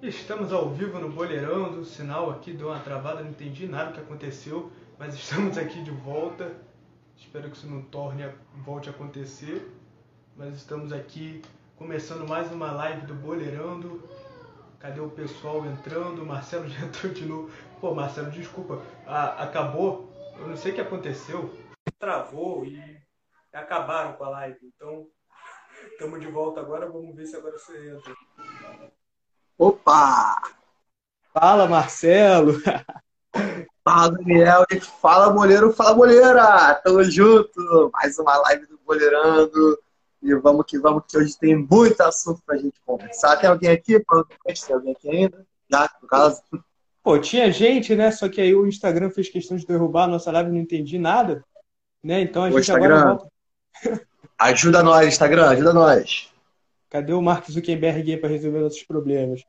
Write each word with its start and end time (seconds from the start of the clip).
Estamos 0.00 0.52
ao 0.52 0.70
vivo 0.70 1.00
no 1.00 1.10
Boleirando, 1.10 1.80
o 1.80 1.84
sinal 1.84 2.30
aqui 2.30 2.52
deu 2.52 2.68
uma 2.68 2.78
travada, 2.78 3.20
não 3.20 3.30
entendi 3.30 3.66
nada 3.66 3.90
do 3.90 3.94
que 3.94 4.00
aconteceu, 4.00 4.70
mas 4.96 5.12
estamos 5.12 5.58
aqui 5.58 5.82
de 5.82 5.90
volta. 5.90 6.54
Espero 7.16 7.50
que 7.50 7.56
isso 7.56 7.66
não 7.66 7.82
torne 7.82 8.22
a, 8.22 8.32
volte 8.64 8.88
a 8.88 8.92
acontecer, 8.92 9.68
mas 10.36 10.54
estamos 10.54 10.92
aqui 10.92 11.42
começando 11.76 12.28
mais 12.28 12.52
uma 12.52 12.70
live 12.70 13.06
do 13.08 13.14
Boleirando. 13.14 14.08
Cadê 14.78 15.00
o 15.00 15.10
pessoal 15.10 15.66
entrando? 15.66 16.22
O 16.22 16.26
Marcelo 16.26 16.68
já 16.68 16.86
entrou 16.86 17.12
de 17.12 17.26
novo. 17.26 17.50
Pô, 17.80 17.92
Marcelo, 17.92 18.30
desculpa, 18.30 18.80
a, 19.04 19.42
acabou. 19.42 20.12
Eu 20.38 20.46
não 20.46 20.56
sei 20.56 20.70
o 20.70 20.74
que 20.76 20.80
aconteceu. 20.80 21.52
Travou 21.98 22.64
e 22.64 22.80
acabaram 23.52 24.12
com 24.12 24.22
a 24.22 24.28
live. 24.28 24.60
Então, 24.62 25.08
estamos 25.90 26.20
de 26.20 26.28
volta 26.28 26.60
agora. 26.60 26.88
Vamos 26.88 27.16
ver 27.16 27.26
se 27.26 27.34
agora 27.34 27.58
você 27.58 27.96
entra. 27.96 28.14
Opa! 29.58 30.40
Fala, 31.34 31.66
Marcelo! 31.66 32.62
Fala, 33.82 34.12
Daniel! 34.12 34.64
E 34.70 34.78
fala, 34.80 35.30
boleiro, 35.30 35.72
fala, 35.72 35.94
boleira! 35.94 36.74
Tamo 36.76 37.02
junto! 37.02 37.90
Mais 37.92 38.16
uma 38.20 38.36
live 38.36 38.66
do 38.66 38.78
Boleirando. 38.86 39.78
E 40.22 40.32
vamos 40.36 40.64
que 40.64 40.78
vamos, 40.78 41.02
que 41.08 41.18
hoje 41.18 41.36
tem 41.36 41.56
muito 41.56 42.00
assunto 42.02 42.40
pra 42.46 42.56
gente 42.56 42.80
conversar. 42.86 43.36
Tem 43.38 43.50
alguém 43.50 43.70
aqui? 43.70 43.98
Tem 43.98 44.76
alguém 44.76 44.92
aqui 44.92 45.10
ainda? 45.10 45.44
Já, 45.68 45.90
no 46.00 46.06
caso? 46.06 46.40
Pô, 47.02 47.18
tinha 47.18 47.50
gente, 47.50 47.96
né? 47.96 48.12
Só 48.12 48.28
que 48.28 48.40
aí 48.40 48.54
o 48.54 48.66
Instagram 48.66 49.10
fez 49.10 49.28
questão 49.28 49.56
de 49.56 49.66
derrubar 49.66 50.04
a 50.04 50.08
nossa 50.08 50.30
live, 50.30 50.50
não 50.50 50.58
entendi 50.58 50.98
nada. 50.98 51.44
Né? 52.00 52.20
Então 52.20 52.44
a 52.44 52.46
o 52.46 52.50
gente 52.50 52.60
Instagram. 52.60 52.96
agora 52.96 53.14
volta. 53.14 53.28
Ajuda 54.38 54.82
nós, 54.84 55.08
Instagram, 55.08 55.48
ajuda 55.48 55.72
nós. 55.72 56.32
Cadê 56.88 57.12
o 57.12 57.20
Mark 57.20 57.50
Zuckerberg 57.50 58.12
aí 58.12 58.16
para 58.16 58.28
resolver 58.28 58.60
nossos 58.60 58.82
problemas? 58.84 59.42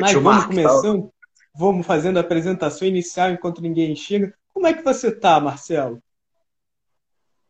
Mas 0.00 0.12
vamos 0.12 0.46
começando, 0.46 1.12
vamos 1.54 1.86
fazendo 1.86 2.16
a 2.16 2.20
apresentação 2.20 2.86
inicial 2.86 3.30
enquanto 3.30 3.62
ninguém 3.62 3.94
chega. 3.96 4.32
Como 4.52 4.66
é 4.66 4.72
que 4.72 4.82
você 4.82 5.10
tá, 5.10 5.38
Marcelo? 5.40 6.02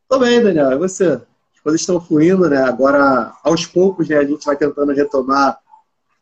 Tô 0.09 0.19
bem, 0.19 0.43
Daniel. 0.43 0.73
E 0.73 0.79
você? 0.79 1.21
As 1.55 1.61
coisas 1.63 1.81
estão 1.81 2.01
fluindo, 2.01 2.49
né? 2.49 2.63
Agora, 2.63 3.35
aos 3.43 3.67
poucos, 3.67 4.09
né, 4.09 4.17
a 4.17 4.25
gente 4.25 4.45
vai 4.45 4.57
tentando 4.57 4.93
retomar 4.93 5.59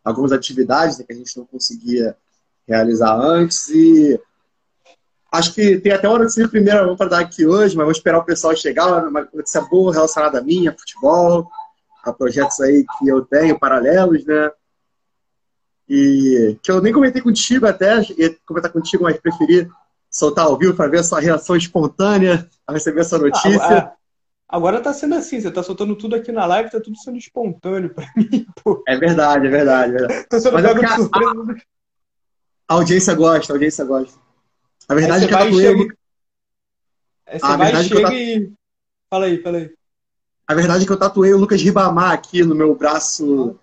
algumas 0.04 0.32
atividades 0.32 0.98
né, 0.98 1.04
que 1.04 1.12
a 1.12 1.16
gente 1.16 1.36
não 1.36 1.44
conseguia 1.44 2.16
realizar 2.66 3.14
antes 3.14 3.68
e 3.68 4.20
acho 5.32 5.52
que 5.54 5.78
tem 5.78 5.92
até 5.92 6.08
uma 6.08 6.18
notícia 6.18 6.48
primeira 6.48 6.96
para 6.96 7.10
dar 7.10 7.20
aqui 7.20 7.46
hoje, 7.46 7.76
mas 7.76 7.84
vou 7.84 7.92
esperar 7.92 8.18
o 8.18 8.24
pessoal 8.24 8.56
chegar, 8.56 9.06
uma 9.06 9.28
notícia 9.32 9.60
boa 9.62 9.92
relacionada 9.92 10.38
a 10.38 10.42
mim, 10.42 10.66
a 10.66 10.72
futebol, 10.72 11.48
a 12.04 12.12
projetos 12.12 12.60
aí 12.60 12.84
que 12.98 13.08
eu 13.08 13.22
tenho, 13.22 13.58
paralelos, 13.58 14.24
né? 14.24 14.50
E 15.88 16.58
que 16.62 16.70
eu 16.70 16.80
nem 16.80 16.92
comentei 16.92 17.22
contigo 17.22 17.66
até, 17.66 18.00
ia 18.18 18.36
comentar 18.44 18.72
contigo, 18.72 19.04
mas 19.04 19.18
preferi 19.18 19.68
soltar 20.10 20.46
ao 20.46 20.58
vivo 20.58 20.74
para 20.74 20.88
ver 20.88 21.00
a 21.00 21.04
sua 21.04 21.20
reação 21.20 21.56
espontânea 21.56 22.48
a 22.66 22.72
receber 22.72 23.02
essa 23.02 23.18
notícia. 23.18 23.60
Ah, 23.60 23.92
agora 24.48 24.80
tá 24.80 24.92
sendo 24.92 25.14
assim, 25.14 25.40
você 25.40 25.50
tá 25.50 25.62
soltando 25.62 25.94
tudo 25.94 26.16
aqui 26.16 26.32
na 26.32 26.44
live, 26.46 26.70
tá 26.70 26.80
tudo 26.80 26.96
sendo 26.98 27.18
espontâneo 27.18 27.94
para 27.94 28.10
mim, 28.16 28.46
pô. 28.64 28.82
É 28.88 28.96
verdade, 28.96 29.46
é 29.46 29.50
verdade. 29.50 29.94
É 29.94 29.98
verdade. 29.98 30.26
Tô 30.28 30.40
sendo 30.40 30.54
mas 30.54 30.64
é 30.64 30.74
de 30.74 30.94
surpresa. 30.94 31.32
A, 32.68 32.74
a 32.74 32.74
audiência 32.74 33.14
gosta, 33.14 33.52
a 33.52 33.54
audiência 33.54 33.84
gosta. 33.84 34.18
A 34.88 34.94
verdade 34.94 35.24
é 35.24 35.28
que 35.28 35.34
eu 35.34 35.38
tatuei. 35.38 35.66
Chega... 35.66 35.96
Aí 37.26 37.38
você 37.38 37.46
a 37.46 37.56
vai 37.56 37.84
chega 37.84 38.02
tatu... 38.02 38.14
e. 38.14 38.52
Fala 39.08 39.26
aí, 39.26 39.42
fala 39.42 39.58
aí. 39.58 39.74
A 40.48 40.54
verdade 40.54 40.84
é 40.84 40.86
que 40.86 40.92
eu 40.92 40.98
tatuei 40.98 41.32
o 41.34 41.38
Lucas 41.38 41.60
Ribamar 41.60 42.12
aqui 42.12 42.42
no 42.42 42.54
meu 42.54 42.74
braço 42.74 43.58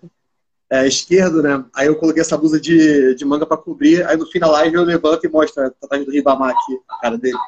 é, 0.70 0.86
esquerdo, 0.86 1.42
né? 1.42 1.64
Aí 1.74 1.86
eu 1.86 1.96
coloquei 1.96 2.20
essa 2.20 2.36
blusa 2.36 2.60
de, 2.60 3.14
de 3.14 3.24
manga 3.24 3.46
para 3.46 3.56
cobrir. 3.56 4.06
Aí 4.06 4.16
no 4.16 4.26
fim 4.26 4.38
da 4.38 4.50
live 4.50 4.74
eu 4.76 4.84
levanto 4.84 5.24
e 5.24 5.28
mostro 5.28 5.64
a 5.64 5.70
tatuagem 5.70 6.06
do 6.06 6.12
Ribamar 6.12 6.50
aqui, 6.50 6.78
a 6.88 7.00
cara 7.00 7.18
dele. 7.18 7.38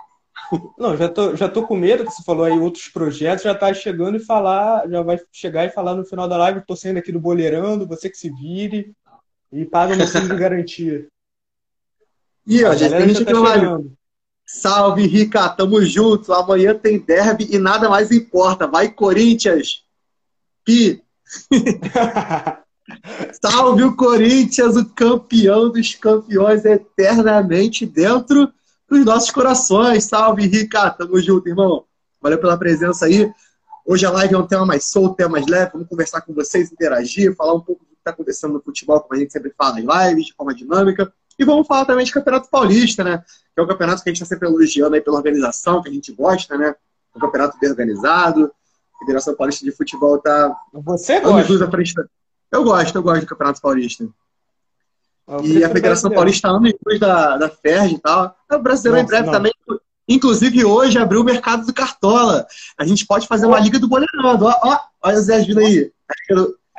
Não, 0.79 0.97
já 0.97 1.09
tô, 1.09 1.35
já 1.35 1.49
tô 1.49 1.67
com 1.67 1.77
medo 1.77 2.05
que 2.05 2.13
você 2.13 2.23
falou 2.23 2.45
aí 2.45 2.59
outros 2.59 2.89
projetos, 2.89 3.45
já 3.45 3.55
tá 3.55 3.73
chegando 3.75 4.17
e 4.17 4.25
falar, 4.25 4.89
já 4.89 5.03
vai 5.03 5.19
chegar 5.33 5.65
e 5.65 5.71
falar 5.71 5.95
no 5.95 6.05
final 6.05 6.29
da 6.29 6.37
live, 6.37 6.65
tô 6.67 6.77
saindo 6.77 6.99
aqui 6.99 7.11
do 7.11 7.19
Boleirando, 7.19 7.87
você 7.87 8.09
que 8.09 8.17
se 8.17 8.31
vire 8.31 8.93
e 9.53 9.65
paga 9.65 9.95
o 9.95 9.97
meu 9.97 10.07
fundo 10.07 10.29
de 10.29 10.37
garantia. 10.39 11.07
E 12.47 12.65
ó, 12.65 12.75
já 12.75 12.89
tem 12.89 13.09
gente 13.09 13.25
tá 13.25 13.33
aqui 13.33 13.97
Salve, 14.49 15.05
Rica, 15.09 15.49
tamo 15.49 15.83
junto. 15.83 16.33
Amanhã 16.33 16.73
tem 16.73 17.01
derby 17.01 17.49
e 17.51 17.59
nada 17.59 17.91
mais 17.91 18.13
importa. 18.13 18.69
Vai, 18.69 18.89
Corinthians! 18.89 19.83
Pi! 20.65 21.03
Salve 23.43 23.83
o 23.85 23.97
Corinthians, 23.97 24.77
o 24.77 24.87
campeão 24.87 25.71
dos 25.71 25.95
campeões 25.95 26.65
eternamente 26.65 27.85
dentro 27.85 28.53
dos 28.89 29.05
nossos 29.05 29.31
corações. 29.31 30.05
Salve, 30.05 30.47
Rica, 30.47 30.91
tamo 30.91 31.21
junto, 31.21 31.49
irmão. 31.49 31.85
Valeu 32.21 32.39
pela 32.39 32.57
presença 32.57 33.07
aí. 33.07 33.31
Hoje 33.85 34.05
a 34.05 34.11
live 34.11 34.35
é 34.35 34.39
um 34.39 34.47
tema 34.47 34.67
mais 34.67 34.85
solto, 34.85 35.17
tema 35.17 35.31
mais 35.31 35.47
leve. 35.47 35.73
Vamos 35.73 35.89
conversar 35.89 36.21
com 36.21 36.35
vocês, 36.35 36.73
interagir, 36.73 37.35
falar 37.37 37.55
um 37.55 37.61
pouco 37.61 37.85
do 37.85 37.91
que 37.91 37.99
está 37.99 38.11
acontecendo 38.11 38.55
no 38.55 38.61
futebol, 38.61 39.01
como 39.01 39.15
a 39.15 39.19
gente 39.19 39.33
sempre 39.33 39.53
fala 39.57 39.81
em 39.81 39.87
lives, 39.87 40.27
de 40.27 40.35
forma 40.35 40.55
dinâmica. 40.55 41.13
E 41.39 41.45
vamos 41.45 41.67
falar 41.67 41.85
também 41.85 42.05
de 42.05 42.13
Campeonato 42.13 42.49
Paulista, 42.49 43.05
né? 43.05 43.23
Que 43.55 43.61
é 43.61 43.63
um 43.63 43.67
campeonato 43.67 44.03
que 44.03 44.09
a 44.09 44.13
gente 44.13 44.23
está 44.23 44.35
sempre 44.35 44.49
elogiando 44.49 44.95
aí 44.95 45.01
pela 45.01 45.19
organização, 45.19 45.83
que 45.83 45.89
a 45.89 45.93
gente 45.93 46.11
gosta, 46.13 46.57
né? 46.57 46.75
Um 47.15 47.21
campeonato 47.21 47.59
bem 47.61 47.71
organizado. 47.71 48.51
A 48.95 48.99
Federação 49.01 49.35
Paulista 49.35 49.65
de 49.65 49.71
Futebol 49.71 50.17
está. 50.17 50.57
Você 50.73 51.21
gosta? 51.21 51.71
Frente... 51.71 51.95
Eu 52.51 52.65
gosto, 52.65 52.95
eu 52.95 53.03
gosto 53.03 53.23
do 53.23 53.27
Campeonato 53.27 53.61
Paulista. 53.61 54.09
e 55.45 55.65
a 55.65 55.71
Federação 55.71 56.11
Paulista 56.11 56.49
anos 56.49 56.73
depois 56.73 57.01
da, 57.01 57.37
da 57.37 57.49
FERJ 57.49 57.95
e 57.95 57.99
tal. 57.99 58.37
O 58.51 58.59
brasileiro 58.59 59.05
em 59.05 59.07
breve 59.07 59.27
não. 59.27 59.33
também. 59.33 59.53
Inclusive, 60.09 60.65
hoje 60.65 60.99
abriu 60.99 61.21
o 61.21 61.25
mercado 61.25 61.67
do 61.67 61.75
Cartola. 61.75 62.47
A 62.79 62.85
gente 62.85 63.05
pode 63.05 63.27
fazer 63.27 63.47
uma 63.47 63.59
Liga 63.59 63.79
do 63.79 63.89
Boleirando. 63.89 64.45
Ó, 64.45 64.61
ó, 64.63 64.79
olha 65.03 65.19
o 65.19 65.21
Zé 65.21 65.41
vindo 65.41 65.59
aí. 65.59 65.91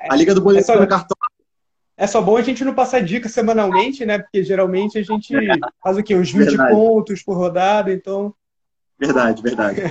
A 0.10 0.16
Liga 0.16 0.34
do, 0.34 0.40
do 0.40 0.44
Boleirando 0.44 0.72
é 0.72 0.78
só... 0.78 0.88
Cartola 0.88 1.28
é 1.98 2.06
só 2.06 2.22
bom 2.22 2.38
a 2.38 2.44
gente 2.44 2.64
não 2.64 2.76
passar 2.76 3.02
dicas 3.02 3.32
semanalmente, 3.32 4.06
né? 4.06 4.20
Porque 4.20 4.44
geralmente 4.44 5.00
a 5.00 5.04
gente 5.04 5.34
faz 5.84 5.98
o 5.98 6.04
quê? 6.04 6.16
Uns 6.16 6.32
20 6.32 6.46
verdade. 6.46 6.72
pontos 6.72 7.24
por 7.24 7.36
rodada, 7.36 7.92
então. 7.92 8.34
Verdade, 9.00 9.42
verdade. 9.42 9.82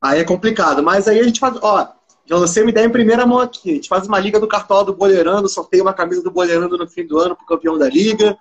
aí 0.00 0.20
é 0.20 0.24
complicado, 0.24 0.82
mas 0.82 1.06
aí 1.06 1.20
a 1.20 1.22
gente 1.22 1.38
faz. 1.38 1.54
Ó, 1.60 1.86
já 2.26 2.36
lancei 2.36 2.62
uma 2.62 2.70
ideia 2.70 2.86
em 2.86 2.90
primeira 2.90 3.26
mão 3.26 3.38
aqui. 3.38 3.70
A 3.70 3.74
gente 3.74 3.88
faz 3.88 4.06
uma 4.06 4.18
liga 4.18 4.38
do 4.38 4.46
cartola 4.46 4.84
do 4.84 4.94
Boleirando, 4.94 5.48
sorteia 5.48 5.82
uma 5.82 5.92
camisa 5.92 6.22
do 6.22 6.30
Boleirando 6.30 6.78
no 6.78 6.88
fim 6.88 7.06
do 7.06 7.18
ano 7.18 7.36
pro 7.36 7.46
campeão 7.46 7.76
da 7.78 7.88
liga. 7.88 8.36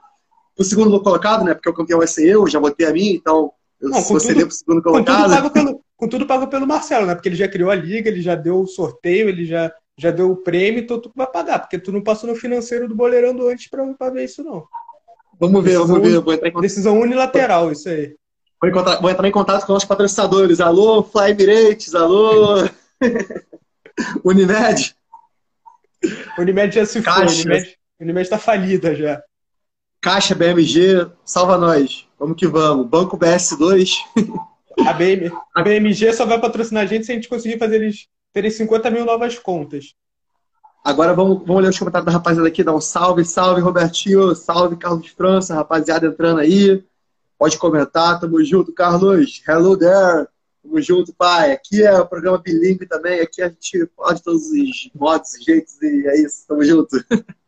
O 0.58 0.64
segundo 0.64 1.02
colocado, 1.02 1.44
né? 1.44 1.54
Porque 1.54 1.70
o 1.70 1.74
campeão 1.74 2.00
vai 2.00 2.08
ser 2.08 2.28
eu, 2.28 2.48
já 2.48 2.60
botei 2.60 2.86
a 2.86 2.92
mim, 2.92 3.14
então 3.14 3.52
eu 3.80 3.90
não, 3.90 4.02
vou 4.02 4.20
ceder 4.20 4.46
pro 4.46 4.56
segundo 4.56 4.82
colocado. 4.82 5.16
Com 5.16 5.24
tudo, 5.24 5.36
pago 5.36 5.50
pelo, 5.50 5.82
com 5.98 6.08
tudo 6.08 6.28
pago 6.28 6.48
pelo 6.48 6.68
Marcelo, 6.68 7.08
né? 7.08 7.16
Porque 7.16 7.30
ele 7.30 7.36
já 7.36 7.48
criou 7.48 7.72
a 7.72 7.76
liga, 7.76 8.10
ele 8.10 8.22
já 8.22 8.36
deu 8.36 8.62
o 8.62 8.68
sorteio, 8.68 9.30
ele 9.30 9.46
já 9.46 9.72
já 9.98 10.10
deu 10.10 10.32
o 10.32 10.36
prêmio, 10.36 10.82
então 10.82 11.00
tu 11.00 11.12
vai 11.16 11.28
pagar, 11.28 11.60
porque 11.60 11.78
tu 11.78 11.92
não 11.92 12.02
passou 12.02 12.28
no 12.28 12.36
financeiro 12.36 12.88
do 12.88 12.96
boleirando 12.96 13.48
antes 13.48 13.70
para 13.70 14.10
ver 14.10 14.26
isso, 14.26 14.44
não. 14.44 14.66
Vamos 15.40 15.64
ver, 15.64 15.72
decisão 15.72 15.88
vamos 15.88 16.10
ver. 16.10 16.20
Vou 16.20 16.34
entrar 16.34 16.50
em... 16.50 16.62
Decisão 16.62 17.00
unilateral, 17.00 17.72
isso 17.72 17.90
aí. 17.90 18.16
Vou, 18.60 18.70
encontrar, 18.70 19.00
vou 19.00 19.10
entrar 19.10 19.28
em 19.28 19.32
contato 19.32 19.66
com 19.66 19.74
os 19.74 19.86
patrocinadores. 19.86 20.60
Alô, 20.60 21.04
Fly 21.04 21.32
Emirates, 21.32 21.94
alô, 21.94 22.64
Unimed. 24.24 24.96
Unimed 26.38 26.76
já 26.76 26.86
se 26.86 27.02
Caixa. 27.02 27.44
foi, 27.44 27.52
Unimed, 27.52 27.78
Unimed 28.00 28.30
tá 28.30 28.38
falida 28.38 28.96
já. 28.96 29.22
Caixa 30.02 30.34
BMG, 30.34 31.10
salva 31.24 31.58
nós. 31.58 32.08
Vamos 32.18 32.36
que 32.36 32.48
vamos. 32.48 32.88
Banco 32.88 33.18
BS2. 33.18 33.94
A, 34.88 34.94
BM, 34.94 35.30
a 35.54 35.62
BMG 35.62 36.14
só 36.14 36.26
vai 36.26 36.40
patrocinar 36.40 36.84
a 36.84 36.86
gente 36.86 37.06
se 37.06 37.12
a 37.12 37.16
gente 37.16 37.28
conseguir 37.28 37.60
fazer 37.60 37.76
eles 37.76 38.08
terem 38.34 38.50
50 38.50 38.90
mil 38.90 39.06
novas 39.06 39.38
contas. 39.38 39.94
Agora 40.84 41.14
vamos, 41.14 41.46
vamos 41.46 41.62
ler 41.62 41.70
os 41.70 41.78
comentários 41.78 42.06
da 42.06 42.12
rapaziada 42.12 42.48
aqui, 42.48 42.64
dar 42.64 42.74
um 42.74 42.82
salve, 42.82 43.24
salve 43.24 43.62
Robertinho, 43.62 44.34
salve 44.34 44.78
Carlos 44.78 45.08
França, 45.10 45.54
rapaziada 45.54 46.08
entrando 46.08 46.40
aí. 46.40 46.84
Pode 47.38 47.58
comentar, 47.58 48.20
tamo 48.20 48.44
junto, 48.44 48.74
Carlos. 48.74 49.44
Hello 49.48 49.78
there. 49.78 50.28
Tamo 50.62 50.82
junto, 50.82 51.14
pai. 51.14 51.52
Aqui 51.52 51.84
é 51.84 52.00
o 52.00 52.08
programa 52.08 52.38
bilíngue 52.38 52.86
também, 52.86 53.20
aqui 53.20 53.42
a 53.42 53.50
gente 53.50 53.86
pode 53.96 54.22
todos 54.24 54.44
os 54.44 54.90
modos, 54.94 55.32
jeitos 55.44 55.82
e 55.82 56.08
é 56.08 56.22
isso, 56.22 56.46
tamo 56.48 56.64
junto. 56.64 57.04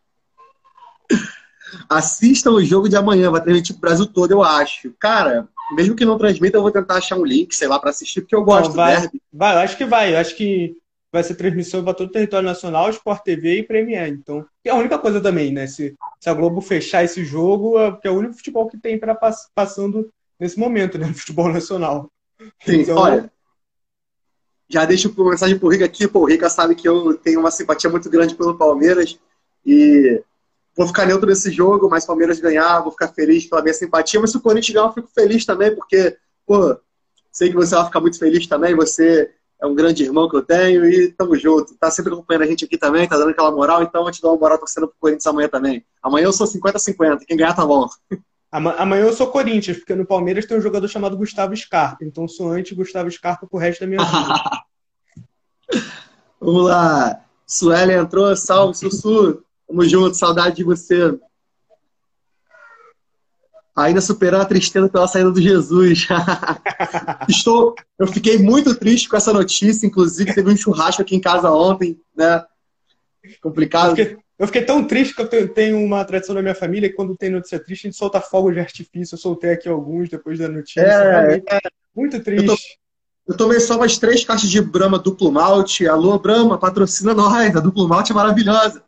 Assistam 1.89 2.51
o 2.51 2.63
jogo 2.63 2.87
de 2.87 2.95
amanhã, 2.95 3.31
vai 3.31 3.41
transmitir 3.41 3.75
o 3.75 3.79
Brasil 3.79 4.05
todo, 4.05 4.31
eu 4.31 4.43
acho. 4.43 4.93
Cara, 4.99 5.47
mesmo 5.75 5.95
que 5.95 6.05
não 6.05 6.17
transmita, 6.17 6.57
eu 6.57 6.61
vou 6.61 6.71
tentar 6.71 6.95
achar 6.95 7.17
um 7.17 7.25
link, 7.25 7.53
sei 7.55 7.67
lá, 7.67 7.79
para 7.79 7.89
assistir, 7.89 8.21
porque 8.21 8.35
eu 8.35 8.43
gosto 8.43 8.69
não, 8.69 8.75
vai, 8.75 8.95
do 8.95 9.01
derby. 9.01 9.21
Vai, 9.31 9.63
acho 9.63 9.77
que 9.77 9.85
vai. 9.85 10.15
Acho 10.15 10.35
que 10.35 10.77
vai 11.11 11.23
ser 11.23 11.35
transmissão 11.35 11.83
para 11.83 11.93
todo 11.93 12.09
o 12.09 12.11
território 12.11 12.47
nacional, 12.47 12.89
Sport 12.89 13.23
TV 13.23 13.59
e 13.59 13.63
Premier. 13.63 14.09
Então, 14.09 14.45
é 14.63 14.69
a 14.71 14.75
única 14.75 14.97
coisa 14.97 15.21
também, 15.21 15.51
né? 15.51 15.67
Se, 15.67 15.95
se 16.19 16.29
a 16.29 16.33
Globo 16.33 16.59
fechar 16.59 17.03
esse 17.03 17.23
jogo, 17.23 17.79
é, 17.79 17.99
é 18.03 18.09
o 18.09 18.17
único 18.17 18.33
futebol 18.33 18.67
que 18.67 18.77
tem 18.77 18.99
para 18.99 19.13
pass, 19.13 19.49
passando 19.53 20.09
nesse 20.39 20.57
momento, 20.59 20.97
né? 20.97 21.05
No 21.05 21.13
futebol 21.15 21.49
nacional. 21.49 22.11
Sim, 22.65 22.81
então, 22.81 22.97
olha. 22.97 23.31
Já 24.69 24.85
deixo 24.85 25.13
uma 25.15 25.31
mensagem 25.31 25.57
pro 25.57 25.69
Rica 25.69 25.85
aqui. 25.85 26.07
Pô, 26.07 26.21
o 26.21 26.25
Rica 26.25 26.49
sabe 26.49 26.75
que 26.75 26.87
eu 26.87 27.15
tenho 27.17 27.39
uma 27.39 27.51
simpatia 27.51 27.89
muito 27.89 28.09
grande 28.09 28.35
pelo 28.35 28.57
Palmeiras. 28.57 29.19
E 29.65 30.21
vou 30.75 30.87
ficar 30.87 31.05
neutro 31.05 31.27
nesse 31.27 31.51
jogo, 31.51 31.89
mas 31.89 32.05
Palmeiras 32.05 32.39
ganhar, 32.39 32.81
vou 32.81 32.91
ficar 32.91 33.09
feliz 33.09 33.45
pela 33.45 33.61
minha 33.61 33.73
simpatia. 33.73 34.19
Mas 34.19 34.31
se 34.31 34.37
o 34.37 34.41
Corinthians 34.41 34.73
ganhar, 34.73 34.87
eu 34.87 34.93
fico 34.93 35.09
feliz 35.13 35.45
também, 35.45 35.75
porque, 35.75 36.17
pô, 36.45 36.77
sei 37.31 37.49
que 37.49 37.55
você 37.55 37.75
vai 37.75 37.85
ficar 37.85 38.01
muito 38.01 38.17
feliz 38.17 38.47
também. 38.47 38.75
Você 38.75 39.31
é 39.61 39.65
um 39.65 39.75
grande 39.75 40.03
irmão 40.03 40.29
que 40.29 40.35
eu 40.35 40.41
tenho 40.41 40.85
e 40.85 41.11
tamo 41.11 41.37
junto. 41.37 41.75
Tá 41.75 41.89
sempre 41.89 42.13
acompanhando 42.13 42.43
a 42.43 42.47
gente 42.47 42.65
aqui 42.65 42.77
também, 42.77 43.07
tá 43.07 43.17
dando 43.17 43.29
aquela 43.29 43.51
moral, 43.51 43.81
então 43.81 44.03
vou 44.03 44.11
te 44.11 44.21
dar 44.21 44.29
uma 44.29 44.37
moral 44.37 44.57
torcendo 44.57 44.87
pro 44.87 44.97
Corinthians 44.99 45.25
amanhã 45.25 45.47
também. 45.47 45.85
Amanhã 46.01 46.25
eu 46.25 46.33
sou 46.33 46.47
50-50, 46.47 47.25
quem 47.25 47.37
ganhar 47.37 47.53
tá 47.53 47.65
bom. 47.65 47.87
Amanhã 48.53 49.05
eu 49.05 49.13
sou 49.13 49.31
Corinthians, 49.31 49.77
porque 49.77 49.95
no 49.95 50.05
Palmeiras 50.05 50.45
tem 50.45 50.55
um 50.55 50.61
jogador 50.61 50.87
chamado 50.87 51.17
Gustavo 51.17 51.57
Scarpa, 51.57 52.05
então 52.05 52.27
sou 52.27 52.51
anti-Gustavo 52.51 53.09
Scarpa 53.09 53.47
pro 53.47 53.57
resto 53.57 53.79
da 53.79 53.87
minha 53.87 54.03
vida. 54.03 54.63
Vamos 56.39 56.65
lá. 56.65 57.25
Sueli 57.47 57.93
entrou, 57.93 58.35
salve, 58.35 58.77
Sussu. 58.77 59.43
Tamo 59.67 59.83
junto, 59.85 60.15
saudade 60.15 60.57
de 60.57 60.63
você. 60.63 61.17
Ainda 63.75 64.01
superando 64.01 64.41
a 64.41 64.45
tristeza 64.45 64.87
pela 64.87 65.07
saída 65.07 65.31
do 65.31 65.41
Jesus. 65.41 66.07
Estou, 67.27 67.73
eu 67.97 68.05
fiquei 68.05 68.37
muito 68.37 68.75
triste 68.75 69.09
com 69.09 69.17
essa 69.17 69.33
notícia, 69.33 69.87
inclusive 69.87 70.31
teve 70.31 70.51
um 70.51 70.55
churrasco 70.55 71.01
aqui 71.01 71.15
em 71.15 71.21
casa 71.21 71.49
ontem, 71.49 71.99
né? 72.15 72.45
Complicado. 73.41 73.95
Fiquei, 73.95 74.22
eu 74.37 74.47
fiquei 74.47 74.63
tão 74.63 74.83
triste 74.83 75.15
que 75.15 75.21
eu 75.21 75.47
tenho 75.47 75.77
uma 75.79 76.03
tradição 76.03 76.33
da 76.33 76.41
minha 76.41 76.55
família 76.55 76.89
que 76.89 76.95
quando 76.95 77.15
tem 77.15 77.29
notícia 77.29 77.59
triste 77.59 77.85
a 77.85 77.89
gente 77.89 77.97
solta 77.97 78.19
fogos 78.19 78.53
de 78.53 78.59
artifício. 78.59 79.15
Eu 79.15 79.19
soltei 79.19 79.51
aqui 79.51 79.69
alguns 79.69 80.09
depois 80.09 80.39
da 80.39 80.47
notícia. 80.47 80.81
É, 80.81 81.35
é. 81.35 81.59
Muito 81.95 82.19
triste. 82.21 82.79
Eu 83.27 83.37
tomei 83.37 83.59
só 83.59 83.77
umas 83.77 83.97
três 83.97 84.25
caixas 84.25 84.49
de 84.49 84.61
Brahma 84.61 84.99
duplo 84.99 85.31
malte. 85.31 85.87
Alô, 85.87 86.19
Brahma, 86.19 86.57
patrocina 86.57 87.13
nós. 87.13 87.55
A 87.55 87.59
duplo 87.59 87.87
malte 87.87 88.11
é 88.11 88.15
maravilhosa. 88.15 88.83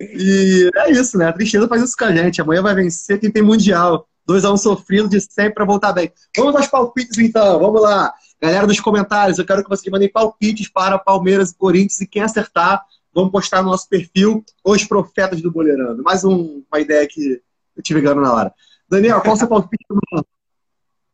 E 0.00 0.70
é 0.74 0.90
isso, 0.90 1.18
né? 1.18 1.26
A 1.28 1.32
tristeza 1.32 1.68
faz 1.68 1.82
isso 1.82 1.96
com 1.96 2.04
a 2.04 2.12
gente. 2.12 2.40
Amanhã 2.40 2.62
vai 2.62 2.74
vencer 2.74 3.20
quem 3.20 3.30
tem 3.30 3.42
Mundial. 3.42 4.08
2x1 4.28 4.52
um 4.52 4.56
sofrido 4.56 5.08
de 5.08 5.20
sempre 5.20 5.54
para 5.54 5.64
voltar 5.64 5.92
bem. 5.92 6.10
Vamos 6.36 6.56
aos 6.56 6.66
palpites, 6.66 7.18
então. 7.18 7.58
Vamos 7.58 7.82
lá. 7.82 8.12
Galera 8.40 8.66
dos 8.66 8.80
comentários, 8.80 9.38
eu 9.38 9.44
quero 9.44 9.62
que 9.62 9.68
vocês 9.68 9.90
mandem 9.92 10.10
palpites 10.10 10.68
para 10.68 10.98
Palmeiras 10.98 11.50
e 11.50 11.56
Corinthians. 11.56 12.00
E 12.00 12.06
quem 12.06 12.22
acertar, 12.22 12.82
vamos 13.14 13.30
postar 13.30 13.62
no 13.62 13.70
nosso 13.70 13.88
perfil 13.88 14.44
Os 14.64 14.84
Profetas 14.84 15.40
do 15.40 15.50
Boleirando. 15.50 16.02
Mais 16.02 16.24
um, 16.24 16.62
uma 16.70 16.80
ideia 16.80 17.06
que 17.06 17.40
eu 17.76 17.82
tive 17.82 18.00
ganhando 18.00 18.22
na 18.22 18.32
hora. 18.32 18.54
Daniel, 18.88 19.20
qual 19.20 19.32
é 19.32 19.36
o 19.36 19.38
seu 19.38 19.48
palpite? 19.48 19.84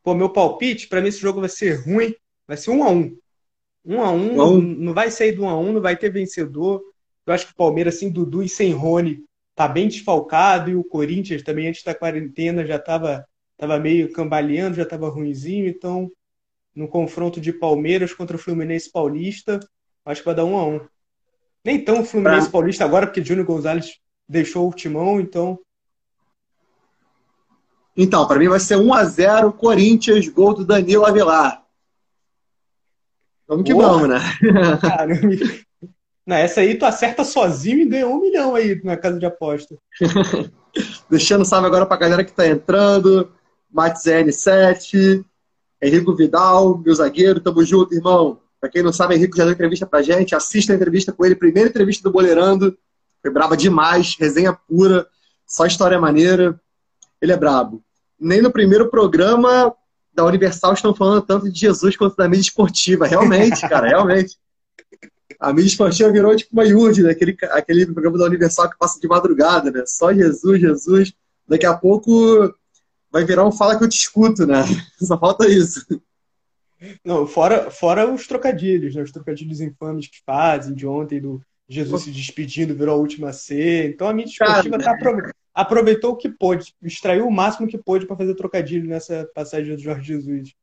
Pô, 0.02 0.14
meu 0.14 0.30
palpite, 0.30 0.88
para 0.88 1.00
mim 1.00 1.08
esse 1.08 1.20
jogo 1.20 1.40
vai 1.40 1.48
ser 1.48 1.84
ruim. 1.84 2.14
Vai 2.46 2.56
ser 2.56 2.70
1 2.70 2.82
x 2.82 3.12
1 3.84 3.94
1 3.94 4.02
a 4.02 4.10
1 4.10 4.42
um, 4.42 4.60
não 4.60 4.92
vai 4.94 5.10
sair 5.10 5.32
do 5.32 5.44
1 5.44 5.48
a 5.48 5.58
1 5.58 5.72
não 5.72 5.80
vai 5.80 5.96
ter 5.96 6.10
vencedor. 6.10 6.82
Eu 7.26 7.34
acho 7.34 7.46
que 7.46 7.52
o 7.52 7.56
Palmeiras, 7.56 7.96
assim, 7.96 8.10
Dudu 8.10 8.42
e 8.42 8.48
sem 8.48 8.72
Rony, 8.72 9.24
tá 9.54 9.68
bem 9.68 9.88
desfalcado. 9.88 10.70
E 10.70 10.76
o 10.76 10.84
Corinthians 10.84 11.42
também, 11.42 11.68
antes 11.68 11.82
da 11.82 11.94
quarentena, 11.94 12.64
já 12.64 12.76
estava 12.76 13.26
tava 13.56 13.78
meio 13.78 14.12
cambaleando, 14.12 14.76
já 14.76 14.84
estava 14.84 15.08
ruimzinho. 15.08 15.66
Então, 15.68 16.10
no 16.74 16.88
confronto 16.88 17.40
de 17.40 17.52
Palmeiras 17.52 18.14
contra 18.14 18.36
o 18.36 18.40
Fluminense 18.40 18.90
Paulista, 18.90 19.58
acho 20.04 20.20
que 20.20 20.26
vai 20.26 20.34
dar 20.34 20.44
um 20.44 20.56
a 20.56 20.64
um. 20.64 20.80
Nem 21.68 21.84
tão 21.84 22.02
Fluminense 22.02 22.48
pra... 22.48 22.52
Paulista 22.52 22.82
agora, 22.82 23.06
porque 23.06 23.22
Júnior 23.22 23.44
Gonzalez 23.44 23.98
deixou 24.26 24.70
o 24.70 24.72
timão, 24.72 25.20
então. 25.20 25.60
Então, 27.94 28.26
para 28.26 28.38
mim 28.38 28.48
vai 28.48 28.58
ser 28.58 28.76
1 28.76 28.94
a 28.94 29.04
0 29.04 29.52
Corinthians, 29.52 30.26
gol 30.28 30.54
do 30.54 30.64
Danilo 30.64 31.04
Avelar. 31.04 31.62
Vamos 33.46 33.64
que 33.66 33.74
Boa. 33.74 33.86
vamos, 33.86 34.08
né? 34.08 34.18
Caramba, 34.80 35.28
não, 36.26 36.36
essa 36.36 36.62
aí 36.62 36.74
tu 36.78 36.86
acerta 36.86 37.22
sozinho 37.22 37.80
e 37.80 37.84
ganha 37.84 38.08
um 38.08 38.18
milhão 38.18 38.54
aí 38.54 38.80
na 38.82 38.96
casa 38.96 39.18
de 39.18 39.26
aposta. 39.26 39.76
Deixando 41.10 41.44
salve 41.44 41.66
agora 41.66 41.84
pra 41.84 41.98
galera 41.98 42.24
que 42.24 42.32
tá 42.32 42.48
entrando. 42.48 43.30
Max 43.70 44.04
N7, 44.04 45.22
Henrico 45.82 46.16
Vidal, 46.16 46.78
meu 46.78 46.94
zagueiro, 46.94 47.40
tamo 47.40 47.62
junto, 47.62 47.94
irmão. 47.94 48.40
Pra 48.60 48.68
quem 48.68 48.82
não 48.82 48.92
sabe, 48.92 49.14
Henrico 49.14 49.36
já 49.36 49.44
deu 49.44 49.52
entrevista 49.52 49.86
pra 49.86 50.02
gente. 50.02 50.34
Assista 50.34 50.72
a 50.72 50.76
entrevista 50.76 51.12
com 51.12 51.24
ele, 51.24 51.34
primeira 51.34 51.68
entrevista 51.68 52.02
do 52.02 52.12
Boleirando. 52.12 52.76
Foi 53.22 53.30
braba 53.30 53.56
demais, 53.56 54.16
resenha 54.18 54.52
pura, 54.52 55.06
só 55.46 55.66
história 55.66 55.98
maneira. 56.00 56.60
Ele 57.20 57.32
é 57.32 57.36
brabo. 57.36 57.82
Nem 58.18 58.42
no 58.42 58.50
primeiro 58.50 58.90
programa 58.90 59.74
da 60.12 60.24
Universal 60.24 60.72
estão 60.72 60.94
falando 60.94 61.22
tanto 61.22 61.50
de 61.50 61.58
Jesus 61.58 61.96
quanto 61.96 62.16
da 62.16 62.28
mídia 62.28 62.42
esportiva. 62.42 63.06
Realmente, 63.06 63.60
cara, 63.68 63.86
realmente. 63.88 64.36
A 65.38 65.52
mídia 65.52 65.68
esportiva 65.68 66.10
virou 66.10 66.34
tipo 66.34 66.52
uma 66.52 66.64
IURD, 66.64 67.04
né? 67.04 67.10
aquele, 67.10 67.36
aquele 67.50 67.86
programa 67.86 68.18
da 68.18 68.24
Universal 68.24 68.70
que 68.70 68.78
passa 68.78 68.98
de 68.98 69.06
madrugada, 69.06 69.70
né? 69.70 69.84
Só 69.86 70.12
Jesus, 70.12 70.60
Jesus. 70.60 71.12
Daqui 71.46 71.64
a 71.64 71.74
pouco 71.74 72.52
vai 73.10 73.24
virar 73.24 73.46
um 73.46 73.52
fala 73.52 73.78
que 73.78 73.84
eu 73.84 73.88
te 73.88 73.96
escuto, 73.96 74.44
né? 74.44 74.64
Só 75.00 75.16
falta 75.16 75.48
isso. 75.48 75.86
Não, 77.04 77.26
fora, 77.26 77.70
fora 77.70 78.12
os 78.12 78.26
trocadilhos, 78.26 78.94
né? 78.94 79.02
Os 79.02 79.12
trocadilhos 79.12 79.60
infames 79.60 80.06
que 80.06 80.18
fazem, 80.24 80.74
de 80.74 80.86
ontem, 80.86 81.20
do 81.20 81.40
Jesus 81.68 82.02
se 82.02 82.10
despedindo, 82.10 82.74
virou 82.74 82.94
a 82.94 82.98
última 82.98 83.32
C. 83.32 83.88
Então 83.88 84.08
a 84.08 84.14
mídia 84.14 84.30
esportiva 84.30 84.78
tá 84.78 84.96
aproveitou 85.54 86.12
o 86.12 86.16
que 86.16 86.28
pôde, 86.28 86.72
extraiu 86.82 87.26
o 87.26 87.32
máximo 87.32 87.66
que 87.66 87.76
pôde 87.76 88.06
para 88.06 88.16
fazer 88.16 88.34
trocadilho 88.34 88.88
nessa 88.88 89.28
passagem 89.34 89.74
do 89.74 89.82
Jorge 89.82 90.06
Jesus 90.06 90.54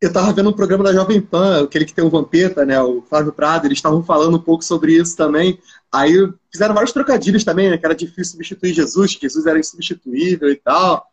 eu 0.00 0.08
estava 0.08 0.32
vendo 0.32 0.50
um 0.50 0.52
programa 0.52 0.84
da 0.84 0.92
Jovem 0.92 1.20
Pan, 1.20 1.64
aquele 1.64 1.86
que 1.86 1.94
tem 1.94 2.04
o 2.04 2.10
Vampeta, 2.10 2.66
né, 2.66 2.80
o 2.80 3.00
Flávio 3.02 3.32
Prado, 3.32 3.66
eles 3.66 3.78
estavam 3.78 4.02
falando 4.02 4.36
um 4.36 4.42
pouco 4.42 4.62
sobre 4.62 4.92
isso 4.92 5.16
também. 5.16 5.58
Aí 5.90 6.12
fizeram 6.52 6.74
vários 6.74 6.92
trocadilhos 6.92 7.44
também, 7.44 7.70
né, 7.70 7.78
que 7.78 7.86
era 7.86 7.94
difícil 7.94 8.32
substituir 8.32 8.74
Jesus, 8.74 9.14
que 9.14 9.22
Jesus 9.22 9.46
era 9.46 9.58
insubstituível 9.58 10.50
e 10.50 10.56
tal. 10.56 11.06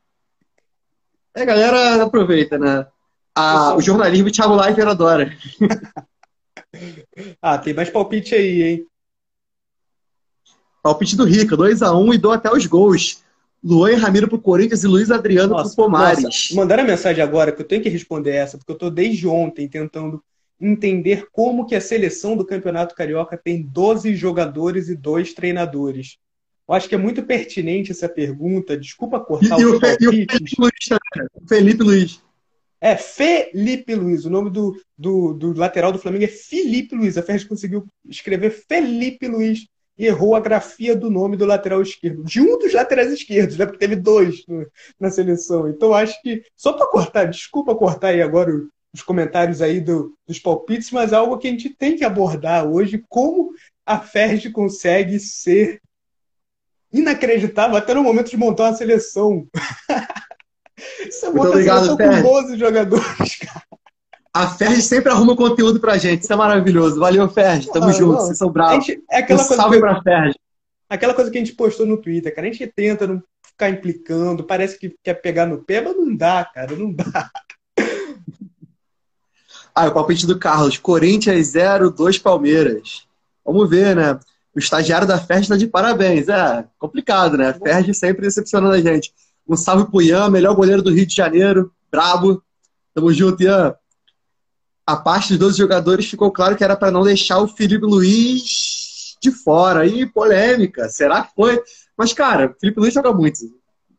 Aí 1.33 1.43
a 1.43 1.45
galera 1.45 2.03
aproveita, 2.03 2.57
né? 2.57 2.85
Ah, 3.35 3.75
o 3.75 3.81
jornalismo 3.81 4.31
Thiago 4.31 4.55
Leifert 4.55 4.87
adora. 4.87 5.37
ah, 7.41 7.57
tem 7.57 7.73
mais 7.73 7.89
palpite 7.89 8.35
aí, 8.35 8.63
hein? 8.63 8.87
Palpite 10.83 11.15
do 11.15 11.23
Rica, 11.23 11.55
2x1 11.55 11.95
um, 11.95 12.13
e 12.13 12.17
dou 12.17 12.31
até 12.31 12.51
os 12.51 12.65
gols. 12.65 13.23
Luan 13.63 13.93
e 13.93 13.95
Ramiro 13.95 14.27
pro 14.27 14.37
Corinthians 14.37 14.83
e 14.83 14.87
Luiz 14.87 15.09
Adriano 15.09 15.53
nossa, 15.53 15.73
pro 15.73 15.85
Pomares. 15.85 16.21
Nossa, 16.23 16.55
mandaram 16.55 16.83
a 16.83 16.87
mensagem 16.87 17.23
agora 17.23 17.51
que 17.51 17.61
eu 17.61 17.67
tenho 17.67 17.81
que 17.81 17.87
responder 17.87 18.31
essa, 18.31 18.57
porque 18.57 18.73
eu 18.73 18.77
tô 18.77 18.89
desde 18.89 19.25
ontem 19.25 19.69
tentando 19.69 20.21
entender 20.59 21.27
como 21.31 21.65
que 21.65 21.75
a 21.75 21.81
seleção 21.81 22.35
do 22.35 22.45
Campeonato 22.45 22.93
Carioca 22.93 23.37
tem 23.37 23.61
12 23.61 24.15
jogadores 24.15 24.89
e 24.89 24.95
dois 24.95 25.33
treinadores. 25.33 26.17
Eu 26.67 26.75
acho 26.75 26.89
que 26.89 26.95
é 26.95 26.97
muito 26.97 27.23
pertinente 27.23 27.91
essa 27.91 28.09
pergunta. 28.09 28.77
Desculpa 28.77 29.19
cortar 29.19 29.59
e, 29.59 29.65
os 29.65 29.73
e, 29.73 29.75
o 29.75 29.79
Felipe 29.79 30.55
Luiz, 30.57 30.99
Felipe 31.47 31.83
Luiz. 31.83 32.21
É, 32.83 32.97
Felipe 32.97 33.95
Luiz. 33.95 34.25
O 34.25 34.29
nome 34.29 34.49
do, 34.49 34.75
do, 34.97 35.33
do 35.33 35.57
lateral 35.57 35.89
do 35.89 35.97
Flamengo 35.97 36.25
é 36.25 36.27
Felipe 36.27 36.93
Luiz. 36.93 37.17
A 37.17 37.23
Ferres 37.23 37.45
conseguiu 37.45 37.85
escrever 38.05 38.49
Felipe 38.51 39.25
Luiz 39.25 39.65
errou 39.97 40.35
a 40.35 40.41
grafia 40.41 40.93
do 40.93 41.09
nome 41.09 41.37
do 41.37 41.45
lateral 41.45 41.81
esquerdo, 41.81 42.23
de 42.23 42.41
um 42.41 42.57
dos 42.57 42.73
laterais 42.73 43.13
esquerdos, 43.13 43.55
né? 43.57 43.65
Porque 43.65 43.79
teve 43.79 43.95
dois 43.95 44.43
na 44.99 45.09
seleção. 45.09 45.69
Então 45.69 45.93
acho 45.93 46.21
que, 46.21 46.43
só 46.57 46.73
para 46.73 46.87
cortar, 46.87 47.25
desculpa 47.25 47.73
cortar 47.73 48.07
aí 48.07 48.21
agora 48.21 48.51
os 48.93 49.01
comentários 49.01 49.61
aí 49.61 49.79
do, 49.79 50.13
dos 50.27 50.39
palpites, 50.39 50.91
mas 50.91 51.13
é 51.13 51.15
algo 51.15 51.37
que 51.37 51.47
a 51.47 51.51
gente 51.51 51.69
tem 51.69 51.95
que 51.95 52.03
abordar 52.03 52.67
hoje, 52.67 53.01
como 53.07 53.51
a 53.85 53.97
Ferdi 53.97 54.49
consegue 54.49 55.19
ser 55.19 55.79
inacreditável 56.91 57.77
até 57.77 57.93
no 57.93 58.03
momento 58.03 58.29
de 58.29 58.37
montar 58.37 58.65
uma 58.65 58.75
seleção. 58.75 59.47
Você 61.09 61.29
monta 61.29 61.49
uma 61.49 61.63
seleção 61.63 61.97
com 61.97 62.21
12 62.21 62.57
jogadores, 62.57 63.35
cara. 63.37 63.63
A 64.35 64.47
Ferg 64.47 64.81
sempre 64.81 65.11
arruma 65.11 65.35
conteúdo 65.35 65.79
pra 65.79 65.97
gente. 65.97 66.23
Isso 66.23 66.33
é 66.33 66.35
maravilhoso. 66.35 66.99
Valeu, 66.99 67.29
Ferg. 67.29 67.71
Tamo 67.71 67.85
ah, 67.85 67.91
junto. 67.91 68.13
Não. 68.13 68.21
Vocês 68.21 68.37
são 68.39 68.49
bravos. 68.49 68.83
Gente, 68.83 69.03
é 69.11 69.19
aquela 69.19 69.39
um 69.39 69.45
coisa 69.45 69.61
salve 69.61 69.75
que, 69.75 69.81
pra 69.81 70.01
Ferg. 70.01 70.35
Aquela 70.89 71.13
coisa 71.13 71.29
que 71.29 71.37
a 71.37 71.41
gente 71.41 71.53
postou 71.53 71.85
no 71.85 71.97
Twitter, 71.97 72.33
cara. 72.33 72.47
A 72.47 72.51
gente 72.51 72.65
tenta 72.75 73.05
não 73.05 73.21
ficar 73.45 73.69
implicando. 73.69 74.43
Parece 74.43 74.79
que 74.79 74.95
quer 75.03 75.13
pegar 75.13 75.45
no 75.45 75.63
pé, 75.63 75.81
mas 75.81 75.95
não 75.95 76.15
dá, 76.15 76.43
cara. 76.45 76.75
Não 76.75 76.91
dá. 76.91 77.29
Ah, 79.75 79.87
o 79.87 79.91
palpite 79.91 80.27
do 80.27 80.37
Carlos. 80.37 80.77
Corinthians 80.77 81.47
0, 81.47 81.89
2 81.89 82.19
Palmeiras. 82.19 83.07
Vamos 83.43 83.67
ver, 83.67 83.95
né? 83.95 84.19
O 84.55 84.59
estagiário 84.59 85.07
da 85.07 85.17
Ferg 85.17 85.47
tá 85.47 85.57
de 85.57 85.65
parabéns. 85.65 86.29
É 86.29 86.63
complicado, 86.77 87.37
né? 87.37 87.49
A 87.49 87.53
Ferg 87.55 87.91
sempre 87.91 88.21
decepcionando 88.21 88.75
a 88.75 88.79
gente. 88.79 89.11
Um 89.47 89.55
salve 89.55 89.89
pro 89.89 90.01
Ian, 90.01 90.29
melhor 90.29 90.55
goleiro 90.55 90.81
do 90.81 90.93
Rio 90.93 91.05
de 91.05 91.15
Janeiro. 91.15 91.71
Brabo. 91.91 92.41
Tamo 92.93 93.11
junto, 93.13 93.43
Ian 93.43 93.75
a 94.85 94.97
parte 94.97 95.29
dos 95.29 95.39
12 95.39 95.57
jogadores 95.57 96.09
ficou 96.09 96.31
claro 96.31 96.55
que 96.55 96.63
era 96.63 96.75
para 96.75 96.91
não 96.91 97.03
deixar 97.03 97.39
o 97.39 97.47
Felipe 97.47 97.85
Luiz 97.85 99.15
de 99.21 99.31
fora. 99.31 99.81
Aí, 99.81 100.05
polêmica. 100.05 100.89
Será 100.89 101.23
que 101.23 101.33
foi? 101.33 101.61
Mas, 101.97 102.11
cara, 102.13 102.51
o 102.51 102.59
Felipe 102.59 102.79
Luiz 102.79 102.93
joga 102.93 103.13
muito. 103.13 103.39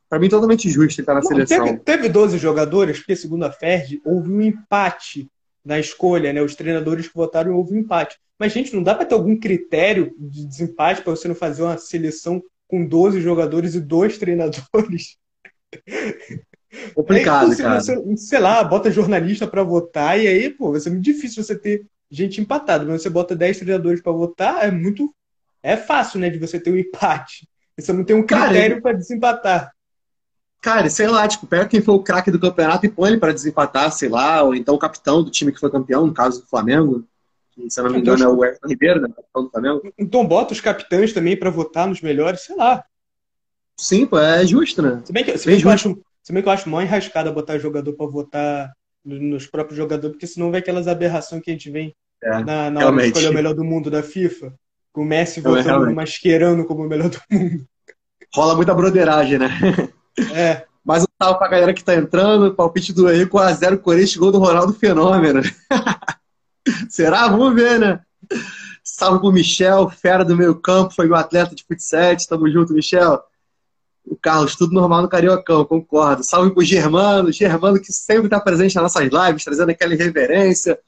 Para 0.08 0.18
mim, 0.18 0.28
totalmente 0.28 0.68
justo 0.68 1.00
ele 1.00 1.02
estar 1.02 1.14
tá 1.14 1.14
na 1.14 1.20
não, 1.20 1.28
seleção. 1.28 1.64
Teve, 1.66 1.78
teve 1.78 2.08
12 2.08 2.38
jogadores, 2.38 2.98
porque, 2.98 3.16
segundo 3.16 3.44
a 3.44 3.50
Ferd, 3.50 4.00
houve 4.04 4.30
um 4.30 4.42
empate 4.42 5.28
na 5.64 5.80
escolha, 5.80 6.32
né? 6.32 6.42
Os 6.42 6.54
treinadores 6.54 7.08
que 7.08 7.14
votaram 7.14 7.56
houve 7.56 7.74
um 7.74 7.78
empate. 7.78 8.18
Mas, 8.38 8.52
gente, 8.52 8.74
não 8.74 8.82
dá 8.82 8.94
para 8.94 9.06
ter 9.06 9.14
algum 9.14 9.38
critério 9.38 10.14
de 10.18 10.44
desempate 10.44 11.00
para 11.00 11.16
você 11.16 11.26
não 11.26 11.34
fazer 11.34 11.62
uma 11.62 11.78
seleção 11.78 12.42
com 12.68 12.86
12 12.86 13.20
jogadores 13.22 13.74
e 13.74 13.80
dois 13.80 14.18
treinadores. 14.18 15.16
Complicado, 16.94 17.52
é 17.52 17.56
cara. 17.56 17.80
Você, 17.80 18.16
sei 18.16 18.38
lá, 18.40 18.62
bota 18.64 18.90
jornalista 18.90 19.46
para 19.46 19.62
votar 19.62 20.18
e 20.18 20.26
aí, 20.26 20.50
pô, 20.50 20.72
vai 20.72 20.80
ser 20.80 20.90
muito 20.90 21.04
difícil 21.04 21.42
você 21.42 21.56
ter 21.56 21.86
gente 22.10 22.40
empatada. 22.40 22.84
Mas 22.84 23.02
você 23.02 23.10
bota 23.10 23.36
10 23.36 23.58
treinadores 23.58 24.02
para 24.02 24.12
votar, 24.12 24.66
é 24.66 24.70
muito. 24.70 25.14
É 25.62 25.76
fácil, 25.76 26.20
né, 26.20 26.28
de 26.28 26.38
você 26.38 26.60
ter 26.60 26.70
um 26.70 26.76
empate. 26.76 27.48
Você 27.78 27.92
não 27.92 28.04
tem 28.04 28.14
um 28.14 28.24
critério 28.24 28.82
para 28.82 28.92
desempatar. 28.92 29.72
Cara, 30.60 30.88
sei 30.88 31.06
lá, 31.06 31.26
tipo, 31.28 31.46
pega 31.46 31.66
quem 31.66 31.82
foi 31.82 31.94
o 31.94 32.02
craque 32.02 32.30
do 32.30 32.40
campeonato 32.40 32.86
e 32.86 32.88
põe 32.88 33.10
ele 33.10 33.20
para 33.20 33.34
desempatar, 33.34 33.90
sei 33.92 34.08
lá, 34.08 34.42
ou 34.42 34.54
então 34.54 34.74
o 34.74 34.78
capitão 34.78 35.22
do 35.22 35.30
time 35.30 35.52
que 35.52 35.60
foi 35.60 35.70
campeão, 35.70 36.06
no 36.06 36.14
caso 36.14 36.40
do 36.40 36.46
Flamengo. 36.46 37.04
Que, 37.50 37.70
se 37.70 37.80
eu 37.80 37.84
não 37.84 37.92
me 37.92 37.98
engano, 37.98 38.18
então, 38.18 38.30
é 38.30 38.34
o 38.34 38.44
Everton 38.44 38.68
Ribeiro, 38.68 39.00
né? 39.00 39.08
Capitão 39.08 39.44
do 39.44 39.50
Flamengo. 39.50 39.92
Então 39.98 40.26
bota 40.26 40.52
os 40.52 40.60
capitães 40.60 41.12
também 41.12 41.36
para 41.36 41.50
votar 41.50 41.86
nos 41.86 42.00
melhores, 42.00 42.40
sei 42.42 42.56
lá. 42.56 42.84
Sim, 43.76 44.06
pô, 44.06 44.18
é 44.18 44.46
justo, 44.46 44.80
né? 44.82 45.02
Se 45.04 45.12
bem 45.12 45.24
que, 45.24 45.36
se 45.36 45.46
bem 45.46 45.60
que 45.60 45.66
eu 45.66 45.70
acho 45.70 45.98
se 46.22 46.32
bem 46.32 46.42
que 46.42 46.48
eu 46.48 46.52
acho 46.52 46.68
mó 46.70 46.80
enrascada 46.80 47.30
botar 47.30 47.58
jogador 47.58 47.92
para 47.92 48.06
votar 48.06 48.72
nos 49.04 49.46
próprios 49.46 49.76
jogadores, 49.76 50.12
porque 50.12 50.26
senão 50.26 50.50
vai 50.50 50.60
aquelas 50.60 50.88
aberrações 50.88 51.42
que 51.42 51.50
a 51.50 51.52
gente 51.52 51.70
vê 51.70 51.94
é, 52.22 52.42
na, 52.42 52.70
na 52.70 52.86
hora 52.86 52.96
de 52.96 53.08
escolher 53.08 53.28
o 53.28 53.34
melhor 53.34 53.54
do 53.54 53.62
mundo 53.62 53.90
da 53.90 54.02
FIFA. 54.02 54.54
Com 54.90 55.02
o 55.02 55.04
Messi 55.04 55.40
votando 55.40 55.86
no 55.86 55.94
Mascherano 55.94 56.64
como 56.64 56.84
o 56.84 56.88
melhor 56.88 57.10
do 57.10 57.20
mundo. 57.30 57.66
Rola 58.34 58.54
muita 58.54 58.72
broderagem, 58.72 59.38
né? 59.38 59.50
É. 60.32 60.64
Mas 60.84 61.02
um 61.02 61.06
salve 61.20 61.38
pra 61.38 61.48
galera 61.48 61.74
que 61.74 61.84
tá 61.84 61.94
entrando, 61.94 62.54
palpite 62.54 62.92
do 62.92 63.10
Henrique 63.10 63.32
1x0 63.32 63.78
Corinthians, 63.78 64.16
gol 64.16 64.32
do 64.32 64.38
Ronaldo 64.38 64.72
Fenômeno. 64.72 65.42
Será? 66.88 67.28
Vamos 67.28 67.54
ver, 67.54 67.78
né? 67.78 68.00
Salve 68.82 69.18
pro 69.18 69.32
Michel, 69.32 69.90
fera 69.90 70.24
do 70.24 70.36
meio 70.36 70.54
campo, 70.54 70.94
foi 70.94 71.06
meu 71.06 71.16
atleta 71.16 71.54
de 71.54 71.64
futsal. 71.64 72.14
Tamo 72.28 72.50
junto, 72.50 72.72
Michel. 72.72 73.20
O 74.06 74.16
Carlos, 74.16 74.54
tudo 74.54 74.74
normal 74.74 75.02
no 75.02 75.08
Cariocão, 75.08 75.64
concordo. 75.64 76.22
Salve 76.22 76.52
pro 76.52 76.62
Germano, 76.62 77.32
Germano 77.32 77.80
que 77.80 77.92
sempre 77.92 78.26
está 78.26 78.38
presente 78.38 78.74
nas 78.74 78.82
nossas 78.82 79.08
lives, 79.10 79.44
trazendo 79.44 79.70
aquela 79.70 79.94
irreverência. 79.94 80.78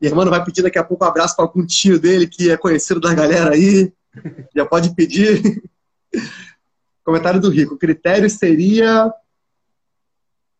Germano 0.00 0.30
vai 0.30 0.44
pedir 0.44 0.62
daqui 0.62 0.78
a 0.78 0.84
pouco 0.84 1.04
um 1.04 1.08
abraço 1.08 1.36
para 1.36 1.44
algum 1.44 1.64
tio 1.64 1.98
dele 1.98 2.26
que 2.26 2.50
é 2.50 2.56
conhecido 2.56 3.00
da 3.00 3.14
galera 3.14 3.54
aí. 3.54 3.92
Já 4.54 4.64
pode 4.64 4.94
pedir. 4.94 5.62
Comentário 7.04 7.40
do 7.40 7.50
Rico. 7.50 7.74
O 7.74 7.78
critério 7.78 8.28
seria 8.30 9.12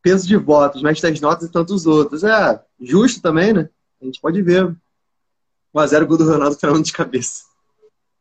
peso 0.02 0.26
de 0.26 0.36
votos, 0.36 0.82
mas 0.82 1.00
das 1.00 1.18
notas 1.20 1.48
e 1.48 1.52
tantos 1.52 1.86
outros. 1.86 2.22
É, 2.22 2.60
justo 2.80 3.22
também, 3.22 3.52
né? 3.52 3.68
A 4.00 4.04
gente 4.04 4.20
pode 4.20 4.42
ver. 4.42 4.76
1x0 5.74 6.04
gol 6.06 6.18
do 6.18 6.30
Ronaldo 6.30 6.56
Fernando 6.56 6.84
de 6.84 6.92
cabeça. 6.92 7.44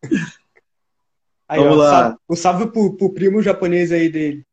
Aí, 1.54 1.60
Vamos 1.60 1.78
ó, 1.78 1.82
lá. 1.84 2.18
Um 2.28 2.36
salve 2.36 2.66
pro, 2.66 2.98
pro 2.98 3.14
primo 3.14 3.40
japonês 3.40 3.92
aí 3.92 4.10
dele. 4.10 4.44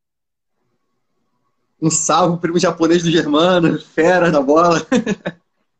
Um 1.81 1.89
salve 1.89 2.33
pro 2.33 2.41
primo 2.41 2.59
japonês 2.59 3.01
do 3.01 3.09
Germano, 3.09 3.81
fera 3.81 4.29
da 4.29 4.39
bola. 4.39 4.85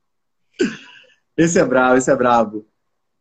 esse 1.37 1.59
é 1.59 1.63
bravo, 1.63 1.97
esse 1.97 2.09
é 2.09 2.15
bravo. 2.15 2.65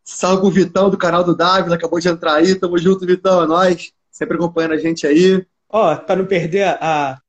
Salve 0.03 0.41
pro 0.41 0.51
Vitão 0.51 0.89
do 0.89 0.97
canal 0.97 1.23
do 1.23 1.37
Dávila, 1.37 1.75
acabou 1.75 2.01
de 2.01 2.09
entrar 2.09 2.37
aí. 2.37 2.55
Tamo 2.59 2.79
junto, 2.79 3.05
Vitão, 3.05 3.43
é 3.43 3.47
nóis. 3.47 3.93
Sempre 4.11 4.37
acompanhando 4.37 4.73
a 4.73 4.79
gente 4.79 5.07
aí. 5.07 5.45
Ó, 5.69 5.95
pra 5.95 6.17
não 6.17 6.25
perder 6.25 6.79
a. 6.81 7.21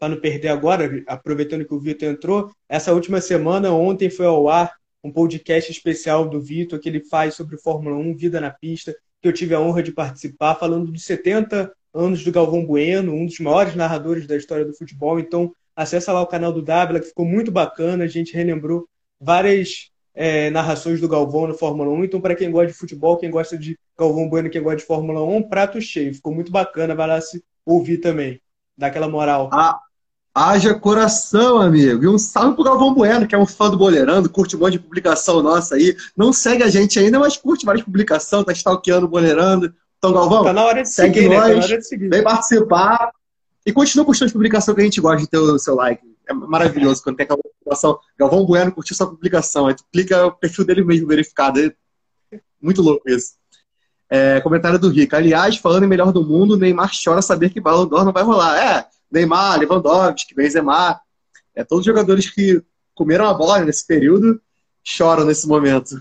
Pra 0.00 0.08
não 0.08 0.18
perder 0.18 0.48
agora, 0.48 1.04
aproveitando 1.06 1.66
que 1.66 1.74
o 1.74 1.78
Vitor 1.78 2.08
entrou, 2.08 2.50
essa 2.66 2.94
última 2.94 3.20
semana, 3.20 3.70
ontem 3.72 4.08
foi 4.08 4.24
ao 4.24 4.48
ar 4.48 4.72
um 5.04 5.12
podcast 5.12 5.70
especial 5.70 6.26
do 6.26 6.40
Vitor 6.40 6.78
que 6.78 6.88
ele 6.88 7.04
faz 7.04 7.34
sobre 7.34 7.58
Fórmula 7.58 7.96
1, 7.96 8.16
Vida 8.16 8.40
na 8.40 8.50
Pista 8.50 8.96
que 9.24 9.28
eu 9.28 9.32
tive 9.32 9.54
a 9.54 9.60
honra 9.60 9.82
de 9.82 9.90
participar, 9.90 10.54
falando 10.54 10.92
de 10.92 11.00
70 11.00 11.72
anos 11.94 12.22
do 12.22 12.30
Galvão 12.30 12.66
Bueno, 12.66 13.14
um 13.14 13.24
dos 13.24 13.40
maiores 13.40 13.74
narradores 13.74 14.26
da 14.26 14.36
história 14.36 14.66
do 14.66 14.74
futebol. 14.74 15.18
Então, 15.18 15.50
acessa 15.74 16.12
lá 16.12 16.20
o 16.20 16.26
canal 16.26 16.52
do 16.52 16.60
Dávila, 16.60 17.00
que 17.00 17.06
ficou 17.06 17.24
muito 17.24 17.50
bacana. 17.50 18.04
A 18.04 18.06
gente 18.06 18.34
relembrou 18.34 18.86
várias 19.18 19.90
é, 20.14 20.50
narrações 20.50 21.00
do 21.00 21.08
Galvão 21.08 21.46
no 21.46 21.54
Fórmula 21.54 21.88
1. 21.88 22.04
Então, 22.04 22.20
para 22.20 22.34
quem 22.34 22.50
gosta 22.50 22.66
de 22.66 22.74
futebol, 22.74 23.16
quem 23.16 23.30
gosta 23.30 23.56
de 23.56 23.78
Galvão 23.98 24.28
Bueno, 24.28 24.50
quem 24.50 24.62
gosta 24.62 24.80
de 24.80 24.84
Fórmula 24.84 25.24
1, 25.24 25.48
prato 25.48 25.80
cheio. 25.80 26.14
Ficou 26.14 26.34
muito 26.34 26.52
bacana, 26.52 26.94
vai 26.94 27.08
lá 27.08 27.18
se 27.18 27.42
ouvir 27.64 28.02
também. 28.02 28.38
Dá 28.76 28.88
aquela 28.88 29.08
moral. 29.08 29.48
Ah, 29.54 29.80
Haja 30.34 30.74
coração, 30.74 31.60
amigo. 31.60 32.02
E 32.02 32.08
um 32.08 32.18
salve 32.18 32.56
pro 32.56 32.64
Galvão 32.64 32.92
Bueno, 32.92 33.24
que 33.24 33.36
é 33.36 33.38
um 33.38 33.46
fã 33.46 33.70
do 33.70 33.76
Boleirando, 33.76 34.28
curte 34.28 34.56
um 34.56 34.58
monte 34.58 34.72
de 34.72 34.78
publicação 34.80 35.40
nossa 35.40 35.76
aí. 35.76 35.96
Não 36.16 36.32
segue 36.32 36.64
a 36.64 36.68
gente 36.68 36.98
ainda, 36.98 37.20
mas 37.20 37.36
curte 37.36 37.64
várias 37.64 37.84
publicações, 37.84 38.44
tá 38.44 38.52
stalkeando 38.52 39.06
o 39.06 39.08
Boleirando. 39.08 39.72
Então, 39.96 40.12
Galvão, 40.12 40.42
tá 40.42 40.52
na 40.52 40.64
hora 40.64 40.82
de 40.82 40.88
segue 40.88 41.14
seguir, 41.14 41.28
nós, 41.28 41.38
né? 41.38 41.54
tá 41.54 41.58
na 41.58 41.64
hora 41.64 41.78
de 41.78 41.86
seguir. 41.86 42.08
vem 42.08 42.22
participar. 42.24 43.12
E 43.64 43.72
continua 43.72 44.04
curtindo 44.04 44.26
as 44.26 44.32
publicações 44.32 44.74
que 44.74 44.80
a 44.80 44.84
gente 44.84 45.00
gosta 45.00 45.20
de 45.22 45.28
ter 45.28 45.38
o 45.38 45.58
seu 45.58 45.76
like. 45.76 46.02
É 46.28 46.34
maravilhoso 46.34 47.00
quando 47.02 47.16
tem 47.16 47.24
aquela 47.24 47.38
publicação. 47.40 47.98
Galvão 48.18 48.44
Bueno 48.44 48.72
curtiu 48.72 48.96
sua 48.96 49.06
publicação. 49.06 49.68
Aí 49.68 49.74
tu 49.74 49.84
clica 49.92 50.26
o 50.26 50.32
perfil 50.32 50.64
dele 50.64 50.82
mesmo 50.82 51.06
verificado. 51.06 51.60
É 51.60 52.40
muito 52.60 52.82
louco 52.82 53.08
isso. 53.08 53.34
É, 54.10 54.40
comentário 54.40 54.78
do 54.78 54.88
Rico. 54.88 55.14
Aliás, 55.14 55.56
falando 55.56 55.84
em 55.84 55.88
melhor 55.88 56.12
do 56.12 56.24
mundo, 56.24 56.56
Neymar 56.56 56.90
chora 56.92 57.22
saber 57.22 57.50
que 57.50 57.60
Ballon 57.60 57.86
d'Or 57.86 58.04
não 58.04 58.12
vai 58.12 58.22
rolar. 58.22 58.58
É, 58.58 58.86
Neymar, 59.10 59.58
Lewandowski, 59.60 60.34
Benzema, 60.34 61.00
é, 61.54 61.62
todos 61.64 61.84
jogadores 61.84 62.30
que 62.30 62.62
comeram 62.94 63.26
a 63.26 63.34
bola 63.34 63.64
nesse 63.64 63.86
período 63.86 64.40
choram 64.82 65.24
nesse 65.24 65.46
momento. 65.46 65.98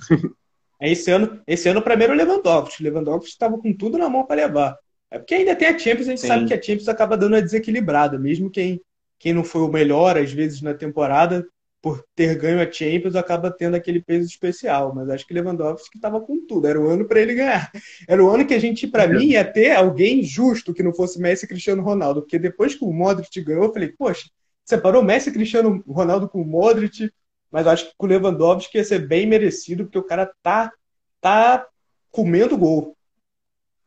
É, 0.79 0.91
esse 0.91 1.09
ano, 1.09 1.41
esse 1.47 1.69
ano 1.69 1.81
era 1.85 2.11
o 2.11 2.15
Lewandowski. 2.15 2.81
O 2.81 2.83
Lewandowski 2.83 3.29
estava 3.29 3.57
com 3.57 3.71
tudo 3.71 3.97
na 3.97 4.09
mão 4.09 4.25
para 4.25 4.35
levar. 4.35 4.77
É 5.09 5.17
porque 5.17 5.35
ainda 5.35 5.55
tem 5.55 5.69
a 5.69 5.79
Champions, 5.79 6.07
a 6.07 6.09
gente 6.09 6.21
Sim. 6.21 6.27
sabe 6.27 6.45
que 6.45 6.53
a 6.53 6.61
Champions 6.61 6.89
acaba 6.89 7.15
dando 7.15 7.33
uma 7.33 7.41
desequilibrada, 7.41 8.19
mesmo 8.19 8.49
quem, 8.49 8.81
quem 9.17 9.31
não 9.31 9.43
foi 9.43 9.61
o 9.61 9.69
melhor 9.69 10.17
às 10.17 10.33
vezes 10.33 10.61
na 10.61 10.73
temporada, 10.73 11.47
por 11.83 12.01
ter 12.15 12.37
ganho 12.37 12.61
a 12.61 12.71
Champions, 12.71 13.13
acaba 13.13 13.51
tendo 13.51 13.75
aquele 13.75 14.01
peso 14.01 14.25
especial. 14.25 14.95
Mas 14.95 15.09
acho 15.09 15.27
que 15.27 15.33
Lewandowski 15.33 15.97
estava 15.97 16.21
com 16.21 16.47
tudo. 16.47 16.65
Era 16.65 16.79
o 16.79 16.87
ano 16.87 17.03
para 17.03 17.19
ele 17.19 17.35
ganhar. 17.35 17.69
Era 18.07 18.23
o 18.23 18.29
ano 18.29 18.47
que 18.47 18.53
a 18.53 18.59
gente, 18.59 18.87
para 18.87 19.05
mim, 19.05 19.31
ia 19.31 19.43
ter 19.43 19.75
alguém 19.75 20.23
justo 20.23 20.73
que 20.73 20.81
não 20.81 20.93
fosse 20.93 21.19
Messi 21.19 21.43
e 21.43 21.47
Cristiano 21.49 21.83
Ronaldo. 21.83 22.21
Porque 22.21 22.39
depois 22.39 22.73
que 22.73 22.85
o 22.85 22.93
Modric 22.93 23.41
ganhou, 23.41 23.65
eu 23.65 23.73
falei, 23.73 23.89
poxa, 23.89 24.29
separou 24.63 25.03
Messi 25.03 25.29
e 25.29 25.33
Cristiano 25.33 25.83
Ronaldo 25.85 26.29
com 26.29 26.41
o 26.41 26.45
Modric. 26.45 27.11
Mas 27.51 27.67
acho 27.67 27.89
que 27.89 27.93
com 27.97 28.05
o 28.05 28.09
Lewandowski 28.09 28.77
ia 28.77 28.85
ser 28.85 29.05
bem 29.05 29.27
merecido, 29.27 29.83
porque 29.83 29.99
o 29.99 30.03
cara 30.03 30.31
tá, 30.41 30.71
tá 31.19 31.67
comendo 32.09 32.57
gol. 32.57 32.95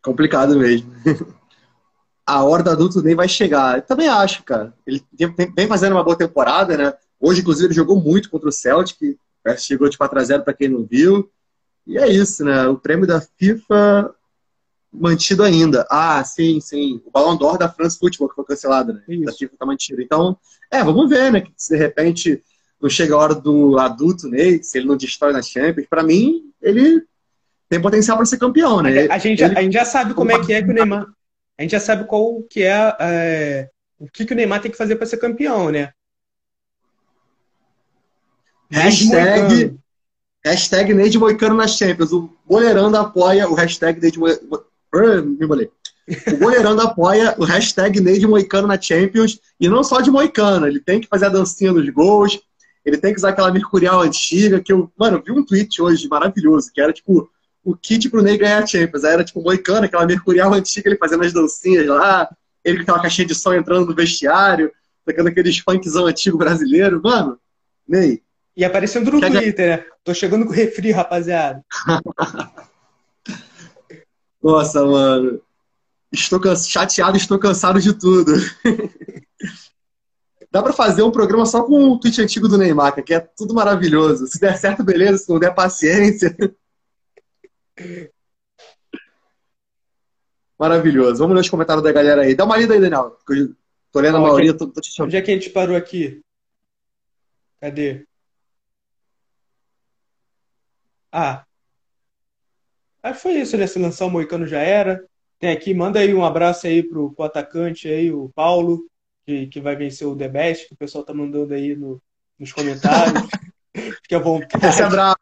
Complicado 0.03 0.55
mesmo. 0.59 0.93
a 2.26 2.45
hora 2.45 2.62
do 2.62 2.71
adulto 2.71 3.00
nem 3.00 3.15
vai 3.15 3.26
chegar. 3.26 3.76
Eu 3.79 3.83
também 3.83 4.07
acho, 4.07 4.43
cara. 4.43 4.75
Ele 4.87 5.03
vem 5.57 5.67
fazendo 5.67 5.93
uma 5.93 6.05
boa 6.05 6.19
temporada, 6.19 6.76
né? 6.76 6.93
Hoje, 7.20 7.40
inclusive, 7.40 7.68
ele 7.68 7.75
jogou 7.75 8.00
muito 8.00 8.30
contra 8.30 8.49
o 8.49 8.52
Celtic, 8.52 9.18
chegou 9.58 9.88
de 9.88 9.96
4x0 9.96 10.42
para 10.42 10.54
quem 10.54 10.68
não 10.68 10.85
viu. 10.85 11.30
E 11.87 11.99
é 11.99 12.08
isso, 12.08 12.44
né? 12.44 12.66
O 12.66 12.76
prêmio 12.76 13.06
da 13.06 13.20
FIFA 13.20 14.14
mantido 14.92 15.42
ainda. 15.42 15.87
Ah, 15.90 16.23
sim, 16.25 16.61
sim. 16.61 17.00
O 17.04 17.11
Ballon 17.11 17.37
d'Or 17.37 17.58
da 17.58 17.68
France 17.68 17.99
Football 17.99 18.28
que 18.28 18.35
foi 18.35 18.44
cancelado, 18.44 18.92
né? 18.92 19.02
Isso. 19.08 19.25
Da 19.25 19.32
FIFA 19.32 19.56
tá 19.58 19.66
mantido. 19.66 20.02
Então, 20.02 20.37
é, 20.70 20.82
vamos 20.82 21.08
ver, 21.08 21.30
né? 21.30 21.42
Que 21.42 21.52
se 21.56 21.75
de 21.75 21.78
repente 21.78 22.42
não 22.80 22.90
chega 22.90 23.14
a 23.14 23.18
hora 23.18 23.35
do 23.35 23.78
adulto 23.78 24.28
Ney, 24.28 24.62
se 24.62 24.78
ele 24.78 24.87
não 24.87 24.96
destrói 24.96 25.32
na 25.32 25.42
Champions, 25.42 25.87
para 25.88 26.02
mim, 26.02 26.52
ele 26.61 27.02
tem 27.68 27.80
potencial 27.80 28.16
para 28.16 28.26
ser 28.26 28.38
campeão, 28.38 28.82
né? 28.82 29.06
A 29.08 29.18
gente, 29.18 29.42
ele... 29.42 29.58
a 29.58 29.62
gente 29.62 29.73
já 29.73 29.85
sabe 29.85 30.14
como 30.14 30.30
é 30.30 30.44
que 30.44 30.52
é 30.52 30.62
que 30.62 30.70
o 30.70 30.75
Neymar. 30.75 31.06
A 31.58 31.62
gente 31.62 31.70
já 31.70 31.80
sabe 31.80 32.04
qual 32.04 32.42
que 32.42 32.62
é, 32.62 32.96
é 33.00 33.70
o 33.99 34.06
que, 34.11 34.26
que 34.26 34.32
o 34.32 34.37
Neymar 34.37 34.61
tem 34.61 34.70
que 34.70 34.76
fazer 34.76 34.96
para 34.96 35.06
ser 35.06 35.16
campeão, 35.16 35.70
né? 35.70 35.92
Hashtag, 38.70 39.76
hashtag 40.44 40.94
Neide 40.94 41.18
Moicano 41.18 41.54
na 41.54 41.68
Champions. 41.68 42.12
O 42.12 42.30
Boleirando 42.44 42.96
apoia 42.96 43.49
o 43.49 43.54
hashtag 43.54 44.00
Neide 44.00 44.18
Moicano. 44.18 45.38
O 46.32 46.37
Boleirando 46.37 46.82
apoia 46.82 47.35
o 47.38 47.44
hashtag 47.44 48.00
Neide 48.00 48.26
Moicano 48.26 48.66
na 48.66 48.80
Champions. 48.80 49.40
E 49.61 49.68
não 49.68 49.85
só 49.85 50.00
de 50.00 50.11
Moicano. 50.11 50.66
Ele 50.66 50.80
tem 50.80 51.00
que 51.00 51.08
fazer 51.08 51.26
a 51.26 51.30
dancinha 51.30 51.73
dos 51.73 51.88
gols. 51.90 52.40
Ele 52.85 52.99
tem 52.99 53.12
que 53.12 53.18
usar 53.18 53.30
aquela 53.30 53.50
mercurial 53.52 54.00
antiga. 54.00 54.61
Que 54.61 54.73
eu, 54.73 54.90
mano, 54.96 55.23
eu 55.25 55.35
vi 55.35 55.40
um 55.40 55.44
tweet 55.44 55.80
hoje 55.80 56.08
maravilhoso. 56.08 56.70
Que 56.73 56.80
era 56.80 56.92
tipo 56.92 57.28
o 57.64 57.76
kit 57.76 58.08
pro 58.08 58.23
Ney 58.23 58.38
ganhar 58.38 58.62
a 58.62 58.66
Champions. 58.66 59.04
Aí 59.04 59.12
era 59.12 59.25
tipo 59.25 59.42
Moicano, 59.42 59.87
aquela 59.87 60.06
mercurial 60.06 60.52
antiga, 60.54 60.88
ele 60.88 60.99
fazendo 60.99 61.25
as 61.25 61.32
dancinhas 61.32 61.87
lá. 61.87 62.28
Ele 62.64 62.78
com 62.78 62.82
aquela 62.82 63.02
caixinha 63.02 63.26
de 63.26 63.35
som 63.35 63.52
entrando 63.54 63.87
no 63.87 63.94
vestiário. 63.94 64.73
Tocando 65.04 65.28
aqueles 65.28 65.58
funkzão 65.58 66.06
antigo 66.06 66.38
brasileiro. 66.38 67.00
Mano, 67.02 67.38
Ney, 67.88 68.23
e 68.56 68.64
aparecendo 68.64 69.12
no 69.12 69.20
Twitter, 69.20 69.78
né? 69.78 69.84
Tô 70.02 70.14
chegando 70.14 70.46
com 70.46 70.52
refri, 70.52 70.90
rapaziada. 70.90 71.62
Nossa, 74.42 74.84
mano. 74.84 75.40
Estou 76.10 76.40
chateado, 76.56 77.16
estou 77.16 77.38
cansado 77.38 77.80
de 77.80 77.92
tudo. 77.92 78.32
Dá 80.50 80.62
para 80.62 80.72
fazer 80.72 81.02
um 81.02 81.10
programa 81.10 81.44
só 81.44 81.62
com 81.64 81.90
o 81.90 82.00
tweet 82.00 82.22
antigo 82.22 82.48
do 82.48 82.56
Neymar, 82.56 83.04
que 83.04 83.12
é 83.12 83.20
tudo 83.20 83.52
maravilhoso. 83.52 84.26
Se 84.26 84.40
der 84.40 84.56
certo, 84.56 84.82
beleza. 84.82 85.18
Se 85.18 85.28
não 85.28 85.38
der, 85.38 85.54
paciência. 85.54 86.34
Maravilhoso. 90.58 91.18
Vamos 91.18 91.34
ler 91.34 91.42
os 91.42 91.50
comentários 91.50 91.84
da 91.84 91.92
galera 91.92 92.22
aí. 92.22 92.34
Dá 92.34 92.46
uma 92.46 92.56
lida 92.56 92.72
aí, 92.72 92.80
Daniel. 92.80 93.18
Tô 93.92 94.00
lendo 94.00 94.16
a 94.16 94.20
maioria, 94.20 94.56
tô, 94.56 94.66
tô 94.66 94.80
te 94.80 94.90
chamando. 94.90 95.08
Onde 95.08 95.18
é 95.18 95.22
que 95.22 95.30
a 95.30 95.34
gente 95.34 95.50
parou 95.50 95.76
aqui? 95.76 96.22
Cadê? 97.60 98.06
Ah. 101.18 101.46
Acho 103.02 103.14
que 103.14 103.23
foi 103.23 103.32
isso, 103.37 103.56
né? 103.56 103.66
Se 103.66 103.78
lançar 103.78 104.04
o 104.04 104.11
Moicano 104.11 104.46
já 104.46 104.61
era. 104.61 105.02
Tem 105.38 105.50
aqui, 105.50 105.73
manda 105.73 105.99
aí 105.99 106.12
um 106.12 106.23
abraço 106.23 106.66
aí 106.66 106.82
pro, 106.82 107.11
pro 107.14 107.25
atacante 107.25 107.88
aí, 107.88 108.12
o 108.12 108.30
Paulo, 108.35 108.85
que, 109.25 109.46
que 109.46 109.58
vai 109.58 109.75
vencer 109.75 110.06
o 110.06 110.14
The 110.14 110.28
Best, 110.28 110.68
que 110.68 110.75
o 110.75 110.76
pessoal 110.76 111.04
tá 111.04 111.14
mandando 111.14 111.54
aí 111.54 111.75
no, 111.75 112.02
nos 112.38 112.52
comentários. 112.52 113.23
Fique 114.02 114.14
à 114.14 114.18
vontade. 114.18 114.66
Esse 114.66 114.82
é 114.82 114.88
bravo. 114.90 115.16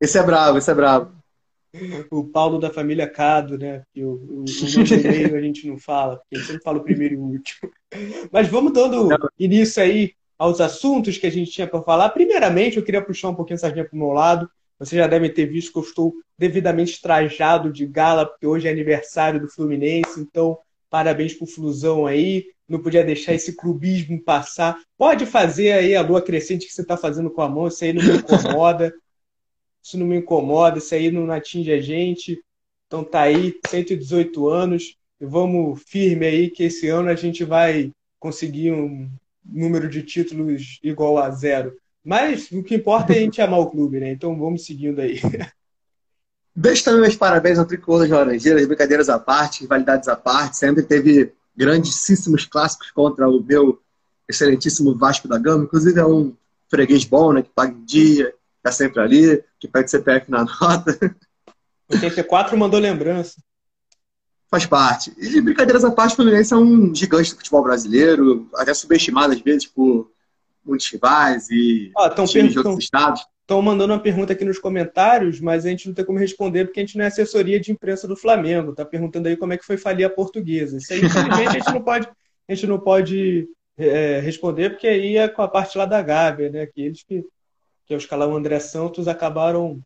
Esse 0.00 0.18
é 0.18 0.22
bravo, 0.22 0.58
esse 0.58 0.70
é 0.70 0.74
bravo. 0.74 1.16
O 2.08 2.24
Paulo 2.24 2.60
da 2.60 2.70
família 2.70 3.10
Cado, 3.10 3.58
né? 3.58 3.82
Que 3.92 4.04
o, 4.04 4.12
o, 4.12 4.44
o 4.44 5.36
a 5.36 5.40
gente 5.40 5.66
não 5.66 5.76
fala, 5.76 6.18
porque 6.18 6.36
a 6.36 6.38
gente 6.38 6.46
sempre 6.46 6.62
fala 6.62 6.78
o 6.78 6.84
primeiro 6.84 7.14
e 7.14 7.18
o 7.18 7.22
último. 7.22 7.70
Mas 8.30 8.46
vamos 8.46 8.72
dando 8.72 9.08
início 9.36 9.82
aí 9.82 10.14
aos 10.38 10.60
assuntos 10.60 11.18
que 11.18 11.26
a 11.26 11.30
gente 11.30 11.50
tinha 11.50 11.66
para 11.66 11.82
falar. 11.82 12.10
Primeiramente, 12.10 12.76
eu 12.76 12.84
queria 12.84 13.04
puxar 13.04 13.30
um 13.30 13.34
pouquinho 13.34 13.56
essa 13.56 13.72
para 13.72 13.88
o 13.92 13.96
meu 13.96 14.12
lado. 14.12 14.48
Vocês 14.78 14.98
já 14.98 15.06
devem 15.06 15.32
ter 15.32 15.46
visto 15.46 15.72
que 15.72 15.78
eu 15.78 15.82
estou 15.82 16.14
devidamente 16.38 17.00
trajado 17.00 17.72
de 17.72 17.86
gala, 17.86 18.26
porque 18.26 18.46
hoje 18.46 18.68
é 18.68 18.70
aniversário 18.70 19.40
do 19.40 19.48
Fluminense, 19.48 20.20
então 20.20 20.58
parabéns 20.90 21.34
pro 21.34 21.46
Flusão 21.46 22.06
aí. 22.06 22.46
Não 22.68 22.82
podia 22.82 23.04
deixar 23.04 23.32
esse 23.32 23.54
clubismo 23.54 24.22
passar. 24.22 24.76
Pode 24.98 25.24
fazer 25.24 25.72
aí 25.72 25.94
a 25.94 26.02
lua 26.02 26.20
crescente 26.20 26.66
que 26.66 26.72
você 26.72 26.82
está 26.82 26.96
fazendo 26.96 27.30
com 27.30 27.40
a 27.40 27.48
mão, 27.48 27.68
isso 27.68 27.84
aí 27.84 27.92
não 27.92 28.02
me 28.02 28.18
incomoda. 28.18 28.92
Isso 29.82 29.96
não 29.96 30.06
me 30.06 30.16
incomoda, 30.16 30.78
isso 30.78 30.92
aí 30.96 31.12
não 31.12 31.30
atinge 31.30 31.70
a 31.70 31.80
gente. 31.80 32.42
Então 32.88 33.04
tá 33.04 33.20
aí, 33.20 33.56
118 33.68 34.48
anos, 34.48 34.96
e 35.20 35.24
vamos 35.24 35.80
firme 35.86 36.26
aí 36.26 36.50
que 36.50 36.64
esse 36.64 36.88
ano 36.88 37.08
a 37.08 37.14
gente 37.14 37.44
vai 37.44 37.92
conseguir 38.18 38.72
um 38.72 39.08
número 39.44 39.88
de 39.88 40.02
títulos 40.02 40.80
igual 40.82 41.18
a 41.18 41.30
zero. 41.30 41.72
Mas 42.06 42.52
o 42.52 42.62
que 42.62 42.76
importa 42.76 43.12
é 43.12 43.16
a 43.16 43.20
gente 43.20 43.42
amar 43.42 43.58
o 43.58 43.66
clube, 43.66 43.98
né? 43.98 44.12
Então 44.12 44.38
vamos 44.38 44.64
seguindo 44.64 45.00
aí. 45.00 45.20
Deixo 46.54 46.84
também 46.84 47.00
meus 47.00 47.16
parabéns 47.16 47.58
ao 47.58 47.66
Tricolor 47.66 48.02
das 48.02 48.10
Laranjeiras, 48.10 48.64
brincadeiras 48.64 49.08
à 49.08 49.18
parte, 49.18 49.62
rivalidades 49.62 50.06
à 50.06 50.14
parte. 50.14 50.56
Sempre 50.56 50.84
teve 50.84 51.32
grandíssimos 51.56 52.44
clássicos 52.46 52.92
contra 52.92 53.28
o 53.28 53.42
meu 53.42 53.82
excelentíssimo 54.28 54.96
Vasco 54.96 55.26
da 55.26 55.36
Gama. 55.36 55.64
Inclusive 55.64 55.98
é 55.98 56.06
um 56.06 56.32
freguês 56.70 57.04
bom, 57.04 57.32
né? 57.32 57.42
Que 57.42 57.50
paga 57.50 57.72
em 57.72 57.84
dia, 57.84 58.32
tá 58.62 58.70
sempre 58.70 59.00
ali, 59.00 59.42
que 59.58 59.66
pede 59.66 59.90
CPF 59.90 60.30
na 60.30 60.44
nota. 60.62 60.96
84 61.90 62.56
mandou 62.56 62.78
lembrança. 62.78 63.34
Faz 64.48 64.64
parte. 64.64 65.12
E 65.18 65.40
brincadeiras 65.40 65.84
à 65.84 65.90
parte, 65.90 66.12
o 66.12 66.16
Fluminense 66.16 66.54
é 66.54 66.56
um 66.56 66.94
gigante 66.94 67.32
do 67.32 67.38
futebol 67.38 67.64
brasileiro, 67.64 68.48
até 68.54 68.72
subestimado 68.72 69.32
às 69.32 69.40
vezes 69.40 69.66
por 69.66 70.08
muitos 70.66 70.90
rivais 70.90 71.48
e 71.50 71.92
ah, 71.96 72.10
times 72.10 72.52
de 72.52 72.58
outros 72.58 72.78
estados. 72.78 73.24
Estão 73.40 73.62
mandando 73.62 73.92
uma 73.92 74.00
pergunta 74.00 74.32
aqui 74.32 74.44
nos 74.44 74.58
comentários, 74.58 75.40
mas 75.40 75.64
a 75.64 75.68
gente 75.68 75.86
não 75.86 75.94
tem 75.94 76.04
como 76.04 76.18
responder 76.18 76.64
porque 76.64 76.80
a 76.80 76.82
gente 76.82 76.98
não 76.98 77.04
é 77.04 77.08
assessoria 77.08 77.60
de 77.60 77.70
imprensa 77.70 78.08
do 78.08 78.16
Flamengo. 78.16 78.74
Tá 78.74 78.84
perguntando 78.84 79.28
aí 79.28 79.36
como 79.36 79.52
é 79.52 79.56
que 79.56 79.64
foi 79.64 79.76
falir 79.76 80.04
a 80.04 80.10
portuguesa. 80.10 80.78
Isso 80.78 80.92
aí, 80.92 81.04
infelizmente, 81.04 81.48
a 81.48 81.52
gente 81.52 81.72
não 81.72 81.82
pode, 81.82 82.08
a 82.48 82.54
gente 82.54 82.66
não 82.66 82.80
pode 82.80 83.48
é, 83.78 84.18
responder, 84.18 84.70
porque 84.70 84.88
aí 84.88 85.16
é 85.16 85.28
com 85.28 85.42
a 85.42 85.48
parte 85.48 85.78
lá 85.78 85.86
da 85.86 86.02
Gávea, 86.02 86.50
né? 86.50 86.66
Que 86.66 86.82
eles 86.82 87.04
que 87.04 87.24
que 87.86 87.94
é 87.94 87.96
o 87.96 87.98
escalão 87.98 88.34
André 88.34 88.58
Santos, 88.58 89.06
acabaram. 89.06 89.80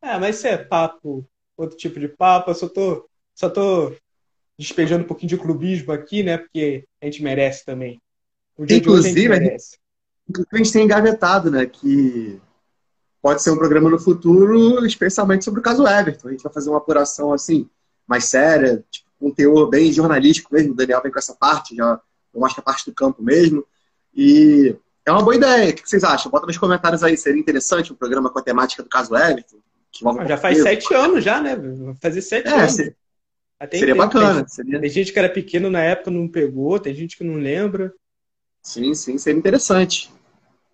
É, 0.00 0.18
mas 0.18 0.36
isso 0.36 0.46
é 0.46 0.58
papo, 0.58 1.26
outro 1.56 1.76
tipo 1.76 1.98
de 1.98 2.06
papo. 2.06 2.50
Eu 2.50 2.54
só 2.54 2.68
tô, 2.68 3.08
só 3.34 3.48
tô 3.48 3.96
despejando 4.58 5.04
um 5.04 5.06
pouquinho 5.06 5.30
de 5.30 5.38
clubismo 5.38 5.92
aqui, 5.92 6.22
né? 6.22 6.36
Porque 6.36 6.84
a 7.00 7.06
gente 7.06 7.22
merece 7.22 7.64
também. 7.64 8.00
Inclusive, 8.58 8.92
a 8.92 9.02
gente 9.02 9.28
merece. 9.28 9.78
Inclusive, 10.28 10.48
a 10.52 10.56
gente 10.56 10.72
tem 10.72 10.84
engavetado, 10.84 11.50
né? 11.50 11.66
Que 11.66 12.40
pode 13.20 13.42
ser 13.42 13.50
um 13.50 13.56
programa 13.56 13.88
no 13.88 13.98
futuro, 13.98 14.84
especialmente 14.84 15.44
sobre 15.44 15.60
o 15.60 15.62
caso 15.62 15.86
Everton. 15.86 16.28
A 16.28 16.30
gente 16.32 16.42
vai 16.42 16.52
fazer 16.52 16.70
uma 16.70 16.78
apuração 16.78 17.32
assim, 17.32 17.68
mais 18.06 18.26
séria, 18.26 18.84
tipo, 18.90 19.08
um 19.20 19.30
teor 19.30 19.68
bem 19.68 19.92
jornalístico 19.92 20.52
mesmo. 20.52 20.72
O 20.72 20.76
Daniel 20.76 21.02
vem 21.02 21.10
com 21.10 21.18
essa 21.18 21.34
parte, 21.34 21.76
já 21.76 22.00
mostra 22.34 22.60
a 22.60 22.64
parte 22.64 22.84
do 22.86 22.94
campo 22.94 23.22
mesmo. 23.22 23.64
E 24.14 24.76
é 25.06 25.10
uma 25.10 25.22
boa 25.22 25.36
ideia. 25.36 25.70
O 25.70 25.74
que 25.74 25.88
vocês 25.88 26.04
acham? 26.04 26.30
Bota 26.30 26.46
nos 26.46 26.58
comentários 26.58 27.02
aí. 27.02 27.16
Seria 27.16 27.40
interessante 27.40 27.92
um 27.92 27.96
programa 27.96 28.30
com 28.30 28.38
a 28.38 28.42
temática 28.42 28.82
do 28.82 28.88
caso 28.88 29.16
Everton? 29.16 29.58
Ah, 30.04 30.26
já 30.26 30.36
faz 30.36 30.60
sete 30.60 30.92
anos 30.92 31.22
já, 31.22 31.40
né? 31.40 31.54
Vai 31.56 31.94
fazer 32.00 32.22
sete 32.22 32.48
é, 32.48 32.52
anos. 32.52 32.72
Seria, 32.72 32.96
seria 33.72 33.94
bacana. 33.94 34.40
Tem, 34.40 34.48
seria... 34.48 34.80
tem 34.80 34.90
gente 34.90 35.12
que 35.12 35.18
era 35.18 35.28
pequeno 35.28 35.70
na 35.70 35.80
época 35.80 36.10
não 36.10 36.26
pegou, 36.26 36.80
tem 36.80 36.94
gente 36.94 37.16
que 37.16 37.24
não 37.24 37.36
lembra. 37.36 37.92
Sim, 38.64 38.94
sim, 38.94 39.18
seria 39.18 39.38
interessante. 39.38 40.10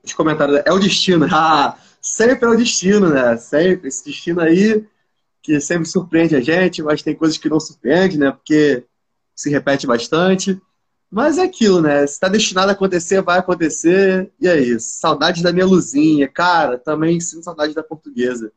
Os 0.03 0.12
comentários. 0.14 0.62
É 0.64 0.72
o 0.72 0.79
destino. 0.79 1.26
Ah, 1.31 1.76
sempre 2.00 2.46
é 2.46 2.48
o 2.48 2.57
destino, 2.57 3.11
né? 3.11 3.37
Sempre. 3.37 3.88
Esse 3.88 4.05
destino 4.05 4.40
aí 4.40 4.87
que 5.42 5.61
sempre 5.61 5.88
surpreende 5.88 6.37
a 6.37 6.40
gente, 6.40 6.83
mas 6.83 7.03
tem 7.03 7.14
coisas 7.14 7.37
que 7.37 7.48
não 7.48 7.59
surpreende, 7.59 8.18
né? 8.18 8.31
Porque 8.31 8.85
se 9.35 9.50
repete 9.50 9.87
bastante. 9.87 10.61
Mas 11.11 11.38
é 11.38 11.42
aquilo, 11.42 11.83
né? 11.83 12.07
Se 12.07 12.14
está 12.14 12.29
destinado 12.29 12.70
a 12.70 12.72
acontecer, 12.72 13.20
vai 13.22 13.38
acontecer. 13.38 14.31
E 14.40 14.46
é 14.46 14.59
isso. 14.61 14.98
Saudades 15.00 15.42
da 15.42 15.53
minha 15.53 15.66
luzinha. 15.66 16.29
Cara, 16.29 16.79
também 16.79 17.18
sinto 17.20 17.44
saudade 17.44 17.74
da 17.74 17.83
portuguesa. 17.83 18.53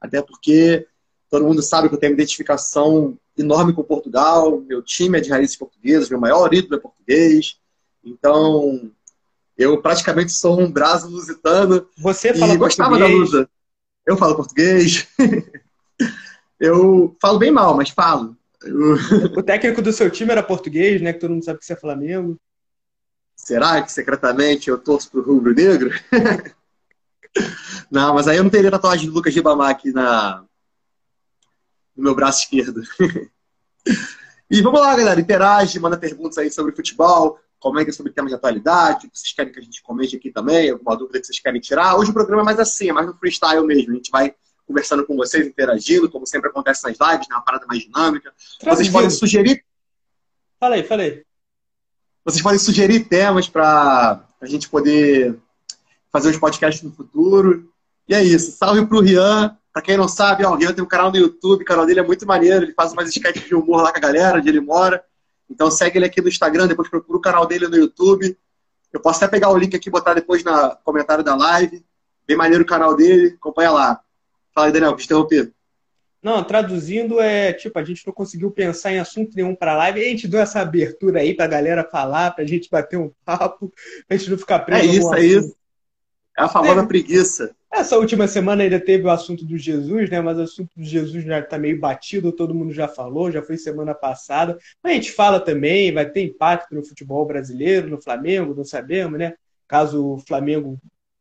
Até 0.00 0.20
porque 0.20 0.86
todo 1.30 1.46
mundo 1.46 1.62
sabe 1.62 1.88
que 1.88 1.94
eu 1.94 1.98
tenho 1.98 2.12
uma 2.12 2.16
identificação 2.16 3.18
enorme 3.38 3.72
com 3.72 3.82
Portugal. 3.82 4.60
Meu 4.60 4.82
time 4.82 5.18
é 5.18 5.20
de 5.20 5.30
raízes 5.30 5.56
portuguesas, 5.56 6.10
meu 6.10 6.20
maior 6.20 6.52
ídolo 6.52 6.76
é 6.76 6.78
português. 6.78 7.58
Então, 8.04 8.90
eu 9.56 9.80
praticamente 9.80 10.32
sou 10.32 10.60
um 10.60 10.70
braço 10.70 11.08
lusitano. 11.08 11.88
Você 11.98 12.34
fala 12.34 12.52
e 12.52 12.56
gostava 12.56 12.98
da 12.98 13.06
luta. 13.06 13.48
Eu 14.06 14.16
falo 14.16 14.36
português. 14.36 15.08
eu 16.60 17.16
falo 17.20 17.38
bem 17.38 17.50
mal, 17.50 17.74
mas 17.74 17.90
falo. 17.90 18.36
O 19.36 19.42
técnico 19.42 19.80
do 19.80 19.92
seu 19.92 20.10
time 20.10 20.32
era 20.32 20.42
português, 20.42 21.00
né? 21.00 21.12
Que 21.12 21.20
todo 21.20 21.30
mundo 21.30 21.44
sabe 21.44 21.58
que 21.58 21.66
você 21.66 21.72
é 21.72 21.76
Flamengo. 21.76 22.38
Será 23.36 23.82
que 23.82 23.92
secretamente 23.92 24.70
eu 24.70 24.78
torço 24.78 25.10
pro 25.10 25.22
rubro 25.22 25.54
negro? 25.54 25.90
não, 27.90 28.14
mas 28.14 28.26
aí 28.26 28.36
eu 28.36 28.42
não 28.42 28.50
teria 28.50 28.70
tatuagem 28.70 29.06
do 29.06 29.14
Lucas 29.14 29.34
Ribamar 29.34 29.70
aqui 29.70 29.92
na... 29.92 30.44
no 31.96 32.04
meu 32.04 32.14
braço 32.14 32.42
esquerdo. 32.42 32.82
e 34.50 34.62
vamos 34.62 34.80
lá, 34.80 34.96
galera. 34.96 35.20
Interage, 35.20 35.78
manda 35.78 35.98
perguntas 35.98 36.38
aí 36.38 36.50
sobre 36.50 36.74
futebol, 36.74 37.38
comenta 37.64 37.90
sobre 37.92 38.12
temas 38.12 38.30
de 38.30 38.36
atualidade, 38.36 39.08
que 39.08 39.18
vocês 39.18 39.32
querem 39.32 39.50
que 39.50 39.58
a 39.58 39.62
gente 39.62 39.82
comente 39.82 40.14
aqui 40.14 40.30
também, 40.30 40.68
alguma 40.68 40.94
dúvida 40.94 41.18
que 41.18 41.26
vocês 41.26 41.40
querem 41.40 41.58
tirar. 41.58 41.96
Hoje 41.96 42.10
o 42.10 42.12
programa 42.12 42.42
é 42.42 42.44
mais 42.44 42.60
assim, 42.60 42.90
é 42.90 42.92
mais 42.92 43.06
no 43.06 43.14
freestyle 43.14 43.66
mesmo. 43.66 43.92
A 43.92 43.94
gente 43.96 44.10
vai 44.10 44.34
conversando 44.66 45.06
com 45.06 45.16
vocês, 45.16 45.46
interagindo, 45.46 46.10
como 46.10 46.26
sempre 46.26 46.50
acontece 46.50 46.84
nas 46.84 46.98
lives, 47.00 47.26
né? 47.26 47.34
uma 47.34 47.42
parada 47.42 47.64
mais 47.66 47.80
dinâmica. 47.80 48.34
Vocês 48.62 48.90
podem 48.90 49.08
sugerir. 49.08 49.64
Falei, 50.60 50.82
falei. 50.82 51.24
Vocês 52.22 52.42
podem 52.42 52.58
sugerir 52.58 53.08
temas 53.08 53.48
para 53.48 54.28
a 54.42 54.46
gente 54.46 54.68
poder 54.68 55.38
fazer 56.12 56.30
os 56.30 56.36
podcasts 56.36 56.82
no 56.82 56.92
futuro. 56.92 57.72
E 58.06 58.14
é 58.14 58.22
isso. 58.22 58.58
Salve 58.58 58.84
pro 58.84 59.00
Rian. 59.00 59.56
Pra 59.72 59.80
quem 59.80 59.96
não 59.96 60.06
sabe, 60.06 60.44
ó, 60.44 60.52
o 60.52 60.56
Rian 60.56 60.74
tem 60.74 60.84
um 60.84 60.86
canal 60.86 61.10
no 61.10 61.16
YouTube, 61.16 61.62
o 61.62 61.66
canal 61.66 61.86
dele 61.86 62.00
é 62.00 62.02
muito 62.04 62.24
maneiro, 62.26 62.64
ele 62.64 62.74
faz 62.74 62.92
umas 62.92 63.08
sketches 63.08 63.48
de 63.48 63.54
humor 63.56 63.82
lá 63.82 63.90
com 63.90 63.98
a 63.98 64.00
galera, 64.00 64.38
onde 64.38 64.48
ele 64.48 64.60
mora. 64.60 65.02
Então 65.54 65.70
segue 65.70 65.98
ele 65.98 66.06
aqui 66.06 66.20
no 66.20 66.28
Instagram, 66.28 66.66
depois 66.66 66.88
procura 66.88 67.16
o 67.16 67.20
canal 67.20 67.46
dele 67.46 67.68
no 67.68 67.76
YouTube. 67.76 68.36
Eu 68.92 69.00
posso 69.00 69.24
até 69.24 69.30
pegar 69.30 69.50
o 69.50 69.56
link 69.56 69.74
aqui 69.74 69.88
e 69.88 69.92
botar 69.92 70.14
depois 70.14 70.42
no 70.42 70.76
comentário 70.84 71.22
da 71.22 71.36
live. 71.36 71.84
Bem 72.26 72.36
maneiro 72.36 72.64
o 72.64 72.66
canal 72.66 72.96
dele, 72.96 73.34
acompanha 73.36 73.70
lá. 73.70 74.00
Fala 74.52 74.66
aí, 74.66 74.72
Daniel, 74.72 74.96
te 74.96 75.04
interromper. 75.04 75.52
Não, 76.20 76.42
traduzindo 76.42 77.20
é 77.20 77.52
tipo, 77.52 77.78
a 77.78 77.84
gente 77.84 78.04
não 78.06 78.12
conseguiu 78.12 78.50
pensar 78.50 78.92
em 78.92 78.98
assunto 78.98 79.36
nenhum 79.36 79.54
para 79.54 79.76
live, 79.76 80.00
a 80.00 80.08
gente 80.08 80.26
deu 80.26 80.40
essa 80.40 80.60
abertura 80.60 81.20
aí 81.20 81.34
para 81.34 81.44
a 81.44 81.48
galera 81.48 81.84
falar, 81.84 82.30
para 82.30 82.42
a 82.42 82.46
gente 82.46 82.68
bater 82.70 82.96
um 82.96 83.12
papo, 83.24 83.72
para 84.08 84.16
a 84.16 84.18
gente 84.18 84.30
não 84.30 84.38
ficar 84.38 84.60
preso. 84.60 84.82
É 84.82 84.86
isso, 84.86 85.14
é 85.14 85.20
isso. 85.20 85.56
É 86.36 86.42
a 86.42 86.48
famosa 86.48 86.76
teve... 86.76 86.88
preguiça. 86.88 87.54
Essa 87.72 87.98
última 87.98 88.28
semana 88.28 88.62
ainda 88.62 88.78
teve 88.78 89.04
o 89.04 89.10
assunto 89.10 89.44
do 89.44 89.58
Jesus, 89.58 90.08
né? 90.08 90.20
Mas 90.20 90.38
o 90.38 90.42
assunto 90.42 90.70
do 90.76 90.84
Jesus 90.84 91.24
já 91.24 91.40
está 91.40 91.58
meio 91.58 91.78
batido, 91.78 92.32
todo 92.32 92.54
mundo 92.54 92.72
já 92.72 92.86
falou, 92.86 93.30
já 93.30 93.42
foi 93.42 93.56
semana 93.56 93.94
passada. 93.94 94.58
Mas 94.82 94.92
a 94.92 94.94
gente 94.94 95.12
fala 95.12 95.40
também, 95.40 95.92
vai 95.92 96.08
ter 96.08 96.22
impacto 96.22 96.74
no 96.74 96.84
futebol 96.84 97.26
brasileiro, 97.26 97.88
no 97.88 98.00
Flamengo, 98.00 98.54
não 98.54 98.64
sabemos, 98.64 99.18
né? 99.18 99.34
Caso 99.66 100.14
o 100.14 100.18
Flamengo 100.18 100.78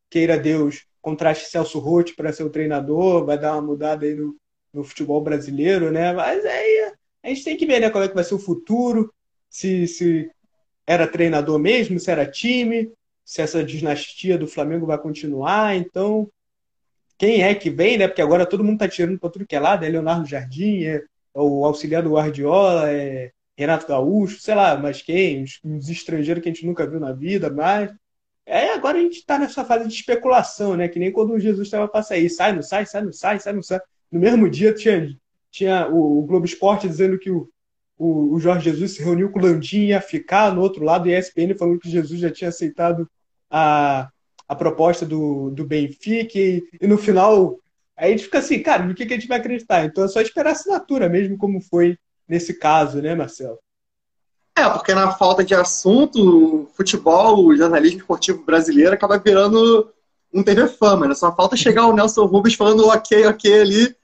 queira 0.10 0.38
Deus 0.38 0.86
contraste 1.04 1.50
Celso 1.50 1.80
Rotti 1.80 2.16
para 2.16 2.32
ser 2.32 2.44
o 2.44 2.50
treinador, 2.50 3.26
vai 3.26 3.38
dar 3.38 3.54
uma 3.54 3.62
mudada 3.62 4.06
aí 4.06 4.16
no, 4.16 4.38
no 4.74 4.86
futebol 4.86 5.22
brasileiro, 5.22 5.92
né? 5.92 6.14
Mas 6.14 6.46
aí 6.46 6.94
a 7.22 7.28
gente 7.28 7.44
tem 7.44 7.58
que 7.58 7.66
ver, 7.66 7.82
né, 7.82 7.90
qual 7.90 8.04
é 8.04 8.08
que 8.08 8.16
vai 8.16 8.24
ser 8.24 8.36
o 8.36 8.40
futuro, 8.40 9.14
se, 9.50 9.86
se 9.86 10.32
era 10.88 11.06
treinador 11.06 11.60
mesmo, 11.60 12.00
se 12.00 12.10
era 12.10 12.26
time, 12.26 12.90
se 13.26 13.42
essa 13.42 13.64
dinastia 13.64 14.38
do 14.38 14.48
Flamengo 14.48 14.86
vai 14.86 14.98
continuar, 14.98 15.76
então 15.76 16.30
quem 17.18 17.44
é 17.44 17.56
que 17.56 17.70
vem, 17.70 17.98
né? 17.98 18.08
Porque 18.08 18.22
agora 18.22 18.46
todo 18.46 18.64
mundo 18.64 18.80
tá 18.80 18.88
tirando 18.88 19.20
para 19.20 19.30
tudo 19.30 19.46
que 19.46 19.56
é 19.56 19.60
lado, 19.60 19.86
é 19.86 19.90
Leonardo 19.90 20.28
Jardim, 20.28 20.84
é, 20.84 21.04
o 21.34 21.66
auxiliar 21.66 22.04
do 22.04 22.14
Guardiola, 22.14 22.92
é 22.92 23.32
Renato 23.58 23.88
Gaúcho, 23.88 24.40
sei 24.42 24.56
lá, 24.56 24.78
mas 24.78 25.02
quem? 25.02 25.44
Uns, 25.44 25.60
uns 25.64 25.90
estrangeiros 25.90 26.42
que 26.44 26.50
a 26.50 26.54
gente 26.54 26.66
nunca 26.66 26.88
viu 26.88 27.00
na 27.00 27.14
vida, 27.14 27.50
mas. 27.50 27.92
É, 28.46 28.74
agora 28.74 28.98
a 28.98 29.02
gente 29.02 29.20
está 29.20 29.40
nessa 29.40 29.64
fase 29.64 29.88
de 29.88 29.94
especulação, 29.94 30.76
né? 30.76 30.90
Que 30.90 31.00
nem 31.00 31.12
quando 31.12 31.32
o 31.34 31.40
Jesus 31.40 31.68
estava 31.68 31.88
para 31.88 32.04
sair. 32.04 32.30
Sai, 32.30 32.54
não 32.54 32.62
sai, 32.62 32.86
sai, 32.86 33.02
não 33.04 33.14
sai, 33.14 33.40
sai, 33.40 33.54
não 33.54 33.64
sai. 33.64 33.80
No 34.12 34.20
mesmo 34.20 34.50
dia 34.50 34.74
tinha, 34.74 35.08
tinha 35.50 35.88
o, 35.88 36.20
o 36.20 36.26
Globo 36.26 36.46
Esporte 36.46 36.88
dizendo 36.88 37.18
que 37.18 37.32
o, 37.32 37.50
o, 37.98 38.36
o, 38.36 38.40
Jorge 38.40 38.70
Jesus 38.70 38.96
se 38.96 39.04
reuniu 39.04 39.30
com 39.30 39.40
o 39.40 39.42
Landim 39.42 39.86
ia 39.88 40.02
ficar 40.02 40.54
no 40.54 40.62
outro 40.62 40.84
lado, 40.84 41.08
e 41.08 41.16
a 41.16 41.20
ESPN 41.20 41.56
falando 41.58 41.80
que 41.80 41.90
Jesus 41.90 42.20
já 42.20 42.32
tinha 42.32 42.50
aceitado 42.50 43.10
a, 43.50 44.10
a 44.48 44.56
proposta 44.56 45.06
do, 45.06 45.50
do 45.52 45.66
Benfica, 45.66 46.38
e, 46.38 46.64
e 46.82 46.88
no 46.88 46.98
final 46.98 47.60
Aí 47.96 48.08
a 48.08 48.12
gente 48.12 48.26
fica 48.26 48.40
assim, 48.40 48.62
cara, 48.62 48.84
no 48.84 48.96
que, 48.96 49.06
que 49.06 49.14
a 49.14 49.18
gente 49.18 49.28
vai 49.28 49.38
acreditar? 49.38 49.86
Então 49.86 50.04
é 50.04 50.08
só 50.08 50.20
esperar 50.20 50.50
a 50.50 50.54
assinatura 50.54 51.08
mesmo, 51.08 51.38
como 51.38 51.62
foi 51.62 51.98
nesse 52.28 52.56
caso, 52.56 53.02
né, 53.02 53.14
Marcelo? 53.14 53.60
É, 54.58 54.70
porque 54.70 54.94
na 54.94 55.12
falta 55.12 55.44
de 55.44 55.56
assunto, 55.56 56.64
o 56.64 56.68
futebol, 56.74 57.46
o 57.46 57.56
jornalismo 57.56 58.00
esportivo 58.00 58.44
brasileiro 58.44 58.94
acaba 58.94 59.18
virando 59.18 59.92
um 60.34 60.44
TV 60.44 60.68
fama, 60.68 61.08
né? 61.08 61.16
Só 61.16 61.36
falta 61.36 61.56
chegar 61.56 61.88
o 61.88 61.94
Nelson 61.94 62.26
Rubens 62.26 62.56
falando 62.56 62.88
ok, 62.88 63.26
ok 63.26 63.62
ali 63.62 63.96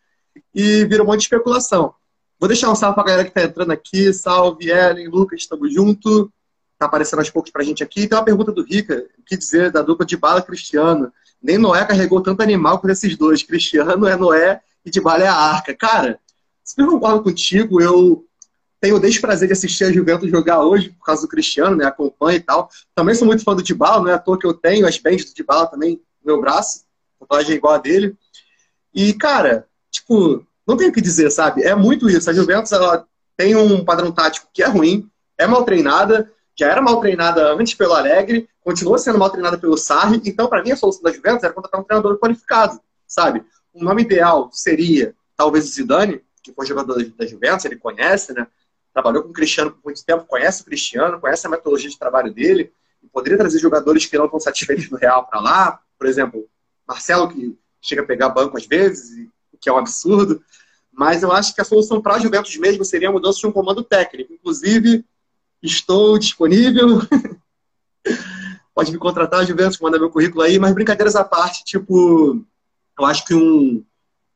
e 0.53 0.85
vira 0.85 1.03
um 1.03 1.05
monte 1.05 1.19
de 1.19 1.25
especulação. 1.25 1.93
Vou 2.39 2.47
deixar 2.47 2.71
um 2.71 2.75
salve 2.75 2.95
pra 2.95 3.03
galera 3.03 3.25
que 3.25 3.31
tá 3.31 3.43
entrando 3.43 3.71
aqui. 3.71 4.13
Salve, 4.13 4.69
Ellen, 4.69 5.09
Lucas, 5.09 5.41
estamos 5.41 5.73
junto. 5.73 6.31
Tá 6.77 6.85
aparecendo 6.85 7.19
aos 7.19 7.29
poucos 7.29 7.51
pra 7.51 7.63
gente 7.63 7.83
aqui. 7.83 8.07
Tem 8.07 8.17
uma 8.17 8.23
pergunta 8.23 8.51
do 8.53 8.63
Rica, 8.63 9.05
o 9.17 9.23
que 9.23 9.35
dizer 9.35 9.71
da 9.71 9.81
dupla 9.81 10.05
de 10.05 10.15
bala 10.15 10.41
Cristiano? 10.41 11.11
Nem 11.43 11.57
Noé 11.57 11.83
carregou 11.83 12.21
tanto 12.21 12.41
animal 12.41 12.79
por 12.79 12.89
esses 12.89 13.17
dois. 13.17 13.43
Cristiano 13.43 14.07
é 14.07 14.15
Noé 14.15 14.61
e 14.85 14.89
de 14.89 15.01
bala 15.01 15.23
é 15.23 15.27
a 15.27 15.35
arca. 15.35 15.75
Cara, 15.75 16.17
se 16.63 16.81
eu 16.81 16.87
concordo 16.87 17.21
contigo, 17.21 17.81
eu 17.81 18.25
tenho 18.79 18.95
o 18.95 18.99
desprazer 18.99 19.47
de 19.47 19.53
assistir 19.53 19.83
a 19.83 19.91
Juventus 19.91 20.29
jogar 20.29 20.63
hoje, 20.63 20.91
por 20.91 21.03
causa 21.03 21.23
do 21.23 21.27
Cristiano, 21.27 21.75
né? 21.75 21.85
Acompanho 21.85 22.37
e 22.37 22.41
tal. 22.41 22.69
Também 22.95 23.15
sou 23.15 23.27
muito 23.27 23.43
fã 23.43 23.53
do 23.53 23.61
Dybala, 23.61 24.01
não 24.01 24.11
é 24.11 24.13
à 24.13 24.19
toa 24.19 24.39
que 24.39 24.47
eu 24.47 24.53
tenho 24.53 24.87
as 24.87 24.97
bands 24.97 25.25
do 25.25 25.33
Dybala 25.33 25.67
também 25.67 26.01
no 26.23 26.33
meu 26.33 26.39
braço. 26.39 26.85
Tatuagem 27.19 27.51
é 27.51 27.55
igual 27.55 27.73
a 27.73 27.77
dele. 27.77 28.15
E, 28.93 29.13
cara, 29.13 29.67
tipo, 29.91 30.45
não 30.69 30.77
tem 30.77 30.89
o 30.89 30.93
que 30.93 31.01
dizer, 31.01 31.31
sabe? 31.31 31.63
É 31.63 31.73
muito 31.73 32.07
isso. 32.07 32.29
A 32.29 32.33
Juventus, 32.33 32.71
ela 32.71 33.03
tem 33.35 33.55
um 33.55 33.83
padrão 33.83 34.11
tático 34.11 34.47
que 34.53 34.61
é 34.61 34.67
ruim, 34.67 35.09
é 35.35 35.47
mal 35.47 35.65
treinada, 35.65 36.31
já 36.55 36.67
era 36.67 36.79
mal 36.79 36.99
treinada 36.99 37.53
antes 37.53 37.73
pelo 37.73 37.93
Alegre, 37.93 38.47
continua 38.61 38.99
sendo 38.99 39.17
mal 39.17 39.31
treinada 39.31 39.57
pelo 39.57 39.75
Sarri. 39.75 40.21
Então, 40.25 40.47
para 40.47 40.61
mim, 40.61 40.71
a 40.71 40.75
solução 40.75 41.01
da 41.01 41.11
Juventus 41.11 41.43
era 41.43 41.53
contratar 41.53 41.81
um 41.81 41.83
treinador 41.83 42.19
qualificado, 42.19 42.79
sabe? 43.07 43.43
O 43.73 43.83
nome 43.83 44.03
ideal 44.03 44.51
seria, 44.53 45.15
talvez, 45.35 45.65
o 45.65 45.71
Zidane, 45.71 46.21
que 46.43 46.53
foi 46.53 46.67
jogador 46.67 47.03
da 47.17 47.25
Juventus, 47.25 47.65
ele 47.65 47.77
conhece, 47.77 48.31
né? 48.33 48.45
Trabalhou 48.93 49.23
com 49.23 49.29
o 49.29 49.33
Cristiano 49.33 49.71
por 49.71 49.85
muito 49.85 50.05
tempo, 50.05 50.25
conhece 50.25 50.61
o 50.61 50.65
Cristiano, 50.65 51.19
conhece 51.19 51.47
a 51.47 51.49
metodologia 51.49 51.89
de 51.89 51.97
trabalho 51.97 52.31
dele, 52.31 52.71
e 53.01 53.07
poderia 53.07 53.39
trazer 53.39 53.57
jogadores 53.57 54.05
que 54.05 54.17
não 54.17 54.25
estão 54.25 54.39
satisfeitos 54.39 54.87
no 54.91 54.97
Real 54.97 55.25
para 55.25 55.39
lá. 55.39 55.79
Por 55.97 56.05
exemplo, 56.05 56.47
Marcelo, 56.87 57.27
que 57.27 57.57
chega 57.81 58.03
a 58.03 58.05
pegar 58.05 58.29
banco 58.29 58.55
às 58.55 58.67
vezes, 58.67 59.27
o 59.51 59.57
que 59.59 59.67
é 59.67 59.73
um 59.73 59.77
absurdo. 59.77 60.43
Mas 60.99 61.23
eu 61.23 61.31
acho 61.31 61.55
que 61.55 61.61
a 61.61 61.63
solução 61.63 62.01
para 62.01 62.15
a 62.15 62.19
Juventus 62.19 62.57
mesmo 62.57 62.83
seria 62.83 63.07
a 63.07 63.11
mudança 63.13 63.39
de 63.39 63.47
um 63.47 63.53
comando 63.53 63.81
técnico. 63.81 64.33
Inclusive, 64.33 65.05
estou 65.63 66.19
disponível. 66.19 66.99
Pode 68.75 68.91
me 68.91 68.97
contratar, 68.97 69.45
Juventus, 69.45 69.79
manda 69.79 69.97
meu 69.97 70.09
currículo 70.09 70.41
aí, 70.41 70.59
mas 70.59 70.73
brincadeiras 70.73 71.15
à 71.15 71.23
parte, 71.23 71.63
tipo, 71.63 72.45
eu 72.99 73.05
acho 73.05 73.25
que 73.25 73.33
um, 73.33 73.81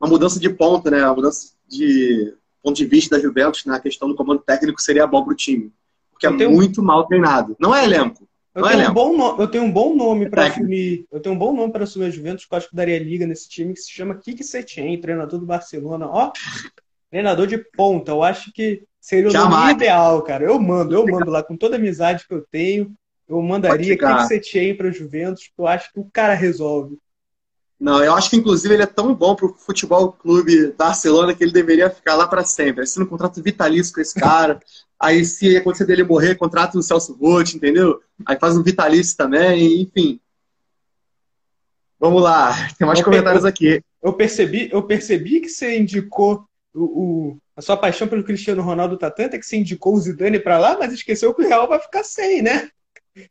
uma 0.00 0.08
mudança 0.08 0.40
de 0.40 0.48
ponto, 0.48 0.90
né? 0.90 1.04
Uma 1.04 1.16
mudança 1.16 1.48
de 1.68 2.34
ponto 2.62 2.76
de 2.76 2.86
vista 2.86 3.14
da 3.14 3.22
Juventus 3.22 3.66
na 3.66 3.78
questão 3.78 4.08
do 4.08 4.14
comando 4.14 4.40
técnico 4.40 4.80
seria 4.80 5.06
bom 5.06 5.22
para 5.22 5.34
o 5.34 5.36
time. 5.36 5.70
Porque 6.12 6.26
é 6.26 6.48
muito 6.48 6.82
mal 6.82 7.06
treinado. 7.06 7.54
Não 7.60 7.74
é 7.74 7.84
elenco. 7.84 8.26
Eu 8.54 8.62
tenho, 8.62 8.82
é 8.82 8.88
um 8.88 8.94
bom 8.94 9.16
no... 9.16 9.42
eu 9.42 9.48
tenho 9.48 9.64
um 9.64 9.72
bom 9.72 9.94
nome 9.96 10.30
para 10.30 10.46
assumir. 10.46 11.06
Eu 11.10 11.20
tenho 11.20 11.34
um 11.34 11.38
bom 11.38 11.52
nome 11.52 11.72
para 11.72 11.84
assumir 11.84 12.06
a 12.06 12.10
Juventus, 12.10 12.44
que 12.44 12.54
eu 12.54 12.58
acho 12.58 12.68
que 12.68 12.76
daria 12.76 12.98
liga 12.98 13.26
nesse 13.26 13.48
time, 13.48 13.74
que 13.74 13.80
se 13.80 13.90
chama 13.90 14.14
Kik 14.14 14.44
Setien, 14.44 15.00
treinador 15.00 15.40
do 15.40 15.46
Barcelona. 15.46 16.06
Ó, 16.08 16.30
treinador 17.10 17.48
de 17.48 17.58
ponta. 17.58 18.12
Eu 18.12 18.22
acho 18.22 18.52
que 18.52 18.84
seria 19.00 19.28
o 19.28 19.32
nome 19.32 19.72
ideal, 19.72 20.22
cara. 20.22 20.44
Eu 20.44 20.60
mando, 20.60 20.94
eu 20.94 21.04
mando 21.04 21.30
lá 21.30 21.42
com 21.42 21.56
toda 21.56 21.74
a 21.74 21.78
amizade 21.78 22.26
que 22.28 22.34
eu 22.34 22.46
tenho. 22.48 22.94
Eu 23.28 23.42
mandaria 23.42 23.98
Kik 23.98 24.28
Setien 24.28 24.76
para 24.76 24.90
Juventus, 24.92 25.48
porque 25.48 25.60
eu 25.62 25.66
acho 25.66 25.92
que 25.92 25.98
o 25.98 26.08
cara 26.12 26.34
resolve. 26.34 26.96
Não, 27.80 28.02
eu 28.04 28.14
acho 28.14 28.30
que 28.30 28.36
inclusive 28.36 28.72
ele 28.72 28.84
é 28.84 28.86
tão 28.86 29.12
bom 29.14 29.34
pro 29.34 29.52
futebol 29.54 30.12
clube 30.12 30.72
Barcelona 30.78 31.34
que 31.34 31.42
ele 31.42 31.52
deveria 31.52 31.90
ficar 31.90 32.14
lá 32.14 32.26
para 32.26 32.44
sempre. 32.44 32.84
Assina 32.84 33.04
um 33.04 33.08
contrato 33.08 33.42
vitalício 33.42 33.92
com 33.92 34.00
esse 34.00 34.14
cara. 34.14 34.60
Aí, 34.98 35.24
se 35.24 35.56
acontecer 35.56 35.84
dele 35.84 36.04
morrer, 36.04 36.36
contrata 36.36 36.78
o 36.78 36.82
Celso 36.82 37.14
Roth, 37.14 37.54
entendeu? 37.54 38.00
Aí 38.26 38.38
faz 38.38 38.56
um 38.56 38.62
vitalício 38.62 39.16
também, 39.16 39.82
enfim. 39.82 40.20
Vamos 41.98 42.22
lá, 42.22 42.52
tem 42.78 42.86
mais 42.86 42.98
eu 42.98 43.04
comentários 43.04 43.44
aqui. 43.44 43.82
Eu 44.02 44.12
percebi, 44.12 44.68
eu 44.70 44.82
percebi 44.82 45.40
que 45.40 45.48
você 45.48 45.78
indicou 45.78 46.44
o, 46.74 46.82
o, 46.82 47.38
a 47.56 47.62
sua 47.62 47.76
paixão 47.76 48.08
pelo 48.08 48.24
Cristiano 48.24 48.62
Ronaldo 48.62 48.98
tá 48.98 49.10
tanta 49.10 49.38
que 49.38 49.46
você 49.46 49.56
indicou 49.56 49.94
o 49.94 50.00
Zidane 50.00 50.38
para 50.38 50.58
lá, 50.58 50.76
mas 50.78 50.92
esqueceu 50.92 51.32
que 51.32 51.42
o 51.42 51.48
Real 51.48 51.68
vai 51.68 51.78
ficar 51.78 52.04
sem, 52.04 52.42
né? 52.42 52.68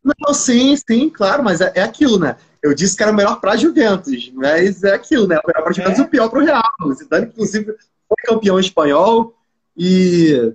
Não, 0.04 0.34
sim, 0.34 0.76
sim, 0.78 1.10
claro, 1.10 1.44
mas 1.44 1.60
é, 1.60 1.74
é 1.76 1.82
aquilo, 1.82 2.18
né? 2.18 2.38
Eu 2.62 2.74
disse 2.74 2.96
que 2.96 3.04
era 3.04 3.12
o 3.12 3.16
melhor 3.16 3.42
para 3.42 3.58
Juventus, 3.58 4.32
mas 4.34 4.82
é 4.84 4.94
aquilo, 4.94 5.28
né? 5.28 5.38
O 5.44 5.48
melhor 5.48 5.64
para 5.64 5.74
Juventus 5.74 6.00
é. 6.00 6.02
e 6.02 6.06
o 6.06 6.10
pior 6.10 6.30
para 6.30 6.40
o 6.40 6.46
Real. 6.46 6.64
O 6.82 6.94
Zidane, 6.94 7.28
inclusive, 7.28 7.66
foi 7.66 8.18
campeão 8.26 8.58
espanhol 8.60 9.36
e 9.76 10.54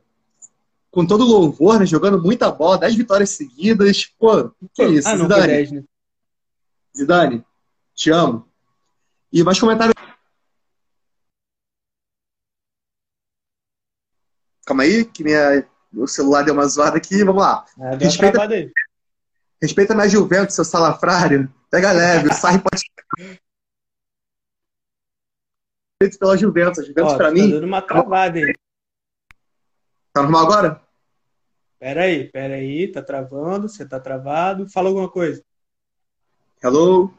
com 0.91 1.07
todo 1.07 1.25
louvor, 1.25 1.79
né? 1.79 1.87
Jogando 1.87 2.21
muita 2.23 2.51
bola, 2.51 2.79
10 2.79 2.95
vitórias 2.95 3.31
seguidas. 3.31 4.07
Pô, 4.19 4.51
que 4.73 4.83
é 4.83 4.89
isso, 4.89 5.09
ah, 5.09 5.17
Zidane? 5.17 5.47
10, 5.47 5.73
né? 5.73 5.85
Zidane, 6.97 7.45
te 7.95 8.11
amo. 8.11 8.47
E 9.33 9.43
mais 9.43 9.61
comentários. 9.61 9.95
Calma 14.67 14.83
aí, 14.83 15.05
que 15.05 15.25
minha, 15.25 15.67
meu 15.93 16.07
celular 16.07 16.43
deu 16.43 16.55
uma 16.55 16.67
zoada 16.67 16.97
aqui. 16.97 17.23
Vamos 17.25 17.43
lá. 17.43 17.65
É, 17.79 17.97
respeita, 17.97 18.39
respeita 19.61 19.95
minha 19.95 20.09
Juventus, 20.09 20.55
seu 20.55 20.65
salafrário. 20.65 21.53
Pega 21.71 21.93
leve, 21.93 22.29
o 22.29 22.35
Sarri 22.35 22.59
pode. 22.59 22.83
pela 26.19 26.37
Juventus. 26.37 26.79
A 26.79 26.87
Juventus, 26.87 27.15
para 27.15 27.27
tá 27.27 27.33
mim. 27.33 27.51
dando 27.51 27.67
uma 27.67 27.83
travada 27.83 28.39
aí. 28.39 28.55
Tá 30.19 30.23
normal 30.23 30.43
agora? 30.47 30.81
Pera 31.79 32.03
aí, 32.03 32.25
pera 32.25 32.55
aí, 32.55 32.91
tá 32.91 33.01
travando, 33.01 33.69
você 33.69 33.87
tá 33.87 34.01
travado. 34.01 34.69
Fala 34.69 34.89
alguma 34.89 35.09
coisa. 35.09 35.45
Hello? 36.61 37.15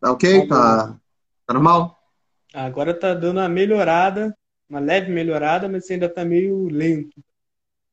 Tá 0.00 0.12
ok? 0.12 0.46
Tá, 0.46 0.96
tá 1.44 1.54
normal? 1.54 1.98
Agora 2.54 2.94
tá 2.94 3.14
dando 3.14 3.40
uma 3.40 3.48
melhorada, 3.48 4.32
uma 4.70 4.78
leve 4.78 5.10
melhorada, 5.10 5.68
mas 5.68 5.90
ainda 5.90 6.08
tá 6.08 6.24
meio 6.24 6.68
lento. 6.68 7.20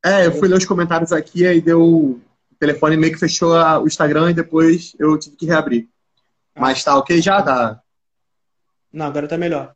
É, 0.06 0.28
eu 0.28 0.34
fui 0.34 0.48
ler 0.48 0.58
os 0.58 0.66
comentários 0.66 1.12
aqui 1.12 1.44
e 1.44 1.60
deu. 1.60 1.82
O 1.82 2.22
telefone 2.60 2.96
meio 2.98 3.14
que 3.14 3.20
fechou 3.20 3.54
o 3.54 3.88
Instagram 3.88 4.30
e 4.30 4.36
depois 4.36 4.96
eu 5.00 5.18
tive 5.18 5.36
que 5.36 5.48
reabrir. 5.48 5.90
Ah. 6.54 6.62
Mas 6.62 6.84
tá 6.84 6.96
ok 6.96 7.20
já? 7.20 7.42
Tá? 7.42 7.82
Não, 8.94 9.08
agora 9.08 9.28
tá 9.28 9.36
melhor. 9.36 9.76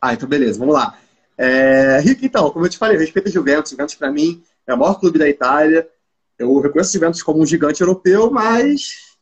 Ah, 0.00 0.14
então 0.14 0.28
beleza, 0.28 0.56
vamos 0.56 0.72
lá. 0.72 0.96
É, 1.38 1.98
Rick, 2.00 2.24
então, 2.24 2.50
como 2.50 2.64
eu 2.64 2.70
te 2.70 2.78
falei, 2.78 2.96
eu 2.96 3.00
respeito 3.00 3.28
a 3.28 3.32
Juventus. 3.32 3.70
Juventus, 3.70 3.94
para 3.94 4.10
mim, 4.10 4.42
é 4.66 4.74
o 4.74 4.78
maior 4.78 4.98
clube 4.98 5.18
da 5.18 5.28
Itália. 5.28 5.88
Eu 6.38 6.58
reconheço 6.60 6.90
a 6.90 6.92
Juventus 6.92 7.22
como 7.22 7.40
um 7.40 7.46
gigante 7.46 7.80
europeu, 7.80 8.30
mas 8.30 9.16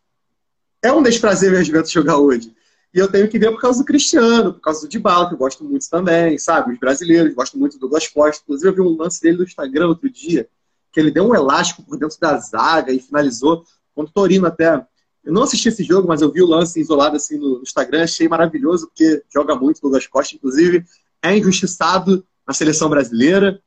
é 0.82 0.92
um 0.92 1.02
desprazer 1.02 1.50
ver 1.50 1.58
a 1.58 1.62
Juventus 1.62 1.90
jogar 1.90 2.18
hoje. 2.18 2.54
E 2.92 2.98
eu 2.98 3.08
tenho 3.08 3.28
que 3.28 3.38
ver 3.38 3.50
por 3.50 3.60
causa 3.60 3.80
do 3.80 3.84
Cristiano, 3.84 4.54
por 4.54 4.60
causa 4.60 4.82
do 4.82 4.88
Dybala, 4.88 5.28
que 5.28 5.34
eu 5.34 5.38
gosto 5.38 5.64
muito 5.64 5.88
também, 5.90 6.38
sabe? 6.38 6.72
Os 6.72 6.78
brasileiros, 6.78 7.34
gosto 7.34 7.58
muito 7.58 7.72
do 7.72 7.80
Douglas 7.80 8.06
Costa. 8.06 8.42
Inclusive, 8.44 8.68
eu 8.68 8.74
vi 8.74 8.80
um 8.80 8.96
lance 8.96 9.20
dele 9.20 9.38
no 9.38 9.44
Instagram 9.44 9.88
outro 9.88 10.08
dia, 10.08 10.48
que 10.92 11.00
ele 11.00 11.10
deu 11.10 11.24
um 11.24 11.34
elástico 11.34 11.82
por 11.82 11.98
dentro 11.98 12.16
da 12.20 12.38
zaga 12.38 12.92
e 12.92 13.00
finalizou 13.00 13.64
contra 13.94 14.10
o 14.10 14.14
Torino 14.14 14.46
até. 14.46 14.86
Eu 15.24 15.32
não 15.32 15.42
assisti 15.42 15.68
esse 15.68 15.82
jogo, 15.82 16.06
mas 16.06 16.22
eu 16.22 16.30
vi 16.30 16.40
o 16.40 16.46
lance 16.46 16.80
isolado 16.80 17.16
assim 17.16 17.36
no 17.36 17.62
Instagram, 17.62 18.04
achei 18.04 18.28
maravilhoso, 18.28 18.86
porque 18.86 19.24
joga 19.32 19.56
muito 19.56 19.78
o 19.78 19.80
Douglas 19.80 20.06
Costa, 20.06 20.36
inclusive 20.36 20.84
é 21.24 21.36
injustiçado 21.36 22.24
na 22.46 22.52
seleção 22.52 22.90
brasileira. 22.90 23.60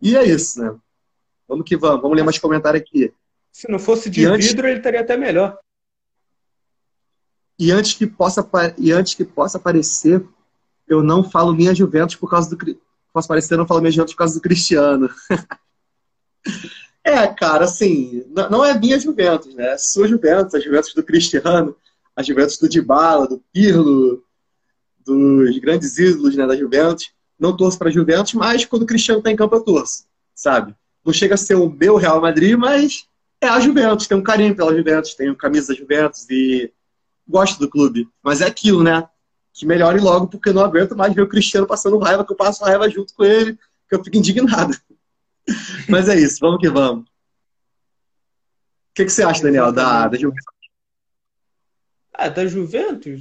E 0.00 0.16
é 0.16 0.24
isso, 0.24 0.62
né? 0.62 0.74
Vamos 1.48 1.64
que 1.66 1.76
vamos. 1.76 2.00
Vamos 2.00 2.16
ler 2.16 2.22
mais 2.22 2.38
comentário 2.38 2.78
aqui. 2.78 3.12
Se 3.52 3.70
não 3.70 3.78
fosse 3.78 4.08
de 4.08 4.26
vidro, 4.36 4.66
ele 4.66 4.78
estaria 4.78 5.00
até 5.00 5.16
melhor. 5.16 5.58
E 7.58 7.70
antes 7.70 7.94
que 7.94 8.06
possa 8.06 8.48
e 8.78 8.92
antes 8.92 9.14
que 9.14 9.24
possa 9.24 9.58
aparecer, 9.58 10.24
eu 10.88 11.02
não 11.02 11.28
falo 11.28 11.54
minha 11.54 11.74
Juventus 11.74 12.16
por 12.16 12.30
causa 12.30 12.50
do 12.50 12.78
posso 13.12 13.28
parecer, 13.28 13.54
eu 13.54 13.58
não 13.58 13.66
falo 13.66 13.80
minha 13.80 13.92
Juventus 13.92 14.14
por 14.14 14.18
causa 14.18 14.34
do 14.34 14.40
Cristiano. 14.40 15.08
é, 17.04 17.26
cara, 17.28 17.64
assim, 17.64 18.24
não 18.28 18.64
é 18.64 18.76
minha 18.76 18.98
Juventus, 18.98 19.54
né? 19.54 19.74
É 19.74 19.78
sua 19.78 20.08
Juventus, 20.08 20.54
a 20.54 20.60
Juventus 20.60 20.94
do 20.94 21.02
Cristiano, 21.02 21.76
a 22.16 22.22
Juventus 22.22 22.58
do 22.58 22.68
Dybala, 22.68 23.28
do 23.28 23.40
Pirlo, 23.52 24.23
dos 25.04 25.58
grandes 25.58 25.98
ídolos 25.98 26.36
né, 26.36 26.46
da 26.46 26.56
Juventus. 26.56 27.12
não 27.38 27.56
torço 27.56 27.78
para 27.78 27.90
Juventus, 27.90 28.34
mas 28.34 28.64
quando 28.64 28.82
o 28.82 28.86
Cristiano 28.86 29.18
está 29.18 29.30
em 29.30 29.36
campo 29.36 29.54
eu 29.54 29.62
torço, 29.62 30.04
sabe? 30.34 30.74
Não 31.04 31.12
chega 31.12 31.34
a 31.34 31.38
ser 31.38 31.54
o 31.54 31.68
meu 31.68 31.96
Real 31.96 32.20
Madrid, 32.20 32.56
mas 32.56 33.06
é 33.40 33.48
a 33.48 33.60
Juventus, 33.60 34.06
tem 34.06 34.16
um 34.16 34.22
carinho 34.22 34.56
pela 34.56 34.74
Juventus, 34.74 35.14
tenho 35.14 35.36
camisa 35.36 35.68
da 35.68 35.78
Juventus 35.78 36.28
e 36.30 36.72
gosto 37.28 37.58
do 37.58 37.68
clube. 37.68 38.08
Mas 38.22 38.40
é 38.40 38.46
aquilo, 38.46 38.82
né? 38.82 39.06
Que 39.52 39.66
melhore 39.66 40.00
logo, 40.00 40.26
porque 40.28 40.48
eu 40.48 40.54
não 40.54 40.64
aguento 40.64 40.96
mais 40.96 41.14
ver 41.14 41.22
o 41.22 41.28
Cristiano 41.28 41.66
passando 41.66 41.98
raiva, 41.98 42.24
que 42.24 42.32
eu 42.32 42.36
passo 42.36 42.64
raiva 42.64 42.88
junto 42.88 43.14
com 43.14 43.24
ele, 43.24 43.58
que 43.88 43.94
eu 43.94 44.02
fico 44.02 44.16
indignado. 44.16 44.74
Mas 45.88 46.08
é 46.08 46.18
isso, 46.18 46.38
vamos 46.40 46.58
que 46.58 46.68
vamos. 46.68 47.04
O 47.04 48.94
que, 48.94 49.04
que 49.04 49.10
você 49.10 49.22
acha, 49.22 49.42
Daniel, 49.42 49.72
da, 49.72 50.08
da 50.08 50.16
Juventus? 50.16 50.54
Ah, 52.12 52.28
da 52.28 52.46
Juventus? 52.46 53.20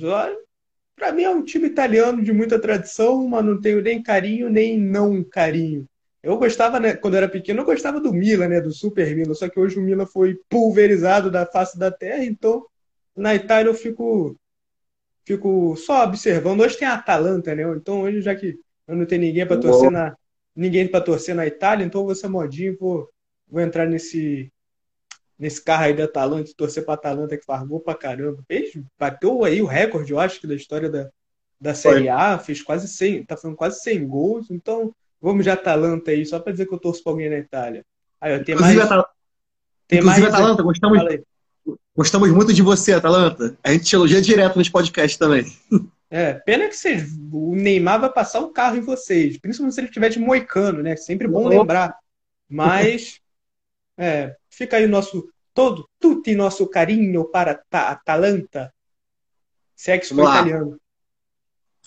Para 0.95 1.11
mim 1.11 1.23
é 1.23 1.29
um 1.29 1.43
time 1.43 1.67
italiano 1.67 2.23
de 2.23 2.31
muita 2.31 2.59
tradição, 2.59 3.27
mas 3.27 3.43
não 3.43 3.59
tenho 3.59 3.81
nem 3.81 4.01
carinho 4.01 4.49
nem 4.49 4.79
não 4.79 5.23
carinho. 5.23 5.87
Eu 6.21 6.37
gostava, 6.37 6.79
né, 6.79 6.95
quando 6.95 7.15
eu 7.15 7.17
era 7.17 7.27
pequeno, 7.27 7.61
eu 7.61 7.65
gostava 7.65 7.99
do 7.99 8.13
Milan, 8.13 8.47
né, 8.47 8.61
do 8.61 8.71
Super 8.71 9.13
Milan, 9.13 9.33
só 9.33 9.49
que 9.49 9.59
hoje 9.59 9.77
o 9.77 9.81
Milan 9.81 10.05
foi 10.05 10.39
pulverizado 10.47 11.29
da 11.29 11.45
face 11.45 11.77
da 11.77 11.91
terra, 11.91 12.23
então 12.23 12.65
na 13.15 13.35
Itália 13.35 13.69
eu 13.69 13.73
fico 13.73 14.37
fico 15.25 15.75
só 15.75 16.03
observando. 16.03 16.61
Hoje 16.61 16.77
tem 16.77 16.87
a 16.87 16.95
Atalanta, 16.95 17.55
né? 17.55 17.63
Então 17.75 18.01
hoje 18.01 18.21
já 18.21 18.35
que 18.35 18.57
eu 18.87 18.95
não 18.95 19.05
tenho 19.05 19.21
ninguém 19.21 19.45
para 19.45 19.57
torcer 19.59 19.91
na 19.91 20.15
ninguém 20.55 20.87
para 20.87 21.01
torcer 21.01 21.35
na 21.35 21.47
Itália, 21.47 21.85
então 21.85 22.01
eu 22.01 22.05
vou 22.05 22.15
ser 22.15 22.27
modinho, 22.27 22.77
vou 22.79 23.09
vou 23.47 23.61
entrar 23.61 23.85
nesse 23.85 24.51
nesse 25.37 25.63
carro 25.63 25.83
aí 25.83 25.93
da 25.93 26.05
Atalanta, 26.05 26.51
torcer 26.55 26.85
para 26.85 26.93
Atalanta 26.93 27.37
que 27.37 27.45
faz 27.45 27.65
gol 27.67 27.79
pra 27.79 27.95
caramba. 27.95 28.43
Fez, 28.47 28.71
bateu 28.99 29.43
aí 29.43 29.61
o 29.61 29.65
recorde, 29.65 30.11
eu 30.11 30.19
acho, 30.19 30.45
da 30.47 30.55
história 30.55 30.89
da, 30.89 31.09
da 31.59 31.73
Série 31.73 32.09
A, 32.09 32.37
fez 32.37 32.61
quase 32.61 32.87
100, 32.87 33.25
tá 33.25 33.35
fazendo 33.35 33.55
quase 33.55 33.81
100 33.81 34.07
gols, 34.07 34.51
então 34.51 34.93
vamos 35.21 35.43
de 35.43 35.49
Atalanta 35.49 36.11
aí, 36.11 36.25
só 36.25 36.39
para 36.39 36.51
dizer 36.51 36.65
que 36.65 36.73
eu 36.73 36.79
torço 36.79 37.03
para 37.03 37.13
alguém 37.13 37.29
na 37.29 37.37
Itália. 37.37 37.85
Aí, 38.19 38.39
ó, 38.39 38.43
tem 38.43 38.55
mais, 38.55 38.77
Atal... 38.79 39.05
tem 39.87 39.99
Inclusive, 39.99 40.21
mais... 40.23 40.33
Atalanta, 40.33 40.63
gostamos, 40.63 40.99
gostamos 41.95 42.31
muito 42.31 42.53
de 42.53 42.61
você, 42.61 42.93
Atalanta. 42.93 43.57
A 43.63 43.71
gente 43.71 43.85
te 43.85 43.95
elogia 43.95 44.21
direto 44.21 44.57
nos 44.57 44.69
podcasts 44.69 45.17
também. 45.17 45.45
É, 46.09 46.35
pena 46.35 46.67
que 46.67 46.75
vocês, 46.75 47.09
o 47.31 47.55
Neymar 47.55 47.99
vai 47.99 48.13
passar 48.13 48.39
um 48.39 48.53
carro 48.53 48.77
em 48.77 48.81
vocês, 48.81 49.39
principalmente 49.39 49.73
se 49.73 49.81
ele 49.81 49.87
estiver 49.87 50.09
de 50.09 50.19
moicano, 50.19 50.83
né? 50.83 50.95
Sempre 50.95 51.27
bom 51.27 51.47
lembrar. 51.47 51.97
Mas, 52.47 53.19
é, 53.97 54.35
fica 54.49 54.77
aí 54.77 54.85
o 54.85 54.89
nosso, 54.89 55.29
todo, 55.53 55.87
tudo 55.99 56.31
nosso 56.35 56.67
carinho 56.67 57.25
para 57.25 57.63
a 57.71 57.91
Atalanta. 57.91 58.73
Se 59.75 59.91
é 59.91 59.97
italiano 59.97 60.79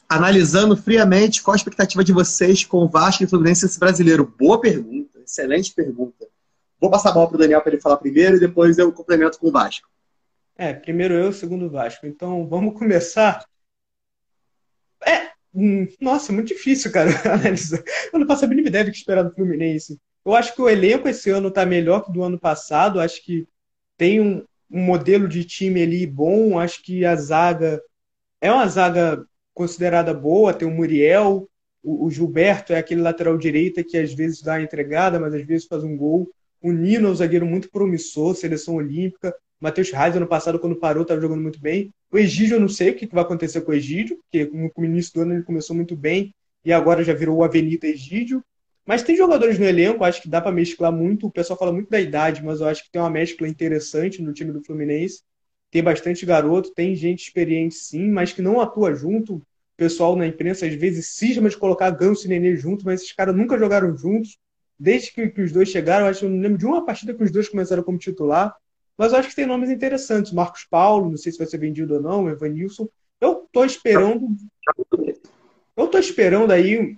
analisando 0.08 0.76
friamente 0.76 1.42
qual 1.42 1.54
a 1.54 1.56
expectativa 1.56 2.04
de 2.04 2.12
vocês 2.12 2.64
com 2.64 2.78
o 2.78 2.88
Vasco 2.88 3.24
e 3.24 3.26
Fluminense 3.26 3.66
esse 3.66 3.78
brasileiro. 3.78 4.24
Boa 4.38 4.60
pergunta, 4.60 5.18
excelente 5.20 5.74
pergunta. 5.74 6.26
Vou 6.80 6.90
passar 6.90 7.10
a 7.10 7.12
bola 7.12 7.28
para 7.28 7.36
o 7.36 7.38
Daniel 7.38 7.60
para 7.60 7.72
ele 7.72 7.80
falar 7.80 7.96
primeiro 7.96 8.36
e 8.36 8.40
depois 8.40 8.78
eu 8.78 8.92
complemento 8.92 9.38
com 9.38 9.48
o 9.48 9.52
Vasco. 9.52 9.88
É, 10.56 10.72
primeiro 10.72 11.14
eu, 11.14 11.32
segundo 11.32 11.66
o 11.66 11.70
Vasco. 11.70 12.06
Então 12.06 12.46
vamos 12.48 12.78
começar. 12.78 13.44
É, 15.04 15.30
hum, 15.54 15.88
nossa, 16.00 16.32
muito 16.32 16.48
difícil, 16.48 16.92
cara, 16.92 17.10
analisar. 17.32 17.82
Eu 18.12 18.20
não 18.20 18.26
faço 18.26 18.44
a 18.44 18.48
mínima 18.48 18.68
ideia 18.68 18.84
do 18.84 18.90
que 18.90 18.96
esperar 18.96 19.22
do 19.22 19.34
Fluminense. 19.34 19.98
Eu 20.26 20.34
acho 20.34 20.54
que 20.56 20.60
o 20.60 20.68
elenco 20.68 21.08
esse 21.08 21.30
ano 21.30 21.48
está 21.48 21.64
melhor 21.64 22.04
que 22.04 22.12
do 22.12 22.24
ano 22.24 22.36
passado. 22.36 23.00
Acho 23.00 23.22
que 23.24 23.46
tem 23.96 24.20
um, 24.20 24.44
um 24.68 24.80
modelo 24.82 25.28
de 25.28 25.44
time 25.44 25.80
ali 25.80 26.04
bom. 26.04 26.58
Acho 26.58 26.82
que 26.82 27.04
a 27.04 27.14
zaga 27.14 27.80
é 28.40 28.50
uma 28.50 28.66
zaga 28.66 29.24
considerada 29.54 30.12
boa, 30.12 30.52
tem 30.52 30.66
o 30.66 30.70
Muriel, 30.70 31.48
o, 31.82 32.04
o 32.04 32.10
Gilberto 32.10 32.72
é 32.72 32.78
aquele 32.78 33.00
lateral 33.00 33.38
direita 33.38 33.84
que 33.84 33.96
às 33.96 34.12
vezes 34.12 34.42
dá 34.42 34.54
a 34.54 34.62
entregada, 34.62 35.18
mas 35.20 35.32
às 35.32 35.46
vezes 35.46 35.66
faz 35.66 35.84
um 35.84 35.96
gol. 35.96 36.28
O 36.60 36.72
Nino 36.72 37.06
é 37.06 37.10
um 37.12 37.14
zagueiro 37.14 37.46
muito 37.46 37.70
promissor, 37.70 38.34
seleção 38.34 38.74
olímpica. 38.74 39.32
Matheus 39.60 39.92
Reis, 39.92 40.16
ano 40.16 40.26
passado, 40.26 40.58
quando 40.58 40.74
parou, 40.74 41.02
estava 41.02 41.20
jogando 41.20 41.40
muito 41.40 41.60
bem. 41.60 41.94
O 42.10 42.18
Egídio, 42.18 42.56
eu 42.56 42.60
não 42.60 42.68
sei 42.68 42.90
o 42.90 42.94
que 42.96 43.06
vai 43.06 43.22
acontecer 43.22 43.60
com 43.60 43.70
o 43.70 43.74
Egídio, 43.74 44.18
porque 44.22 44.50
no 44.76 44.84
início 44.84 45.14
do 45.14 45.20
ano 45.20 45.34
ele 45.34 45.44
começou 45.44 45.74
muito 45.76 45.96
bem 45.96 46.34
e 46.64 46.72
agora 46.72 47.04
já 47.04 47.14
virou 47.14 47.38
o 47.38 47.44
Avenida 47.44 47.86
Egídio. 47.86 48.42
Mas 48.86 49.02
tem 49.02 49.16
jogadores 49.16 49.58
no 49.58 49.64
elenco, 49.64 50.04
acho 50.04 50.22
que 50.22 50.28
dá 50.28 50.40
para 50.40 50.52
mesclar 50.52 50.92
muito. 50.92 51.26
O 51.26 51.30
pessoal 51.30 51.58
fala 51.58 51.72
muito 51.72 51.90
da 51.90 52.00
idade, 52.00 52.44
mas 52.44 52.60
eu 52.60 52.68
acho 52.68 52.84
que 52.84 52.90
tem 52.90 53.02
uma 53.02 53.10
mescla 53.10 53.48
interessante 53.48 54.22
no 54.22 54.32
time 54.32 54.52
do 54.52 54.62
Fluminense 54.62 55.22
tem 55.70 55.82
bastante 55.82 56.24
garoto, 56.24 56.72
tem 56.72 56.94
gente 56.94 57.24
experiente 57.24 57.74
sim, 57.74 58.10
mas 58.10 58.32
que 58.32 58.42
não 58.42 58.60
atua 58.60 58.94
junto. 58.94 59.34
O 59.34 59.42
pessoal 59.76 60.16
na 60.16 60.26
imprensa 60.26 60.66
às 60.66 60.74
vezes 60.74 61.08
cisma 61.08 61.48
de 61.48 61.56
colocar 61.58 61.90
Ganso 61.90 62.26
e 62.26 62.28
Nenê 62.28 62.56
juntos, 62.56 62.84
mas 62.84 63.02
esses 63.02 63.12
caras 63.12 63.36
nunca 63.36 63.58
jogaram 63.58 63.96
juntos. 63.96 64.38
Desde 64.78 65.12
que, 65.12 65.28
que 65.28 65.42
os 65.42 65.52
dois 65.52 65.68
chegaram, 65.68 66.06
acho 66.06 66.20
que 66.20 66.26
eu 66.26 66.30
não 66.30 66.40
lembro 66.40 66.58
de 66.58 66.66
uma 66.66 66.84
partida 66.84 67.12
que 67.12 67.22
os 67.22 67.30
dois 67.30 67.48
começaram 67.48 67.82
como 67.82 67.98
titular. 67.98 68.54
Mas 68.96 69.12
eu 69.12 69.18
acho 69.18 69.28
que 69.28 69.36
tem 69.36 69.46
nomes 69.46 69.68
interessantes. 69.68 70.32
Marcos 70.32 70.64
Paulo, 70.64 71.10
não 71.10 71.16
sei 71.16 71.32
se 71.32 71.38
vai 71.38 71.46
ser 71.46 71.58
vendido 71.58 71.94
ou 71.94 72.00
não, 72.00 72.28
Evanilson. 72.28 72.88
Eu 73.20 73.46
tô 73.52 73.64
esperando. 73.64 74.28
Eu 75.76 75.88
tô 75.88 75.98
esperando 75.98 76.52
aí 76.52 76.96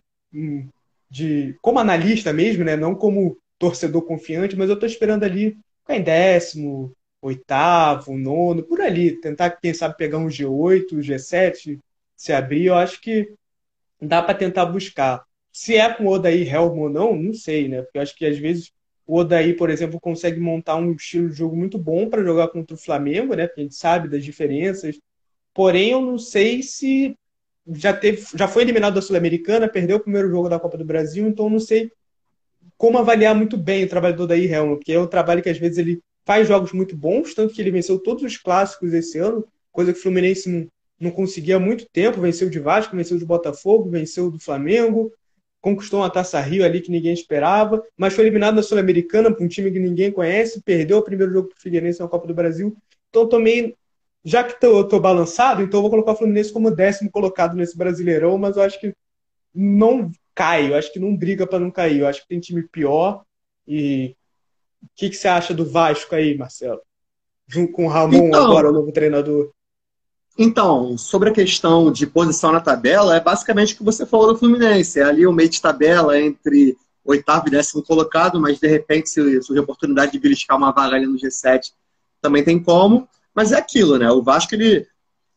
de 1.10 1.56
como 1.62 1.78
analista 1.78 2.32
mesmo, 2.32 2.64
né? 2.64 2.76
Não 2.76 2.94
como 2.94 3.38
torcedor 3.58 4.02
confiante, 4.02 4.56
mas 4.56 4.70
eu 4.70 4.78
tô 4.78 4.86
esperando 4.86 5.24
ali 5.24 5.56
ficar 5.80 5.96
em 5.96 6.02
décimo, 6.02 6.92
oitavo, 7.20 8.16
nono, 8.16 8.62
por 8.62 8.80
ali. 8.80 9.20
Tentar, 9.20 9.50
quem 9.52 9.74
sabe, 9.74 9.96
pegar 9.96 10.18
um 10.18 10.28
G8, 10.28 11.00
G7, 11.02 11.78
se 12.16 12.32
abrir, 12.32 12.66
eu 12.66 12.74
acho 12.74 13.00
que 13.00 13.32
dá 14.00 14.22
para 14.22 14.34
tentar 14.34 14.66
buscar. 14.66 15.24
Se 15.52 15.76
é 15.76 15.92
com 15.92 16.06
o 16.06 16.10
Odaí 16.10 16.48
Helm 16.48 16.78
ou 16.78 16.90
não, 16.90 17.16
não 17.16 17.34
sei, 17.34 17.68
né? 17.68 17.82
Porque 17.82 17.98
eu 17.98 18.02
acho 18.02 18.16
que 18.16 18.26
às 18.26 18.38
vezes 18.38 18.72
o 19.06 19.16
Odaí, 19.18 19.54
por 19.54 19.70
exemplo, 19.70 20.00
consegue 20.00 20.38
montar 20.38 20.76
um 20.76 20.92
estilo 20.92 21.30
de 21.30 21.36
jogo 21.36 21.56
muito 21.56 21.78
bom 21.78 22.08
para 22.08 22.22
jogar 22.22 22.48
contra 22.48 22.74
o 22.74 22.78
Flamengo, 22.78 23.34
né? 23.34 23.46
Porque 23.46 23.62
a 23.62 23.64
gente 23.64 23.74
sabe 23.74 24.08
das 24.08 24.24
diferenças. 24.24 25.00
Porém, 25.54 25.90
eu 25.90 26.00
não 26.00 26.18
sei 26.18 26.62
se 26.62 27.16
já 27.74 27.92
teve, 27.92 28.24
já 28.34 28.48
foi 28.48 28.62
eliminado 28.62 28.94
da 28.94 29.02
Sul-Americana, 29.02 29.68
perdeu 29.68 29.96
o 29.96 30.00
primeiro 30.00 30.28
jogo 30.28 30.48
da 30.48 30.58
Copa 30.58 30.78
do 30.78 30.84
Brasil, 30.84 31.26
então 31.26 31.50
não 31.50 31.60
sei 31.60 31.90
como 32.76 32.98
avaliar 32.98 33.34
muito 33.34 33.56
bem 33.56 33.84
o 33.84 33.88
trabalho 33.88 34.16
do 34.16 34.22
Odaí 34.22 34.46
Helm, 34.46 34.76
porque 34.76 34.92
é 34.92 35.00
um 35.00 35.06
trabalho 35.06 35.42
que 35.42 35.50
às 35.50 35.58
vezes 35.58 35.78
ele 35.78 36.00
faz 36.24 36.46
jogos 36.46 36.72
muito 36.72 36.96
bons, 36.96 37.34
tanto 37.34 37.52
que 37.54 37.60
ele 37.60 37.70
venceu 37.70 37.98
todos 37.98 38.22
os 38.22 38.36
clássicos 38.36 38.92
esse 38.92 39.18
ano, 39.18 39.44
coisa 39.72 39.92
que 39.92 39.98
o 39.98 40.02
Fluminense 40.02 40.48
não, 40.48 40.68
não 41.00 41.10
conseguia 41.10 41.56
há 41.56 41.60
muito 41.60 41.86
tempo. 41.90 42.20
Venceu 42.20 42.50
de 42.50 42.58
Vasco, 42.58 42.96
venceu 42.96 43.18
de 43.18 43.24
Botafogo, 43.24 43.90
venceu 43.90 44.30
do 44.30 44.38
Flamengo, 44.38 45.12
conquistou 45.60 46.00
uma 46.00 46.10
taça 46.10 46.40
Rio 46.40 46.64
ali 46.64 46.80
que 46.80 46.90
ninguém 46.90 47.12
esperava, 47.12 47.82
mas 47.96 48.14
foi 48.14 48.24
eliminado 48.24 48.56
na 48.56 48.62
Sul-Americana 48.62 49.34
por 49.34 49.42
um 49.42 49.48
time 49.48 49.70
que 49.70 49.78
ninguém 49.78 50.12
conhece, 50.12 50.60
perdeu 50.62 50.98
o 50.98 51.02
primeiro 51.02 51.32
jogo 51.32 51.48
para 51.48 51.56
o 51.56 51.60
Figueirense 51.60 52.00
na 52.00 52.08
Copa 52.08 52.26
do 52.26 52.34
Brasil. 52.34 52.76
Então 53.08 53.28
também, 53.28 53.74
já 54.28 54.44
que 54.44 54.60
tô 54.60 55.00
balançado, 55.00 55.62
então 55.62 55.78
eu 55.78 55.82
vou 55.82 55.90
colocar 55.90 56.12
o 56.12 56.16
Fluminense 56.16 56.52
como 56.52 56.70
décimo 56.70 57.10
colocado 57.10 57.56
nesse 57.56 57.76
Brasileirão, 57.76 58.36
mas 58.36 58.56
eu 58.56 58.62
acho 58.62 58.78
que 58.78 58.94
não 59.54 60.10
cai, 60.34 60.70
eu 60.70 60.76
acho 60.76 60.92
que 60.92 61.00
não 61.00 61.16
briga 61.16 61.46
para 61.46 61.58
não 61.58 61.70
cair. 61.70 62.00
Eu 62.00 62.06
acho 62.06 62.22
que 62.22 62.28
tem 62.28 62.38
time 62.38 62.62
pior 62.62 63.24
e 63.66 64.14
o 64.82 64.86
que, 64.94 65.10
que 65.10 65.16
você 65.16 65.26
acha 65.28 65.54
do 65.54 65.64
Vasco 65.64 66.14
aí, 66.14 66.36
Marcelo? 66.36 66.80
Junto 67.46 67.72
com 67.72 67.86
o 67.86 67.88
Ramon 67.88 68.28
então, 68.28 68.44
agora, 68.44 68.68
o 68.68 68.72
novo 68.72 68.92
treinador. 68.92 69.50
Então, 70.38 70.96
sobre 70.96 71.30
a 71.30 71.32
questão 71.32 71.90
de 71.90 72.06
posição 72.06 72.52
na 72.52 72.60
tabela, 72.60 73.16
é 73.16 73.20
basicamente 73.20 73.74
o 73.74 73.78
que 73.78 73.82
você 73.82 74.06
falou 74.06 74.32
do 74.32 74.38
Fluminense. 74.38 75.00
É 75.00 75.04
ali 75.04 75.26
o 75.26 75.32
meio 75.32 75.48
de 75.48 75.60
tabela 75.60 76.20
entre 76.20 76.76
oitavo 77.04 77.48
e 77.48 77.50
décimo 77.50 77.82
colocado, 77.82 78.40
mas 78.40 78.60
de 78.60 78.68
repente, 78.68 79.08
se 79.08 79.42
surgir 79.42 79.58
a 79.58 79.62
oportunidade 79.62 80.12
de 80.12 80.20
beliscar 80.20 80.56
uma 80.56 80.70
vaga 80.70 80.94
ali 80.94 81.06
no 81.06 81.16
G7, 81.16 81.72
também 82.20 82.44
tem 82.44 82.62
como. 82.62 83.08
Mas 83.34 83.52
é 83.52 83.56
aquilo, 83.56 83.98
né? 83.98 84.10
O 84.10 84.22
Vasco 84.22 84.54
ele 84.54 84.86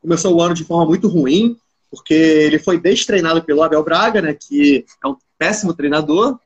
começou 0.02 0.36
o 0.36 0.42
ano 0.42 0.54
de 0.54 0.64
forma 0.64 0.86
muito 0.86 1.08
ruim, 1.08 1.56
porque 1.90 2.14
ele 2.14 2.60
foi 2.60 2.80
destreinado 2.80 3.44
pelo 3.44 3.62
Abel 3.62 3.84
Braga, 3.84 4.22
né? 4.22 4.34
Que 4.34 4.86
é 5.04 5.08
um 5.08 5.16
péssimo 5.38 5.74
treinador, 5.74 6.40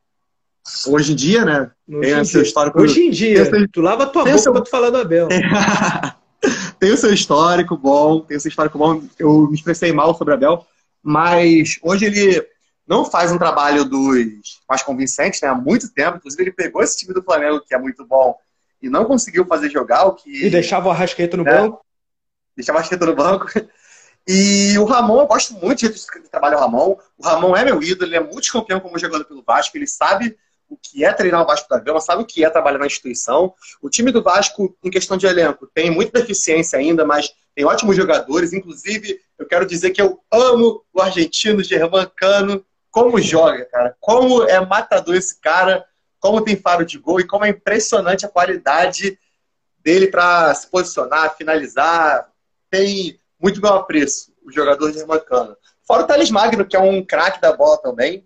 Hoje 0.88 1.14
em 1.14 1.16
dia, 1.16 1.46
né? 1.46 1.72
Hoje 1.88 2.02
tem 2.02 2.22
o 2.22 2.26
seu 2.26 2.42
histórico. 2.42 2.82
Hoje 2.82 3.02
em 3.02 3.12
dia, 3.12 3.46
seu... 3.46 3.70
tu 3.70 3.82
lava 3.82 4.08
tua 4.08 4.24
boca 4.24 4.38
seu... 4.38 4.52
pra 4.52 4.62
tu 4.62 4.70
falar 4.70 4.90
do 4.90 4.98
Abel. 4.98 5.28
tem 6.80 6.92
o 6.92 6.98
seu 6.98 7.14
histórico 7.14 7.78
bom, 7.78 8.22
tem 8.22 8.38
o 8.38 8.40
seu 8.40 8.50
histórico 8.50 8.78
bom. 8.78 9.04
Eu 9.20 9.48
me 9.48 9.56
expressei 9.56 9.92
mal 9.92 10.18
sobre 10.18 10.34
o 10.34 10.36
Abel, 10.36 10.66
mas 11.04 11.78
hoje 11.84 12.06
ele 12.06 12.44
não 12.88 13.06
faz 13.06 13.32
um 13.32 13.38
trabalho 13.38 13.86
dos 13.86 14.60
mais 14.68 14.82
convincentes, 14.82 15.40
né? 15.42 15.50
Há 15.50 15.56
muito 15.56 15.94
tempo. 15.94 16.18
Inclusive, 16.18 16.44
ele 16.44 16.52
pegou 16.52 16.82
esse 16.82 16.98
time 16.98 17.14
do 17.14 17.22
Flamengo, 17.22 17.62
que 17.62 17.76
é 17.76 17.80
muito 17.80 18.06
bom, 18.06 18.36
e 18.82 18.90
não 18.90 19.06
conseguiu 19.06 19.46
fazer 19.46 19.70
jogar 19.70 20.06
o 20.06 20.14
que. 20.14 20.46
E 20.46 20.50
deixava 20.50 20.88
o 20.88 20.92
Arrascaeta 20.92 21.38
no 21.38 21.44
né? 21.44 21.52
banco. 21.52 21.86
Deixava 22.56 22.78
o 22.78 22.80
Arrascaeta 22.80 23.06
no 23.06 23.16
banco. 23.16 23.48
E 24.28 24.76
o 24.80 24.86
Ramon, 24.86 25.20
eu 25.20 25.28
gosto 25.28 25.54
muito 25.54 25.88
de 25.88 26.30
trabalho 26.32 26.58
do 26.58 26.62
Ramon. 26.62 26.98
O 27.16 27.24
Ramon 27.24 27.56
é 27.56 27.64
meu 27.64 27.80
ídolo, 27.84 28.10
ele 28.10 28.16
é 28.16 28.20
multicampeão 28.20 28.80
como 28.80 28.98
jogador 28.98 29.24
pelo 29.26 29.44
Vasco, 29.44 29.78
ele 29.78 29.86
sabe 29.86 30.36
o 30.68 30.76
que 30.76 31.06
é 31.06 31.14
treinar 31.14 31.44
o 31.44 31.46
Vasco 31.46 31.70
da 31.70 31.80
Gama, 31.80 32.02
sabe 32.02 32.24
o 32.24 32.26
que 32.26 32.44
é 32.44 32.50
trabalhar 32.50 32.80
na 32.80 32.88
instituição. 32.88 33.54
O 33.82 33.90
time 33.90 34.12
do 34.12 34.24
Vasco, 34.24 34.76
em 34.84 34.90
questão 34.90 35.16
de 35.16 35.28
elenco, 35.28 35.70
tem 35.74 35.92
muita 35.92 36.20
deficiência 36.20 36.80
ainda, 36.80 37.06
mas 37.06 37.32
tem 37.54 37.66
ótimos 37.66 37.96
jogadores. 37.96 38.52
Inclusive, 38.52 39.20
eu 39.38 39.46
quero 39.46 39.66
dizer 39.66 39.92
que 39.92 40.02
eu 40.02 40.20
amo 40.32 40.84
o 40.92 41.02
argentino 41.02 41.64
Germán 41.64 42.10
Cano 42.16 42.66
como 42.90 43.22
joga, 43.22 43.66
cara. 43.66 43.96
Como 44.00 44.44
é 44.44 44.66
matador 44.66 45.16
esse 45.16 45.40
cara, 45.40 45.86
como 46.26 46.42
tem 46.42 46.56
faro 46.56 46.84
de 46.84 46.98
gol 46.98 47.20
e 47.20 47.28
como 47.28 47.46
é 47.46 47.50
impressionante 47.50 48.26
a 48.26 48.30
qualidade 48.30 49.20
dele 49.78 50.08
para 50.08 50.56
se 50.56 50.66
posicionar, 50.66 51.38
finalizar. 51.38 52.32
Tem 52.68 53.20
muito 53.40 53.62
meu 53.62 53.76
apreço, 53.76 54.34
o 54.44 54.52
jogador 54.52 54.92
de 54.92 54.98
Hermacana. 54.98 55.56
Fora 55.84 56.02
o 56.02 56.08
Thales 56.08 56.32
Magno, 56.32 56.66
que 56.66 56.76
é 56.76 56.80
um 56.80 57.06
craque 57.06 57.40
da 57.40 57.56
bola 57.56 57.78
também, 57.78 58.26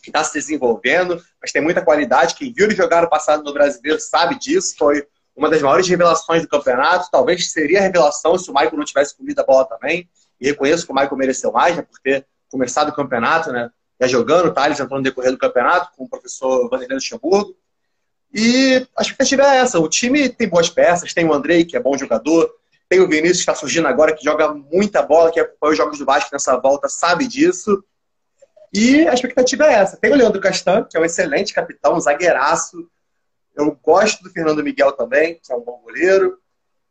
que 0.00 0.10
está 0.10 0.22
se 0.22 0.34
desenvolvendo, 0.34 1.20
mas 1.42 1.50
tem 1.50 1.60
muita 1.60 1.84
qualidade. 1.84 2.36
Quem 2.36 2.52
viu 2.52 2.66
ele 2.66 2.76
jogar 2.76 3.02
no 3.02 3.10
passado 3.10 3.42
no 3.42 3.52
Brasileiro 3.52 3.98
sabe 3.98 4.38
disso. 4.38 4.76
Foi 4.78 5.04
uma 5.34 5.50
das 5.50 5.60
maiores 5.60 5.88
revelações 5.88 6.42
do 6.42 6.48
campeonato. 6.48 7.10
Talvez 7.10 7.50
seria 7.50 7.80
a 7.80 7.82
revelação 7.82 8.38
se 8.38 8.48
o 8.48 8.54
Michael 8.54 8.76
não 8.76 8.84
tivesse 8.84 9.16
comido 9.16 9.40
a 9.40 9.44
bola 9.44 9.64
também. 9.64 10.08
E 10.40 10.46
reconheço 10.46 10.86
que 10.86 10.92
o 10.92 10.94
Michael 10.94 11.16
mereceu 11.16 11.50
mais, 11.50 11.74
né, 11.74 11.82
por 11.82 11.98
ter 11.98 12.24
começado 12.48 12.90
o 12.90 12.94
campeonato, 12.94 13.50
né? 13.50 13.72
Já 14.04 14.06
jogando, 14.06 14.48
o 14.48 14.52
Thales 14.52 14.78
entrou 14.78 14.98
no 14.98 15.04
decorrer 15.04 15.32
do 15.32 15.38
campeonato 15.38 15.90
com 15.96 16.04
o 16.04 16.08
professor 16.08 16.68
Vanderlei 16.68 16.96
Luxemburgo. 16.96 17.56
E 18.32 18.86
a 18.96 19.02
expectativa 19.02 19.42
é 19.42 19.56
essa. 19.58 19.78
O 19.78 19.88
time 19.88 20.28
tem 20.28 20.48
boas 20.48 20.68
peças, 20.68 21.14
tem 21.14 21.24
o 21.24 21.32
Andrei, 21.32 21.64
que 21.64 21.76
é 21.76 21.80
bom 21.80 21.96
jogador, 21.96 22.50
tem 22.88 23.00
o 23.00 23.08
Vinícius, 23.08 23.38
que 23.38 23.50
está 23.50 23.54
surgindo 23.54 23.88
agora, 23.88 24.14
que 24.14 24.24
joga 24.24 24.52
muita 24.52 25.00
bola, 25.02 25.30
que 25.32 25.40
acompanhou 25.40 25.72
os 25.72 25.78
jogos 25.78 25.98
do 25.98 26.04
Vasco 26.04 26.30
nessa 26.32 26.56
volta, 26.58 26.88
sabe 26.88 27.26
disso. 27.26 27.82
E 28.72 29.06
a 29.08 29.14
expectativa 29.14 29.66
é 29.66 29.74
essa. 29.74 29.96
Tem 29.96 30.12
o 30.12 30.16
Leandro 30.16 30.40
Castan, 30.40 30.84
que 30.84 30.96
é 30.96 31.00
um 31.00 31.04
excelente 31.04 31.54
capitão, 31.54 31.94
um 31.94 32.00
zagueiraço. 32.00 32.88
Eu 33.54 33.78
gosto 33.82 34.22
do 34.22 34.30
Fernando 34.30 34.62
Miguel 34.62 34.92
também, 34.92 35.40
que 35.42 35.52
é 35.52 35.56
um 35.56 35.62
bom 35.62 35.80
goleiro. 35.82 36.38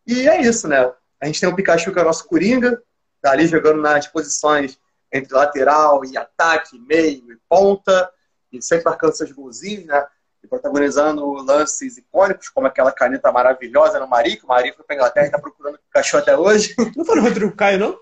E 0.08 0.28
é 0.28 0.42
isso, 0.42 0.68
né? 0.68 0.92
A 1.22 1.26
gente 1.26 1.40
tem 1.40 1.50
o 1.50 1.56
Pikachu, 1.56 1.92
que 1.92 2.00
é 2.00 2.02
o 2.02 2.06
nosso 2.06 2.26
Coringa, 2.26 2.82
tá 3.22 3.32
ali 3.32 3.46
jogando 3.46 3.82
nas 3.82 4.08
posições 4.08 4.80
entre 5.14 5.34
lateral 5.34 6.04
e 6.04 6.18
ataque, 6.18 6.80
meio 6.80 7.32
e 7.32 7.38
ponta, 7.48 8.10
e 8.52 8.62
sempre 8.62 8.86
marcando 8.86 9.14
seus 9.14 9.32
golzinhos, 9.32 9.86
né? 9.86 10.06
E 10.44 10.48
protagonizando 10.48 11.32
lances 11.44 11.98
icônicos, 11.98 12.50
como 12.50 12.68
aquela 12.68 12.92
caneta 12.92 13.32
maravilhosa 13.32 14.00
no 14.00 14.08
Mari, 14.08 14.36
que 14.36 14.44
o 14.44 14.48
Mari 14.48 14.74
foi 14.74 14.84
para 14.84 14.96
Inglaterra 14.96 15.26
e 15.26 15.30
está 15.30 15.40
procurando 15.40 15.76
o 15.76 15.80
Pikachu 15.80 16.18
até 16.18 16.38
hoje. 16.38 16.76
Não 16.98 17.06
foi 17.06 17.16
no 17.16 17.22
Rodrigo 17.22 17.56
Caio, 17.56 17.80
não? 17.80 18.00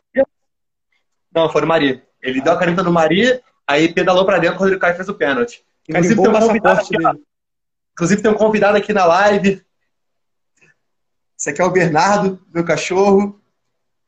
Não, 1.33 1.51
foi 1.51 1.61
no 1.61 1.67
Mari. 1.67 2.03
Ele 2.21 2.41
deu 2.41 2.53
a 2.53 2.57
caneta 2.57 2.81
no 2.81 2.91
Mari, 2.91 3.41
Aí 3.71 3.93
pedalou 3.93 4.25
para 4.25 4.37
dentro, 4.37 4.57
o 4.57 4.59
Rodrigo 4.59 4.81
Caio 4.81 4.95
fez 4.95 5.07
o 5.07 5.13
pênalti. 5.13 5.63
Inclusive 5.87 6.21
tem, 6.21 6.29
um 6.29 6.33
convidado 6.33 6.79
aqui 6.81 6.97
na... 6.97 7.15
Inclusive 7.93 8.21
tem 8.21 8.31
um 8.31 8.35
convidado 8.35 8.77
aqui 8.77 8.93
na 8.93 9.05
live. 9.05 9.65
Esse 11.39 11.49
aqui 11.49 11.61
é 11.61 11.63
o 11.63 11.71
Bernardo, 11.71 12.39
meu 12.53 12.65
cachorro. 12.65 13.40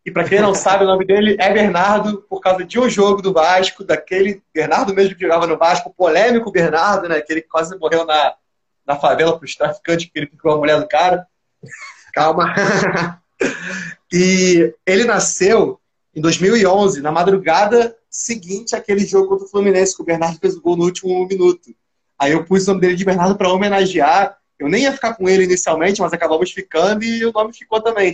E 0.06 0.12
para 0.12 0.28
quem 0.28 0.42
não 0.42 0.54
sabe, 0.54 0.84
o 0.84 0.88
nome 0.88 1.06
dele 1.06 1.38
é 1.40 1.52
Bernardo, 1.54 2.26
por 2.30 2.42
causa 2.42 2.66
de 2.66 2.78
um 2.78 2.90
jogo 2.90 3.22
do 3.22 3.32
Vasco, 3.32 3.86
daquele 3.86 4.44
Bernardo 4.54 4.94
mesmo 4.94 5.16
que 5.16 5.22
jogava 5.22 5.48
no 5.48 5.58
Vasco, 5.58 5.90
o 5.90 5.94
polêmico 5.94 6.52
Bernardo, 6.52 7.08
né? 7.08 7.18
Aquele 7.18 7.42
que 7.42 7.48
quase 7.48 7.78
morreu 7.78 8.06
na, 8.06 8.34
na 8.86 8.96
favela 8.98 9.38
para 9.38 9.46
os 9.46 9.56
traficantes, 9.56 10.06
porque 10.06 10.20
ele 10.20 10.28
ficou 10.28 10.52
a 10.52 10.58
mulher 10.58 10.80
do 10.80 10.88
cara. 10.88 11.26
Calma. 12.14 12.54
e 14.12 14.74
ele 14.86 15.06
nasceu 15.06 15.80
em 16.14 16.22
2011, 16.22 17.02
na 17.02 17.12
madrugada 17.12 17.96
seguinte 18.10 18.76
àquele 18.76 19.06
jogo 19.06 19.30
contra 19.30 19.46
o 19.46 19.50
Fluminense, 19.50 19.96
que 19.96 20.04
o 20.04 20.06
Bernardo 20.06 20.38
fez 20.38 20.56
o 20.56 20.62
gol 20.62 20.76
no 20.76 20.84
último 20.84 21.26
minuto. 21.26 21.74
Aí 22.20 22.34
eu 22.34 22.44
pus 22.44 22.68
o 22.68 22.68
nome 22.68 22.82
dele 22.82 22.96
de 22.96 23.06
Bernardo 23.06 23.36
para 23.36 23.52
homenagear. 23.52 24.38
Eu 24.60 24.70
nem 24.70 24.84
ia 24.84 24.92
ficar 24.92 25.16
com 25.16 25.28
ele 25.28 25.46
inicialmente, 25.46 26.00
mas 26.00 26.14
acabamos 26.14 26.52
ficando 26.52 27.04
e 27.04 27.26
o 27.26 27.32
nome 27.32 27.54
ficou 27.54 27.82
também. 27.82 28.14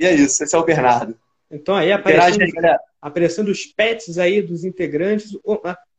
E 0.00 0.06
é 0.06 0.14
isso, 0.14 0.42
esse 0.42 0.56
é 0.56 0.58
o 0.58 0.64
Bernardo. 0.64 1.14
Então 1.50 1.74
aí 1.74 1.92
aparecendo, 1.92 2.42
aí, 2.42 2.76
aparecendo 3.02 3.50
os 3.50 3.66
pets 3.66 4.16
aí 4.16 4.40
dos 4.40 4.64
integrantes. 4.64 5.36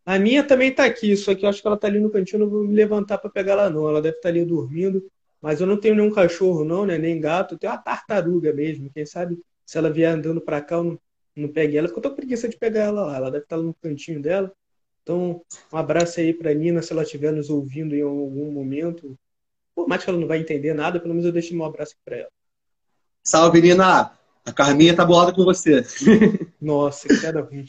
A 0.04 0.18
minha 0.18 0.44
também 0.44 0.70
está 0.70 0.86
aqui, 0.86 1.16
só 1.16 1.36
que 1.36 1.46
eu 1.46 1.50
acho 1.50 1.62
que 1.62 1.68
ela 1.68 1.76
está 1.76 1.88
ali 1.88 2.00
no 2.00 2.10
cantinho, 2.10 2.38
eu 2.38 2.46
não 2.46 2.50
vou 2.50 2.64
me 2.64 2.74
levantar 2.74 3.20
para 3.20 3.30
pegar 3.30 3.54
ela 3.54 3.70
não. 3.70 3.88
Ela 3.88 4.02
deve 4.02 4.16
estar 4.16 4.30
tá 4.30 4.30
ali 4.30 4.44
dormindo. 4.44 5.08
Mas 5.40 5.62
eu 5.62 5.68
não 5.68 5.78
tenho 5.78 5.94
nenhum 5.94 6.12
cachorro 6.12 6.64
não, 6.64 6.84
né? 6.84 6.98
Nem 6.98 7.20
gato, 7.20 7.54
eu 7.54 7.60
tenho 7.60 7.74
uma 7.74 7.80
tartaruga 7.80 8.52
mesmo. 8.52 8.90
Quem 8.92 9.06
sabe 9.06 9.40
se 9.64 9.78
ela 9.78 9.92
vier 9.92 10.12
andando 10.12 10.42
para 10.42 10.62
cá, 10.62 10.78
eu 10.78 10.84
não, 10.84 11.00
não 11.36 11.50
pegue 11.50 11.78
ela, 11.78 11.88
porque 11.88 12.00
eu 12.00 12.10
tô 12.10 12.16
preguiça 12.16 12.50
de 12.50 12.58
pegar 12.58 12.86
ela 12.86 13.06
lá. 13.06 13.18
Ela 13.18 13.32
deve 13.32 13.44
estar 13.44 13.58
no 13.58 13.74
cantinho 13.76 14.20
dela. 14.20 14.52
Então, 15.04 15.44
um 15.72 15.78
abraço 15.78 16.20
aí 16.20 16.34
para 16.34 16.54
Nina, 16.54 16.82
se 16.82 16.92
ela 16.92 17.04
estiver 17.04 17.32
nos 17.32 17.52
ouvindo 17.52 17.96
em 17.96 18.02
algum 18.02 18.52
momento. 18.52 19.16
Por 19.76 19.88
mais 19.88 20.04
que 20.04 20.10
ela 20.10 20.20
não 20.20 20.28
vai 20.28 20.40
entender 20.40 20.74
nada, 20.74 21.00
pelo 21.00 21.14
menos 21.14 21.26
eu 21.26 21.32
deixo 21.32 21.56
um 21.56 21.64
abraço 21.64 21.96
para 22.04 22.18
ela. 22.18 22.30
Salve, 23.24 23.62
Nina! 23.62 24.12
A 24.46 24.52
Carminha 24.52 24.96
tá 24.96 25.06
bolada 25.06 25.32
com 25.32 25.44
você. 25.44 25.86
Nossa, 26.60 27.08
que 27.08 27.20
queda 27.20 27.42
ruim. 27.42 27.66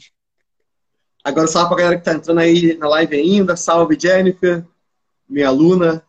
Agora, 1.23 1.47
salve 1.47 1.69
pra 1.69 1.77
galera 1.77 1.97
que 1.99 2.03
tá 2.03 2.13
entrando 2.13 2.39
aí 2.39 2.75
na 2.77 2.87
live 2.89 3.15
ainda. 3.15 3.55
Salve, 3.55 3.97
Jennifer, 3.99 4.65
minha 5.29 5.47
aluna. 5.47 6.03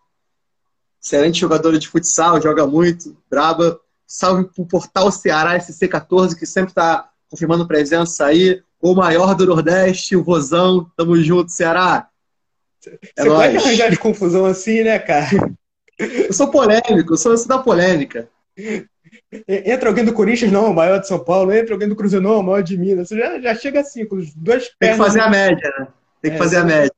Excelente 1.03 1.39
jogadora 1.39 1.79
de 1.79 1.87
futsal, 1.87 2.41
joga 2.41 2.67
muito, 2.67 3.17
braba. 3.31 3.79
Salve 4.07 4.45
pro 4.45 4.67
Portal 4.67 5.11
Ceará 5.13 5.59
SC14, 5.59 6.35
que 6.35 6.47
sempre 6.47 6.71
está 6.71 7.11
confirmando 7.31 7.69
presença 7.69 8.27
aí. 8.27 8.63
O 8.81 8.95
maior 8.95 9.35
do 9.35 9.47
Nordeste, 9.47 10.17
o 10.17 10.23
Rosão. 10.23 10.91
Tamo 10.97 11.17
junto, 11.23 11.53
Ceará. 11.53 12.09
É 13.17 13.23
Você 13.23 13.29
nóis. 13.29 13.53
pode 13.53 13.57
arranjar 13.65 13.91
de 13.91 13.99
confusão 13.99 14.47
assim, 14.47 14.83
né, 14.83 14.99
cara? 14.99 15.29
Eu 15.99 16.33
sou 16.33 16.51
polêmico, 16.51 17.13
eu 17.13 17.17
sou 17.17 17.47
da 17.47 17.59
polêmica. 17.59 18.29
Entra 19.49 19.89
alguém 19.89 20.05
do 20.05 20.13
Corinthians, 20.13 20.53
não, 20.53 20.71
o 20.71 20.75
maior 20.75 20.99
de 20.99 21.09
São 21.09 21.23
Paulo. 21.23 21.53
Entra 21.53 21.75
alguém 21.75 21.89
do 21.89 21.97
Cruzeiro, 21.97 22.25
não, 22.25 22.41
o 22.41 22.43
maior 22.43 22.63
de 22.63 22.77
Minas. 22.77 23.09
Você 23.09 23.19
já, 23.19 23.41
já 23.41 23.55
chega 23.55 23.81
assim, 23.81 24.07
com 24.07 24.17
os 24.17 24.35
dois 24.35 24.69
pés. 24.77 24.77
Tem 24.79 24.91
que 24.93 24.97
fazer 24.97 25.21
a 25.21 25.31
média, 25.31 25.75
né? 25.79 25.89
Tem 26.21 26.31
que 26.31 26.37
é, 26.37 26.39
fazer 26.39 26.57
a 26.57 26.65
média. 26.65 26.93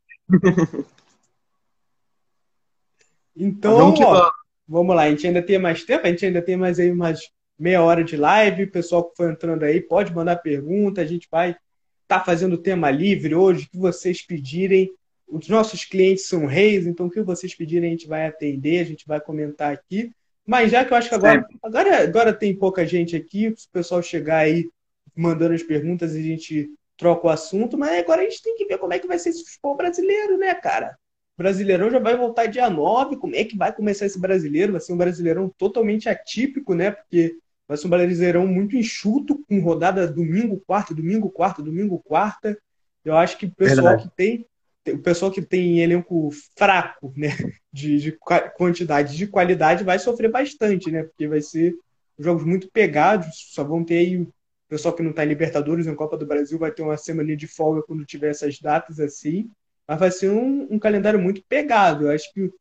Então, 3.38 3.92
ó, 4.00 4.30
Vamos 4.68 4.96
lá, 4.96 5.02
a 5.02 5.10
gente 5.10 5.26
ainda 5.26 5.40
tem 5.40 5.58
mais 5.58 5.84
tempo, 5.84 6.06
a 6.06 6.10
gente 6.10 6.26
ainda 6.26 6.42
tem 6.42 6.56
mais 6.56 6.80
aí 6.80 6.90
umas 6.90 7.30
meia 7.58 7.82
hora 7.82 8.02
de 8.02 8.16
live. 8.16 8.64
O 8.64 8.70
pessoal 8.70 9.04
que 9.04 9.16
foi 9.16 9.30
entrando 9.30 9.62
aí 9.62 9.80
pode 9.80 10.12
mandar 10.12 10.36
pergunta, 10.36 11.00
a 11.00 11.04
gente 11.04 11.28
vai 11.30 11.50
estar 11.50 12.18
tá 12.18 12.24
fazendo 12.24 12.58
tema 12.58 12.90
livre 12.90 13.34
hoje, 13.34 13.66
o 13.66 13.70
que 13.70 13.78
vocês 13.78 14.26
pedirem. 14.26 14.90
Os 15.28 15.48
nossos 15.48 15.84
clientes 15.84 16.26
são 16.26 16.46
reis, 16.46 16.86
então 16.86 17.06
o 17.06 17.10
que 17.10 17.20
vocês 17.22 17.54
pedirem 17.54 17.88
a 17.88 17.92
gente 17.92 18.08
vai 18.08 18.26
atender, 18.26 18.80
a 18.80 18.84
gente 18.84 19.06
vai 19.06 19.20
comentar 19.20 19.72
aqui. 19.72 20.10
Mas 20.46 20.70
já 20.70 20.84
que 20.84 20.92
eu 20.92 20.96
acho 20.96 21.08
que 21.08 21.14
agora, 21.14 21.46
agora, 21.62 22.02
agora 22.02 22.32
tem 22.32 22.56
pouca 22.56 22.86
gente 22.86 23.16
aqui, 23.16 23.52
se 23.56 23.66
o 23.66 23.70
pessoal 23.72 24.02
chegar 24.02 24.38
aí 24.38 24.70
mandando 25.14 25.54
as 25.54 25.62
perguntas, 25.62 26.14
a 26.14 26.20
gente 26.20 26.70
troca 26.96 27.26
o 27.26 27.30
assunto, 27.30 27.76
mas 27.76 27.98
agora 27.98 28.22
a 28.22 28.24
gente 28.24 28.42
tem 28.42 28.56
que 28.56 28.66
ver 28.66 28.78
como 28.78 28.92
é 28.92 28.98
que 28.98 29.06
vai 29.06 29.18
ser 29.18 29.30
esse 29.30 29.44
futebol 29.44 29.76
brasileiro, 29.76 30.38
né, 30.38 30.54
cara? 30.54 30.96
Brasileirão 31.36 31.90
já 31.90 31.98
vai 31.98 32.16
voltar 32.16 32.46
dia 32.46 32.70
9. 32.70 33.16
Como 33.16 33.34
é 33.34 33.44
que 33.44 33.56
vai 33.56 33.70
começar 33.70 34.06
esse 34.06 34.18
brasileiro? 34.18 34.72
Vai 34.72 34.80
ser 34.80 34.92
um 34.94 34.96
brasileirão 34.96 35.52
totalmente 35.58 36.08
atípico, 36.08 36.74
né? 36.74 36.92
Porque 36.92 37.36
vai 37.68 37.76
ser 37.76 37.86
um 37.86 37.90
brasileirão 37.90 38.46
muito 38.46 38.76
enxuto, 38.76 39.44
com 39.46 39.60
rodada 39.60 40.06
domingo, 40.06 40.62
quarta, 40.66 40.94
domingo, 40.94 41.28
quarta, 41.28 41.62
domingo, 41.62 41.98
quarta. 41.98 42.56
Eu 43.04 43.16
acho 43.16 43.36
que 43.36 43.46
o 43.46 43.54
pessoal 43.54 43.88
Verdade. 43.88 44.08
que 44.08 44.16
tem. 44.16 44.46
O 44.88 44.98
pessoal 44.98 45.30
que 45.30 45.42
tem 45.42 45.80
elenco 45.80 46.30
fraco, 46.56 47.12
né? 47.16 47.28
De, 47.72 47.98
de 47.98 48.18
quantidade, 48.56 49.16
de 49.16 49.26
qualidade, 49.26 49.84
vai 49.84 49.98
sofrer 49.98 50.30
bastante, 50.30 50.90
né? 50.90 51.02
Porque 51.02 51.28
vai 51.28 51.42
ser 51.42 51.74
jogos 52.18 52.44
muito 52.44 52.70
pegados, 52.70 53.50
só 53.52 53.62
vão 53.62 53.84
ter 53.84 53.98
aí 53.98 54.16
o 54.16 54.32
pessoal 54.68 54.94
que 54.94 55.02
não 55.02 55.10
está 55.10 55.24
em 55.24 55.28
Libertadores, 55.28 55.86
em 55.86 55.94
Copa 55.94 56.16
do 56.16 56.26
Brasil, 56.26 56.58
vai 56.58 56.72
ter 56.72 56.82
uma 56.82 56.96
semana 56.96 57.36
de 57.36 57.46
folga 57.46 57.82
quando 57.82 58.04
tiver 58.04 58.30
essas 58.30 58.58
datas 58.58 58.98
assim. 58.98 59.50
Mas 59.86 60.00
vai 60.00 60.10
ser 60.10 60.30
um, 60.30 60.66
um 60.70 60.78
calendário 60.78 61.20
muito 61.20 61.42
pegado. 61.48 62.06
Eu 62.06 62.10
acho 62.10 62.32
que 62.32 62.42
o 62.42 62.52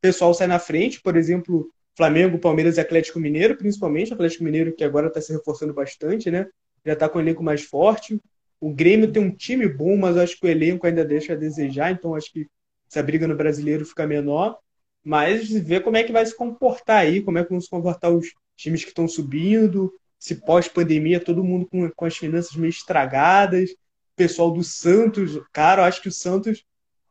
pessoal 0.00 0.32
sai 0.32 0.46
na 0.46 0.58
frente, 0.58 1.00
por 1.00 1.16
exemplo, 1.16 1.68
Flamengo, 1.96 2.38
Palmeiras 2.38 2.76
e 2.76 2.80
Atlético 2.80 3.18
Mineiro, 3.18 3.56
principalmente. 3.56 4.14
Atlético 4.14 4.44
Mineiro 4.44 4.72
que 4.72 4.84
agora 4.84 5.08
está 5.08 5.20
se 5.20 5.32
reforçando 5.32 5.74
bastante, 5.74 6.30
né? 6.30 6.46
Já 6.86 6.92
está 6.92 7.08
com 7.08 7.18
o 7.18 7.20
elenco 7.20 7.42
mais 7.42 7.64
forte. 7.64 8.20
O 8.60 8.72
Grêmio 8.72 9.12
tem 9.12 9.22
um 9.22 9.30
time 9.30 9.68
bom, 9.68 9.96
mas 9.96 10.16
acho 10.16 10.38
que 10.38 10.46
o 10.46 10.50
elenco 10.50 10.86
ainda 10.86 11.04
deixa 11.04 11.32
a 11.32 11.36
desejar, 11.36 11.92
então 11.92 12.14
acho 12.14 12.32
que 12.32 12.46
essa 12.90 13.02
briga 13.02 13.26
no 13.26 13.36
brasileiro 13.36 13.84
fica 13.84 14.06
menor. 14.06 14.58
Mas 15.04 15.48
ver 15.48 15.82
como 15.82 15.96
é 15.96 16.02
que 16.02 16.12
vai 16.12 16.26
se 16.26 16.36
comportar 16.36 16.98
aí, 16.98 17.22
como 17.22 17.38
é 17.38 17.44
que 17.44 17.50
vão 17.50 17.60
se 17.60 17.70
comportar 17.70 18.10
os 18.10 18.26
times 18.56 18.82
que 18.82 18.90
estão 18.90 19.06
subindo, 19.06 19.92
se 20.18 20.34
pós-pandemia 20.34 21.20
todo 21.20 21.44
mundo 21.44 21.66
com, 21.66 21.88
com 21.90 22.04
as 22.04 22.16
finanças 22.16 22.56
meio 22.56 22.70
estragadas. 22.70 23.70
O 23.70 24.16
pessoal 24.16 24.50
do 24.50 24.64
Santos, 24.64 25.40
cara, 25.52 25.82
eu 25.82 25.86
acho 25.86 26.02
que 26.02 26.08
o 26.08 26.12
Santos 26.12 26.64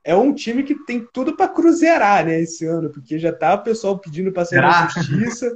é 0.03 0.15
um 0.15 0.33
time 0.33 0.63
que 0.63 0.75
tem 0.85 1.07
tudo 1.11 1.35
para 1.35 1.47
cruzeirar, 1.47 2.25
né, 2.25 2.39
esse 2.39 2.65
ano, 2.65 2.89
porque 2.89 3.17
já 3.17 3.31
tá 3.31 3.55
o 3.55 3.63
pessoal 3.63 3.97
pedindo 3.97 4.31
para 4.31 4.45
sair 4.45 4.61
da 4.61 4.87
justiça. 4.87 5.51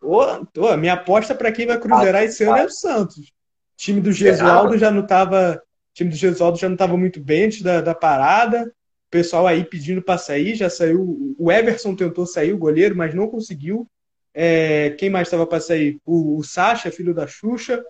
Ô, 0.00 0.20
a 0.68 0.76
minha 0.76 0.94
aposta 0.94 1.34
para 1.34 1.52
quem 1.52 1.66
vai 1.66 1.78
cruzeirar 1.78 2.22
esse 2.22 2.44
ano 2.44 2.56
é 2.56 2.64
o 2.64 2.70
Santos. 2.70 3.32
O 3.74 3.76
time 3.76 4.00
do 4.00 4.12
Gesualdo 4.12 4.78
já 4.78 4.90
não 4.90 5.06
tava, 5.06 5.60
time 5.92 6.10
do 6.10 6.16
Gesualdo 6.16 6.58
já 6.58 6.68
não 6.68 6.74
estava 6.74 6.96
muito 6.96 7.20
bem 7.20 7.46
antes 7.46 7.62
da, 7.62 7.80
da 7.80 7.94
parada. 7.94 8.64
O 9.08 9.10
pessoal 9.10 9.46
aí 9.46 9.64
pedindo 9.64 10.02
para 10.02 10.18
sair, 10.18 10.54
já 10.54 10.70
saiu. 10.70 11.34
O 11.38 11.50
Everson 11.50 11.94
tentou 11.94 12.26
sair, 12.26 12.52
o 12.52 12.58
goleiro, 12.58 12.96
mas 12.96 13.14
não 13.14 13.28
conseguiu. 13.28 13.88
É, 14.32 14.90
quem 14.98 15.10
mais 15.10 15.28
estava 15.28 15.46
para 15.46 15.60
sair? 15.60 16.00
O, 16.04 16.38
o 16.38 16.42
Sacha, 16.42 16.90
filho 16.90 17.14
da 17.14 17.26
Xuxa, 17.26 17.84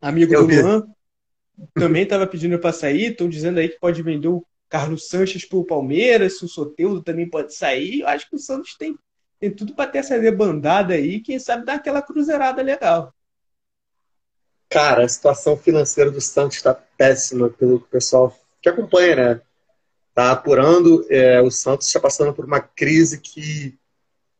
amigo 0.00 0.32
Eu 0.32 0.46
do 0.46 0.54
Luan. 0.54 0.86
também 1.74 2.04
estava 2.04 2.26
pedindo 2.26 2.58
para 2.58 2.72
sair, 2.72 3.10
estão 3.10 3.28
dizendo 3.28 3.58
aí 3.58 3.68
que 3.68 3.78
pode 3.78 4.02
vender 4.02 4.28
o 4.28 4.44
Carlos 4.68 5.08
Sanches 5.08 5.44
para 5.44 5.58
o 5.58 5.64
Palmeiras, 5.64 6.40
o 6.42 6.48
Soteudo 6.48 7.02
também 7.02 7.28
pode 7.28 7.54
sair. 7.54 8.00
Eu 8.00 8.08
acho 8.08 8.28
que 8.28 8.36
o 8.36 8.38
Santos 8.38 8.76
tem, 8.76 8.96
tem 9.38 9.50
tudo 9.50 9.74
para 9.74 9.90
ter 9.90 9.98
essa 9.98 10.18
debandada 10.18 10.94
aí, 10.94 11.20
quem 11.20 11.38
sabe 11.38 11.64
dar 11.64 11.74
aquela 11.74 12.02
cruzeirada 12.02 12.62
legal. 12.62 13.14
Cara, 14.70 15.04
a 15.04 15.08
situação 15.08 15.56
financeira 15.56 16.10
do 16.10 16.20
Santos 16.20 16.56
está 16.56 16.74
péssima, 16.74 17.48
pelo 17.48 17.80
que 17.80 17.86
o 17.86 17.88
pessoal 17.88 18.36
que 18.60 18.68
acompanha, 18.68 19.16
né? 19.16 19.40
Tá 20.14 20.32
apurando. 20.32 21.06
É, 21.08 21.40
o 21.40 21.50
Santos 21.50 21.86
está 21.86 21.98
passando 21.98 22.34
por 22.34 22.44
uma 22.44 22.60
crise 22.60 23.18
que 23.18 23.78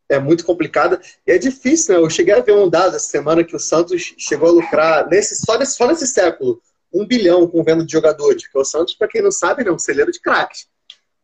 é 0.09 0.19
muito 0.19 0.45
complicada 0.45 1.01
e 1.27 1.33
é 1.33 1.39
difícil, 1.39 1.95
né? 1.95 2.01
Eu 2.01 2.11
cheguei 2.11 2.35
a 2.35 2.41
ver 2.41 2.53
um 2.53 2.69
dado 2.69 2.97
essa 2.97 3.09
semana 3.09 3.45
que 3.45 3.57
o 3.57 3.61
Santos 3.61 4.15
chegou 4.19 4.49
a 4.49 4.53
lucrar 4.53 5.09
nesse, 5.09 5.37
só, 5.37 5.59
nesse, 5.59 5.77
só 5.77 5.87
nesse 5.87 6.07
século 6.07 6.61
um 6.93 7.07
bilhão 7.07 7.47
com 7.47 7.63
venda 7.63 7.85
de 7.85 7.93
jogadores, 7.93 8.43
porque 8.45 8.59
o 8.59 8.65
Santos, 8.65 8.95
para 8.95 9.09
quem 9.09 9.21
não 9.21 9.31
sabe, 9.31 9.67
é 9.67 9.73
um 9.73 9.79
celeiro 9.79 10.11
de 10.11 10.21
craques. 10.21 10.67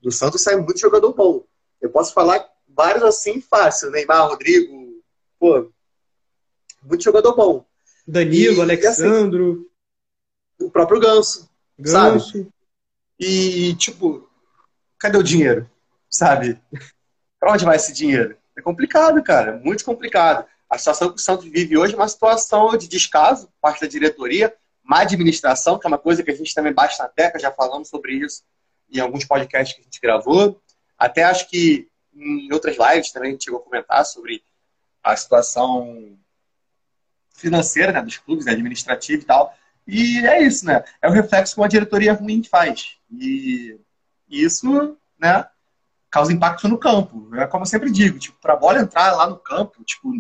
Do 0.01 0.13
Santos 0.13 0.43
sai 0.43 0.57
muito 0.57 0.79
jogador 0.79 1.15
bom. 1.15 1.45
Eu 1.81 1.91
posso 1.91 2.13
falar 2.13 2.47
vários 2.69 3.03
assim 3.03 3.41
fácil, 3.41 3.91
Neymar, 3.91 4.29
Rodrigo, 4.29 5.03
pô, 5.39 5.71
muito 6.83 7.03
jogador 7.03 7.35
bom. 7.35 7.65
Danilo, 8.07 8.59
e, 8.59 8.61
Alexandro. 8.61 9.53
E 10.59 10.63
assim, 10.63 10.69
o 10.69 10.71
próprio 10.71 11.01
Ganso, 11.01 11.51
Ganso. 11.79 12.33
sabe? 12.33 12.49
E, 13.19 13.75
tipo, 13.77 14.29
cadê 14.99 15.19
o 15.19 15.23
dinheiro? 15.23 15.71
Sabe? 16.11 16.61
Pra 17.39 17.53
onde 17.53 17.65
vai 17.65 17.77
esse 17.77 17.93
dinheiro? 17.93 18.37
É 18.57 18.63
complicado, 18.63 19.23
cara. 19.23 19.61
Muito 19.63 19.85
complicado. 19.85 20.47
A 20.69 20.79
situação 20.79 21.11
que 21.11 21.17
o 21.17 21.23
Santos 21.23 21.47
vive 21.47 21.77
hoje 21.77 21.95
é 21.95 21.97
uma 21.97 22.09
situação 22.09 22.77
de 22.77 22.89
descaso, 22.89 23.49
parte 23.61 23.83
da 23.83 23.87
diretoria, 23.87 24.55
má 24.83 25.01
administração, 25.01 25.79
que 25.79 25.87
é 25.87 25.89
uma 25.89 25.99
coisa 25.99 26.23
que 26.23 26.31
a 26.31 26.35
gente 26.35 26.55
também 26.55 26.73
bate 26.73 26.99
na 26.99 27.09
tecla, 27.09 27.41
já 27.41 27.51
falamos 27.51 27.89
sobre 27.89 28.15
isso 28.15 28.43
em 28.91 29.01
alguns 29.01 29.25
podcasts 29.25 29.75
que 29.75 29.81
a 29.81 29.85
gente 29.85 30.01
gravou. 30.01 30.61
Até 30.99 31.25
acho 31.25 31.49
que 31.49 31.89
em 32.15 32.53
outras 32.53 32.77
lives 32.77 33.11
também 33.13 33.31
a 33.31 33.33
gente 33.33 33.45
chegou 33.45 33.61
a 33.61 33.63
comentar 33.63 34.05
sobre 34.07 34.43
a 35.03 35.17
situação 35.17 36.17
financeira 37.45 37.93
né, 37.93 38.01
dos 38.01 38.17
clubes, 38.17 38.47
né, 38.47 38.53
administrativa 38.53 39.23
e 39.23 39.25
tal. 39.25 39.55
E 39.87 40.19
é 40.27 40.43
isso, 40.43 40.65
né? 40.65 40.83
É 41.01 41.09
o 41.09 41.13
reflexo 41.13 41.55
que 41.55 41.61
uma 41.61 41.69
diretoria 41.69 42.15
ruim 42.15 42.43
faz. 42.43 42.97
E 43.11 43.79
isso, 44.29 44.97
né, 45.19 45.47
causa 46.11 46.33
impacto 46.33 46.69
no 46.69 46.79
campo. 46.79 47.29
É 47.37 47.47
como 47.47 47.63
eu 47.63 47.69
sempre 47.69 47.91
digo, 47.91 48.19
tipo, 48.19 48.39
para 48.41 48.55
a 48.55 48.57
bola 48.57 48.81
entrar 48.81 49.13
lá 49.13 49.29
no 49.29 49.37
campo, 49.37 49.85
tipo, 49.85 50.11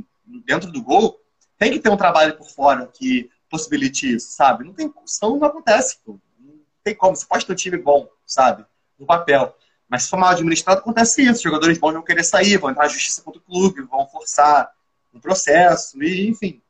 dentro 0.44 0.70
do 0.70 0.82
gol, 0.82 1.18
tem 1.58 1.72
que 1.72 1.80
ter 1.80 1.88
um 1.88 1.96
trabalho 1.96 2.36
por 2.36 2.48
fora 2.48 2.86
que 2.86 3.30
possibilite 3.48 4.14
isso, 4.14 4.32
sabe? 4.32 4.64
Não 4.64 4.74
tem, 4.74 4.92
senão 5.06 5.38
não 5.38 5.46
acontece, 5.46 5.98
pô. 6.04 6.18
Não 6.38 6.54
tem 6.82 6.94
como. 6.94 7.16
Você 7.16 7.26
pode 7.26 7.46
ter 7.46 7.52
um 7.52 7.56
time 7.56 7.78
bom, 7.78 8.08
sabe? 8.26 8.64
No 8.98 9.06
papel. 9.06 9.56
Mas 9.88 10.02
se 10.02 10.10
for 10.10 10.16
mal 10.16 10.30
administrado, 10.30 10.80
acontece 10.80 11.22
isso. 11.22 11.34
Os 11.34 11.42
jogadores 11.42 11.78
bons 11.78 11.92
vão 11.92 12.02
querer 12.02 12.24
sair, 12.24 12.58
vão 12.58 12.70
entrar 12.70 12.84
na 12.84 12.88
justiça 12.88 13.22
contra 13.22 13.40
o 13.40 13.44
clube, 13.44 13.82
vão 13.82 14.06
forçar 14.08 14.70
um 15.12 15.20
processo, 15.20 16.02
e 16.02 16.28
enfim. 16.28 16.60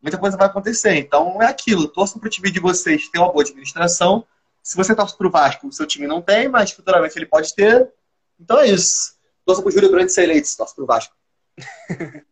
Muita 0.00 0.18
coisa 0.18 0.36
vai 0.36 0.46
acontecer. 0.46 0.94
Então 0.94 1.42
é 1.42 1.46
aquilo. 1.46 1.88
Torçam 1.88 2.18
para 2.20 2.28
o 2.28 2.30
time 2.30 2.50
de 2.50 2.60
vocês 2.60 3.08
ter 3.08 3.18
uma 3.18 3.32
boa 3.32 3.42
administração. 3.42 4.24
Se 4.62 4.76
você 4.76 4.94
torce 4.94 5.16
para 5.16 5.26
o 5.26 5.30
Vasco, 5.30 5.66
o 5.66 5.72
seu 5.72 5.86
time 5.86 6.06
não 6.06 6.20
tem, 6.20 6.48
mas 6.48 6.70
futuramente 6.70 7.18
ele 7.18 7.26
pode 7.26 7.54
ter. 7.54 7.90
Então 8.38 8.60
é 8.60 8.68
isso. 8.68 9.16
Torça 9.44 9.62
para 9.62 9.68
o 9.68 9.72
Júlio 9.72 9.90
Brandt 9.90 10.12
ser 10.12 10.24
eleito, 10.24 10.48
torce 10.56 10.74
para 10.74 10.84
o 10.84 10.86
Vasco. 10.86 11.14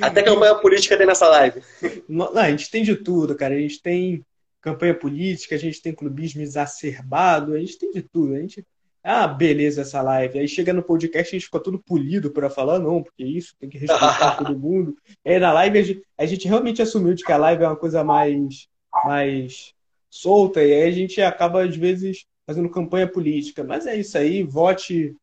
Até 0.00 0.22
campanha 0.22 0.54
política 0.56 0.96
tem 0.96 1.06
nessa 1.06 1.26
live. 1.28 1.62
Não, 2.08 2.36
a 2.36 2.50
gente 2.50 2.70
tem 2.70 2.82
de 2.82 2.96
tudo, 2.96 3.34
cara. 3.34 3.54
A 3.54 3.58
gente 3.58 3.80
tem 3.80 4.24
campanha 4.60 4.94
política, 4.94 5.54
a 5.54 5.58
gente 5.58 5.80
tem 5.80 5.94
clubismo 5.94 6.42
exacerbado, 6.42 7.54
a 7.54 7.58
gente 7.58 7.78
tem 7.78 7.90
de 7.90 8.02
tudo. 8.02 8.34
A 8.34 8.38
gente. 8.38 8.66
Ah, 9.10 9.26
beleza 9.26 9.80
essa 9.80 10.02
live. 10.02 10.38
Aí 10.38 10.46
chega 10.46 10.70
no 10.70 10.82
podcast 10.82 11.34
a 11.34 11.38
gente 11.38 11.46
fica 11.46 11.58
todo 11.58 11.78
polido 11.78 12.30
para 12.30 12.50
falar, 12.50 12.78
não, 12.78 13.02
porque 13.02 13.24
isso 13.24 13.54
tem 13.58 13.66
que 13.66 13.78
respeitar 13.78 14.36
todo 14.36 14.52
mundo. 14.60 14.94
Aí 15.24 15.38
na 15.38 15.50
live 15.50 15.78
a 15.78 15.82
gente, 15.82 16.02
a 16.18 16.26
gente, 16.26 16.46
realmente 16.46 16.82
assumiu 16.82 17.14
de 17.14 17.24
que 17.24 17.32
a 17.32 17.38
live 17.38 17.64
é 17.64 17.66
uma 17.66 17.74
coisa 17.74 18.04
mais, 18.04 18.68
mais 19.06 19.72
solta, 20.10 20.62
e 20.62 20.74
aí 20.74 20.82
a 20.82 20.90
gente 20.90 21.22
acaba, 21.22 21.64
às 21.64 21.74
vezes, 21.74 22.26
fazendo 22.46 22.68
campanha 22.68 23.08
política. 23.08 23.64
Mas 23.64 23.86
é 23.86 23.96
isso 23.96 24.18
aí, 24.18 24.42
vote. 24.42 25.16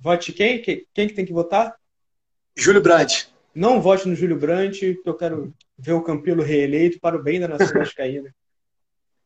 Vote 0.00 0.32
quem? 0.32 0.62
Quem, 0.62 0.86
quem 0.94 1.06
que 1.06 1.14
tem 1.14 1.26
que 1.26 1.34
votar? 1.34 1.76
Júlio 2.56 2.80
Brandt. 2.80 3.28
Não 3.54 3.78
vote 3.78 4.08
no 4.08 4.14
Júlio 4.14 4.38
Brandt, 4.38 4.98
que 5.02 5.08
eu 5.08 5.14
quero 5.14 5.52
ver 5.76 5.92
o 5.92 6.02
Campilo 6.02 6.42
reeleito 6.42 6.98
para 6.98 7.14
o 7.14 7.22
bem 7.22 7.40
da 7.40 7.48
nação 7.48 7.76
vascaína. 7.76 8.34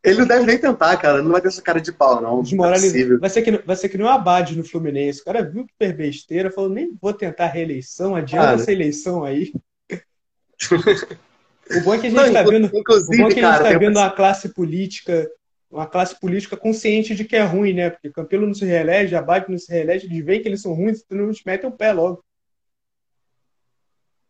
Ele 0.02 0.18
não 0.18 0.26
deve 0.26 0.46
nem 0.46 0.58
tentar, 0.58 0.96
cara. 0.96 1.22
Não 1.22 1.30
vai 1.30 1.40
ter 1.40 1.48
essa 1.48 1.60
cara 1.60 1.80
de 1.80 1.92
pau, 1.92 2.20
não. 2.20 2.42
Desmoralizado. 2.42 3.14
É 3.14 3.18
vai, 3.18 3.30
ser 3.30 3.42
que, 3.42 3.50
vai 3.50 3.76
ser 3.76 3.88
que 3.88 3.98
nem 3.98 4.06
o 4.06 4.10
Abad 4.10 4.56
no 4.56 4.64
Fluminense. 4.64 5.20
O 5.20 5.24
cara 5.24 5.42
viu 5.42 5.66
que 5.66 5.74
per 5.78 5.94
besteira, 5.94 6.50
falou, 6.50 6.70
nem 6.70 6.96
vou 7.00 7.12
tentar 7.12 7.46
reeleição, 7.46 8.14
adianta 8.14 8.46
cara. 8.46 8.60
essa 8.60 8.72
eleição 8.72 9.24
aí. 9.24 9.52
o 10.70 11.80
bom 11.82 11.94
é 11.94 11.98
que 11.98 12.06
a 12.06 12.10
gente 12.10 12.20
está 12.20 12.42
vendo, 12.42 12.66
o 12.66 12.70
bom 12.70 12.78
é 13.28 13.34
que 13.34 13.40
a 13.40 13.52
gente 13.52 13.62
tá 13.62 13.78
vendo 13.78 13.98
uma 13.98 14.10
classe 14.10 14.48
política, 14.50 15.28
uma 15.70 15.86
classe 15.86 16.18
política 16.18 16.56
consciente 16.56 17.14
de 17.14 17.24
que 17.24 17.36
é 17.36 17.42
ruim, 17.42 17.74
né? 17.74 17.90
Porque 17.90 18.10
Campelo 18.10 18.46
não 18.46 18.54
se 18.54 18.64
reelege, 18.64 19.14
Abad 19.14 19.48
não 19.48 19.58
se 19.58 19.70
reelege, 19.70 20.06
eles 20.06 20.24
veem 20.24 20.40
que 20.40 20.48
eles 20.48 20.62
são 20.62 20.72
ruins, 20.72 21.02
então 21.04 21.24
eles 21.24 21.42
metem 21.44 21.68
o 21.68 21.72
pé 21.72 21.92
logo 21.92 22.24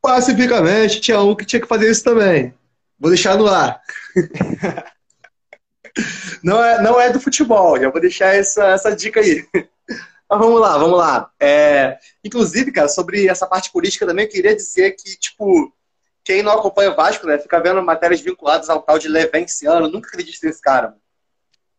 pacificamente 0.01 1.01
tinha 1.01 1.21
um 1.21 1.35
que 1.35 1.45
tinha 1.45 1.61
que 1.61 1.69
fazer 1.69 1.91
isso 1.91 2.03
também. 2.03 2.55
Vou 2.99 3.11
deixar 3.11 3.37
no 3.37 3.47
ar. 3.47 3.81
não, 6.43 6.63
é, 6.63 6.83
não 6.83 7.01
é 7.01 7.11
do 7.11 7.21
futebol, 7.21 7.81
já 7.81 7.91
vou 7.91 8.01
deixar 8.01 8.35
essa, 8.35 8.69
essa 8.69 8.95
dica 8.95 9.21
aí. 9.21 9.47
Mas 9.55 10.39
vamos 10.39 10.61
lá, 10.61 10.79
vamos 10.79 10.99
lá. 10.99 11.31
É, 11.41 11.99
inclusive, 12.25 12.71
cara, 12.71 12.89
sobre 12.89 13.27
essa 13.27 13.47
parte 13.47 13.73
política 13.73 14.07
também, 14.07 14.27
eu 14.27 14.31
queria 14.31 14.55
dizer 14.55 14.93
que, 14.93 15.19
tipo, 15.19 15.73
quem 16.25 16.43
não 16.43 16.53
acompanha 16.53 16.93
o 16.93 16.97
Vasco, 16.97 17.27
né, 17.27 17.39
fica 17.39 17.61
vendo 17.61 17.83
matérias 17.83 18.21
vinculadas 18.21 18.71
ao 18.71 18.83
tal 18.83 18.99
de 18.99 19.09
Levenciano, 19.09 19.89
nunca 19.89 20.09
acredite 20.09 20.39
nesse 20.45 20.61
cara. 20.61 20.95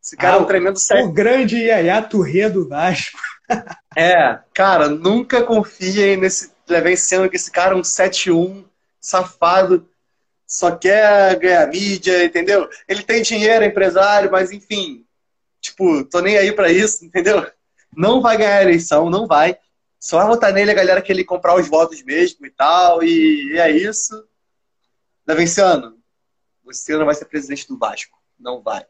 Esse 0.04 0.18
cara 0.18 0.36
ah, 0.36 0.40
é 0.40 0.42
um 0.42 0.46
tremendo 0.46 0.80
sério. 0.80 1.06
O 1.06 1.14
grande 1.14 1.58
Yaya 1.58 2.02
Turré 2.02 2.50
do 2.50 2.68
Vasco. 2.68 3.20
é, 3.96 4.40
cara, 4.54 4.90
nunca 4.90 5.44
confiem 5.44 6.18
nesse 6.18 6.52
Levenciano, 6.68 7.30
que 7.30 7.36
esse 7.36 7.52
cara 7.52 7.74
é 7.74 7.78
um 7.78 7.82
7-1, 7.82 8.66
safado, 9.00 9.88
só 10.52 10.76
quer 10.76 11.40
ganhar 11.40 11.66
mídia, 11.70 12.26
entendeu? 12.26 12.70
Ele 12.86 13.04
tem 13.04 13.22
dinheiro, 13.22 13.64
é 13.64 13.68
empresário, 13.68 14.30
mas 14.30 14.52
enfim, 14.52 15.06
tipo, 15.62 16.04
tô 16.04 16.20
nem 16.20 16.38
aí 16.38 16.52
para 16.52 16.70
isso, 16.70 17.06
entendeu? 17.06 17.50
Não 17.96 18.22
vai 18.22 18.38
ganhar 18.38 18.58
a 18.58 18.64
eleição, 18.64 19.10
não 19.10 19.26
vai. 19.26 19.58
Só 19.98 20.18
vai 20.18 20.28
votar 20.28 20.52
nele 20.52 20.72
a 20.72 20.74
galera 20.76 21.02
que 21.02 21.10
ele 21.10 21.24
comprar 21.24 21.56
os 21.56 21.70
votos 21.70 22.04
mesmo 22.04 22.46
e 22.46 22.50
tal, 22.50 23.02
e, 23.02 23.58
é 23.58 23.72
isso. 23.72 24.28
Levenciano, 25.26 25.98
você 26.66 26.98
não 26.98 27.06
vai 27.06 27.16
ser 27.16 27.26
presidente 27.26 27.66
do 27.66 27.78
Vasco. 27.78 28.18
Não 28.38 28.62
vai 28.62 28.86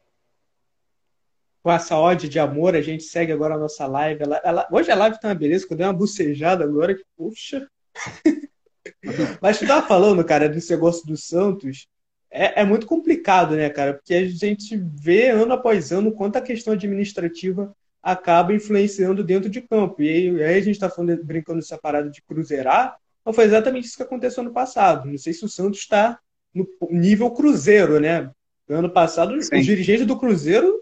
com 1.62 1.72
essa 1.72 1.96
ode 1.96 2.28
de 2.28 2.40
amor, 2.40 2.76
a 2.76 2.82
gente 2.82 3.04
segue 3.04 3.32
agora 3.32 3.54
a 3.54 3.58
nossa 3.60 3.86
live. 3.86 4.24
Ela, 4.24 4.42
ela, 4.44 4.68
hoje 4.72 4.90
a 4.90 4.96
live 4.96 5.20
tá 5.20 5.28
uma 5.28 5.36
beleza, 5.36 5.68
que 5.68 5.74
eu 5.74 5.78
dei 5.78 5.86
uma 5.86 5.94
bucejada 5.94 6.64
agora, 6.64 6.96
que, 6.96 7.06
puxa. 7.16 7.70
Mas 9.42 9.60
tu 9.60 9.68
tava 9.68 9.88
falando, 9.88 10.24
cara, 10.24 10.50
desse 10.50 10.72
negócio 10.72 11.06
do 11.06 11.18
Santos, 11.18 11.88
é, 12.30 12.62
é, 12.62 12.66
muito 12.66 12.86
complicado, 12.86 13.56
né, 13.56 13.70
cara? 13.70 13.94
Porque 13.94 14.14
a 14.14 14.26
gente 14.28 14.78
vê 14.78 15.30
ano 15.30 15.54
após 15.54 15.92
ano 15.92 16.12
quanto 16.12 16.38
a 16.38 16.42
questão 16.42 16.74
administrativa 16.74 17.76
acaba 18.02 18.54
influenciando 18.54 19.24
dentro 19.24 19.50
de 19.50 19.62
campo. 19.62 20.02
E 20.02 20.10
aí, 20.10 20.44
aí 20.44 20.58
a 20.58 20.62
gente 20.62 20.80
tá 20.80 20.90
falando, 20.90 21.24
brincando 21.24 21.62
separado 21.62 22.10
de 22.10 22.22
cruzeirar, 22.22 22.98
não 23.26 23.34
foi 23.34 23.46
exatamente 23.46 23.86
isso 23.86 23.98
que 23.98 24.04
aconteceu 24.04 24.44
no 24.44 24.52
passado. 24.52 25.08
Não 25.08 25.18
sei 25.18 25.34
se 25.34 25.46
o 25.46 25.50
Santos 25.50 25.80
está 25.80 26.20
no 26.54 26.68
nível 26.90 27.30
cruzeiro, 27.32 28.00
né? 28.00 28.32
Ano 28.68 28.90
passado, 28.90 29.40
Sim. 29.42 29.60
os 29.60 29.66
dirigentes 29.66 30.08
do 30.08 30.18
Cruzeiro 30.18 30.82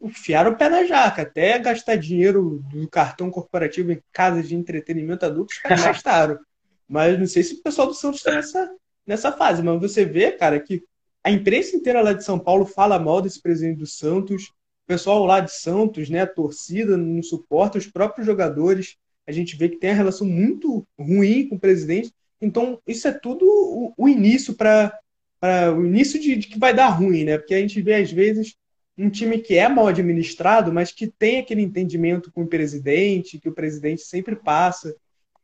enfiaram 0.00 0.52
o 0.52 0.56
pé 0.56 0.68
na 0.68 0.84
jaca. 0.84 1.22
Até 1.22 1.58
gastar 1.58 1.96
dinheiro 1.96 2.62
do 2.70 2.88
cartão 2.88 3.30
corporativo 3.30 3.92
em 3.92 4.00
casas 4.12 4.48
de 4.48 4.54
entretenimento 4.54 5.24
adulto, 5.24 5.52
os 5.52 5.58
caras 5.58 5.82
gastaram. 5.84 6.38
Mas 6.90 7.16
não 7.16 7.26
sei 7.26 7.44
se 7.44 7.54
o 7.54 7.62
pessoal 7.62 7.86
do 7.86 7.94
Santos 7.94 8.18
está 8.18 8.32
nessa, 8.32 8.70
nessa 9.06 9.30
fase. 9.30 9.62
Mas 9.62 9.80
você 9.80 10.04
vê, 10.04 10.32
cara, 10.32 10.58
que 10.58 10.82
a 11.22 11.30
imprensa 11.30 11.76
inteira 11.76 12.00
lá 12.00 12.12
de 12.12 12.24
São 12.24 12.36
Paulo 12.36 12.66
fala 12.66 12.98
mal 12.98 13.22
desse 13.22 13.40
presidente 13.40 13.78
do 13.78 13.86
Santos. 13.86 14.46
O 14.46 14.88
pessoal 14.88 15.24
lá 15.24 15.38
de 15.38 15.52
Santos, 15.52 16.10
né, 16.10 16.22
a 16.22 16.26
torcida 16.26 16.96
não 16.96 17.22
suporta, 17.22 17.78
os 17.78 17.86
próprios 17.86 18.26
jogadores. 18.26 18.96
A 19.24 19.30
gente 19.30 19.56
vê 19.56 19.68
que 19.68 19.76
tem 19.76 19.90
uma 19.90 19.96
relação 19.96 20.26
muito 20.26 20.84
ruim 20.98 21.48
com 21.48 21.54
o 21.54 21.60
presidente. 21.60 22.12
Então, 22.40 22.80
isso 22.84 23.06
é 23.06 23.12
tudo 23.12 23.44
o, 23.44 23.94
o 23.96 24.08
início 24.08 24.54
para 24.54 24.92
o 25.76 25.86
início 25.86 26.18
de, 26.18 26.34
de, 26.34 26.48
que 26.48 26.58
vai 26.58 26.74
dar 26.74 26.88
ruim, 26.88 27.22
né? 27.22 27.38
Porque 27.38 27.54
a 27.54 27.60
gente 27.60 27.80
vê, 27.80 27.94
às 27.94 28.10
vezes, 28.10 28.56
um 28.98 29.08
time 29.08 29.38
que 29.38 29.54
é 29.54 29.68
mal 29.68 29.86
administrado, 29.86 30.72
mas 30.72 30.90
que 30.90 31.06
tem 31.06 31.38
aquele 31.38 31.62
entendimento 31.62 32.32
com 32.32 32.42
o 32.42 32.48
presidente, 32.48 33.38
que 33.38 33.48
o 33.48 33.54
presidente 33.54 34.02
sempre 34.02 34.34
passa, 34.34 34.92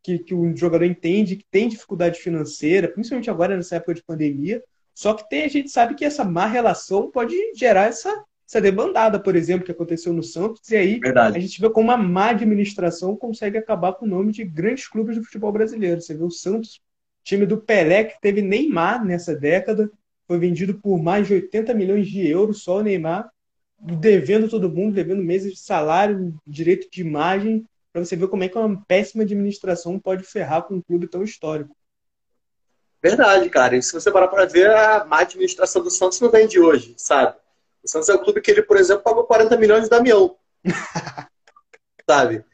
que, 0.07 0.21
que 0.21 0.35
o 0.35 0.57
jogador 0.57 0.85
entende 0.85 1.35
que 1.35 1.45
tem 1.51 1.69
dificuldade 1.69 2.21
financeira, 2.21 2.87
principalmente 2.87 3.29
agora 3.29 3.57
nessa 3.57 3.75
época 3.75 3.95
de 3.95 4.05
pandemia. 4.05 4.63
Só 4.95 5.13
que 5.15 5.29
tem, 5.29 5.45
a 5.45 5.49
gente 5.49 5.69
sabe 5.69 5.97
que 5.97 6.05
essa 6.05 6.25
má 6.25 6.47
relação 6.47 7.11
pode 7.11 7.35
gerar 7.57 7.87
essa, 7.87 8.25
essa 8.49 8.61
debandada, 8.61 9.19
por 9.19 9.35
exemplo, 9.35 9.67
que 9.67 9.73
aconteceu 9.73 10.13
no 10.13 10.23
Santos, 10.23 10.71
e 10.71 10.77
aí 10.77 11.01
Verdade. 11.01 11.37
a 11.37 11.41
gente 11.41 11.61
vê 11.61 11.69
como 11.69 11.91
a 11.91 11.97
má 11.97 12.31
administração 12.31 13.17
consegue 13.17 13.59
acabar 13.59 13.95
com 13.95 14.07
o 14.07 14.09
nome 14.09 14.31
de 14.31 14.45
grandes 14.45 14.87
clubes 14.87 15.17
do 15.17 15.25
futebol 15.25 15.51
brasileiro. 15.51 16.01
Você 16.01 16.15
vê 16.15 16.23
o 16.23 16.31
Santos, 16.31 16.81
time 17.25 17.45
do 17.45 17.59
Pelé, 17.59 18.05
que 18.05 18.21
teve 18.21 18.41
Neymar 18.41 19.05
nessa 19.05 19.35
década, 19.35 19.91
foi 20.29 20.39
vendido 20.39 20.75
por 20.75 21.03
mais 21.03 21.27
de 21.27 21.35
80 21.35 21.75
milhões 21.75 22.07
de 22.07 22.25
euros 22.29 22.63
só 22.63 22.79
o 22.79 22.83
Neymar, 22.83 23.29
devendo 23.81 24.49
todo 24.49 24.71
mundo, 24.71 24.95
devendo 24.95 25.23
meses 25.23 25.55
de 25.55 25.59
salário, 25.59 26.33
direito 26.47 26.89
de 26.91 27.01
imagem, 27.01 27.67
para 27.97 28.05
você 28.05 28.14
ver 28.14 28.28
como 28.28 28.44
é 28.44 28.49
que 28.49 28.59
uma 28.59 28.84
péssima 28.86 29.22
administração 29.22 29.99
pode 29.99 30.22
ferrar 30.22 30.64
com 30.64 30.74
um 30.74 30.82
clube 30.82 31.09
tão 31.09 31.22
histórico. 31.22 31.74
Verdade, 33.03 33.49
cara. 33.49 33.74
E 33.74 33.82
se 33.82 33.90
você 33.94 34.12
parar 34.12 34.28
para 34.28 34.44
ver, 34.44 34.70
a 34.70 35.03
má 35.07 35.20
administração 35.20 35.82
do 35.82 35.90
Santos 35.90 36.20
não 36.20 36.30
vem 36.30 36.47
de 36.47 36.61
hoje, 36.61 36.94
sabe? 36.99 37.34
O 37.82 37.88
Santos 37.88 38.11
é 38.11 38.14
o 38.14 38.18
clube 38.18 38.42
que 38.42 38.51
ele, 38.51 38.62
por 38.62 38.76
exemplo, 38.76 39.03
pagou 39.03 39.24
40 39.24 39.57
milhões 39.57 39.84
de 39.84 39.88
Damião. 39.88 40.36
sabe? 42.07 42.44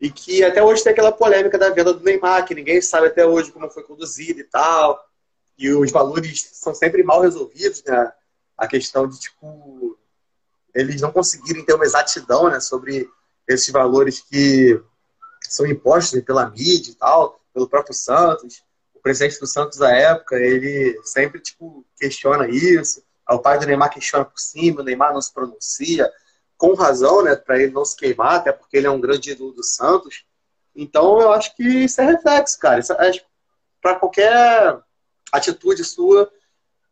E 0.00 0.10
que 0.10 0.42
até 0.42 0.60
hoje 0.60 0.82
tem 0.82 0.90
aquela 0.90 1.12
polêmica 1.12 1.56
da 1.56 1.70
venda 1.70 1.94
do 1.94 2.02
Neymar, 2.02 2.44
que 2.44 2.54
ninguém 2.56 2.82
sabe 2.82 3.06
até 3.06 3.24
hoje 3.24 3.52
como 3.52 3.70
foi 3.70 3.84
conduzido 3.84 4.40
e 4.40 4.44
tal. 4.44 5.08
E 5.56 5.70
os 5.70 5.92
valores 5.92 6.50
são 6.52 6.74
sempre 6.74 7.04
mal 7.04 7.20
resolvidos, 7.20 7.84
né? 7.84 8.12
A 8.58 8.66
questão 8.66 9.06
de, 9.06 9.20
tipo, 9.20 9.96
eles 10.74 11.00
não 11.00 11.12
conseguirem 11.12 11.64
ter 11.64 11.74
uma 11.74 11.84
exatidão, 11.84 12.50
né, 12.50 12.58
sobre 12.58 13.08
esses 13.52 13.70
valores 13.70 14.20
que 14.20 14.80
são 15.42 15.66
impostos 15.66 16.20
pela 16.22 16.48
mídia 16.50 16.92
e 16.92 16.94
tal, 16.94 17.40
pelo 17.52 17.68
próprio 17.68 17.94
Santos. 17.94 18.62
O 18.94 19.00
presidente 19.00 19.40
do 19.40 19.46
Santos 19.46 19.78
da 19.78 19.90
época, 19.90 20.36
ele 20.36 21.00
sempre, 21.04 21.40
tipo, 21.40 21.84
questiona 21.98 22.48
isso. 22.48 23.02
O 23.28 23.38
pai 23.38 23.58
do 23.58 23.66
Neymar 23.66 23.90
questiona 23.90 24.24
por 24.24 24.38
cima, 24.38 24.80
o 24.80 24.84
Neymar 24.84 25.12
não 25.12 25.20
se 25.20 25.32
pronuncia, 25.32 26.10
com 26.56 26.74
razão, 26.74 27.22
né, 27.22 27.34
para 27.34 27.58
ele 27.58 27.72
não 27.72 27.84
se 27.84 27.96
queimar, 27.96 28.36
até 28.36 28.52
porque 28.52 28.76
ele 28.76 28.86
é 28.86 28.90
um 28.90 29.00
grande 29.00 29.30
ídolo 29.30 29.52
do 29.52 29.64
Santos. 29.64 30.24
Então, 30.74 31.20
eu 31.20 31.32
acho 31.32 31.56
que 31.56 31.62
isso 31.62 32.00
é 32.00 32.04
reflexo, 32.04 32.58
cara. 32.58 32.80
É, 32.80 33.12
para 33.80 33.94
qualquer 33.96 34.78
atitude 35.32 35.84
sua, 35.84 36.30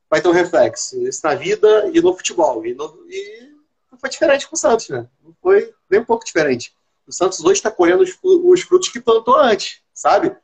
vai 0.09 0.23
ter 0.23 0.29
um 0.29 0.33
reflexo. 0.33 1.01
Isso 1.07 1.21
na 1.25 1.35
vida 1.35 1.91
e 1.93 2.01
no 2.01 2.15
futebol. 2.15 2.65
E, 2.65 2.75
no, 2.75 3.05
e 3.09 3.48
não 3.99 4.01
foi 4.01 4.11
diferente 4.11 4.47
com 4.49 4.55
o 4.55 4.59
Santos, 4.59 4.89
né? 4.89 5.09
Não 5.23 5.35
foi 5.43 5.75
nem 5.91 6.01
um 6.01 6.05
pouco 6.05 6.25
diferente. 6.25 6.73
O 7.07 7.13
Santos 7.13 7.41
hoje 7.41 7.55
está 7.55 7.71
colhendo 7.71 8.03
os, 8.03 8.17
os, 8.23 8.61
frutos 8.63 8.89
que 8.89 9.01
plantou 9.01 9.37
antes, 9.37 9.83
sabe? 9.93 10.35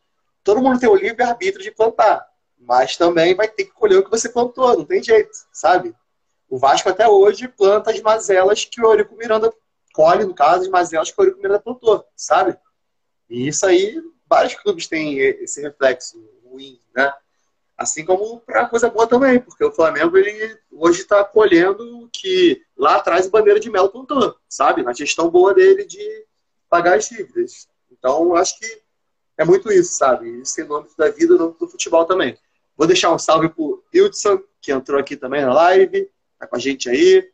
Todo 0.43 0.61
mundo 0.61 0.81
tem 0.81 0.89
o 0.89 0.97
livre-arbítrio 0.97 1.63
de 1.63 1.71
plantar, 1.71 2.27
mas 2.59 2.97
também 2.97 3.35
vai 3.35 3.47
ter 3.47 3.65
que 3.65 3.71
colher 3.71 3.99
o 3.99 4.05
que 4.05 4.11
você 4.11 4.29
plantou, 4.29 4.77
não 4.77 4.85
tem 4.85 5.03
jeito, 5.03 5.31
sabe? 5.53 5.95
O 6.49 6.59
Vasco 6.59 6.89
até 6.89 7.09
hoje 7.09 7.47
planta 7.49 7.91
as 7.91 8.01
mazelas 8.01 8.65
que 8.65 8.81
o 8.81 8.91
Eurico 8.91 9.17
Miranda 9.17 9.53
colhe, 9.93 10.25
no 10.25 10.35
caso, 10.35 10.63
as 10.63 10.69
mazelas 10.69 11.11
que 11.11 11.21
o 11.21 11.23
Eurico 11.23 11.41
Miranda 11.41 11.61
plantou, 11.61 12.05
sabe? 12.17 12.59
E 13.31 13.47
isso 13.47 13.65
aí, 13.65 14.03
vários 14.29 14.55
clubes 14.55 14.89
têm 14.89 15.19
esse 15.19 15.63
reflexo 15.63 16.19
ruim, 16.45 16.81
né? 16.95 17.13
Assim 17.77 18.05
como 18.05 18.41
para 18.41 18.69
coisa 18.69 18.89
boa 18.89 19.07
também, 19.07 19.41
porque 19.41 19.65
o 19.65 19.73
Flamengo 19.73 20.17
ele 20.17 20.57
hoje 20.71 21.01
está 21.01 21.25
colhendo 21.25 22.09
que 22.13 22.63
lá 22.77 22.97
atrás 22.97 23.27
o 23.27 23.31
Bandeira 23.31 23.59
de 23.59 23.69
Melo 23.69 23.91
contou, 23.91 24.37
sabe? 24.49 24.83
Na 24.83 24.93
gestão 24.93 25.29
boa 25.29 25.53
dele 25.53 25.85
de 25.85 26.25
pagar 26.71 26.97
as 26.97 27.09
dívidas. 27.09 27.69
Então, 27.91 28.35
acho 28.37 28.59
que 28.59 28.83
é 29.37 29.45
muito 29.45 29.73
isso, 29.73 29.95
sabe? 29.95 30.41
Isso 30.41 30.61
em 30.61 30.65
nome 30.65 30.89
da 30.97 31.11
vida 31.11 31.35
no 31.35 31.53
do 31.53 31.69
futebol 31.69 32.05
também. 32.05 32.39
Vou 32.77 32.87
deixar 32.87 33.13
um 33.13 33.19
salve 33.19 33.49
pro 33.49 33.83
Hildson, 33.93 34.41
que 34.61 34.73
entrou 34.73 34.99
aqui 34.99 35.17
também 35.17 35.45
na 35.45 35.53
live, 35.53 36.09
tá 36.39 36.47
com 36.47 36.57
a 36.57 36.59
gente 36.59 36.89
aí. 36.89 37.29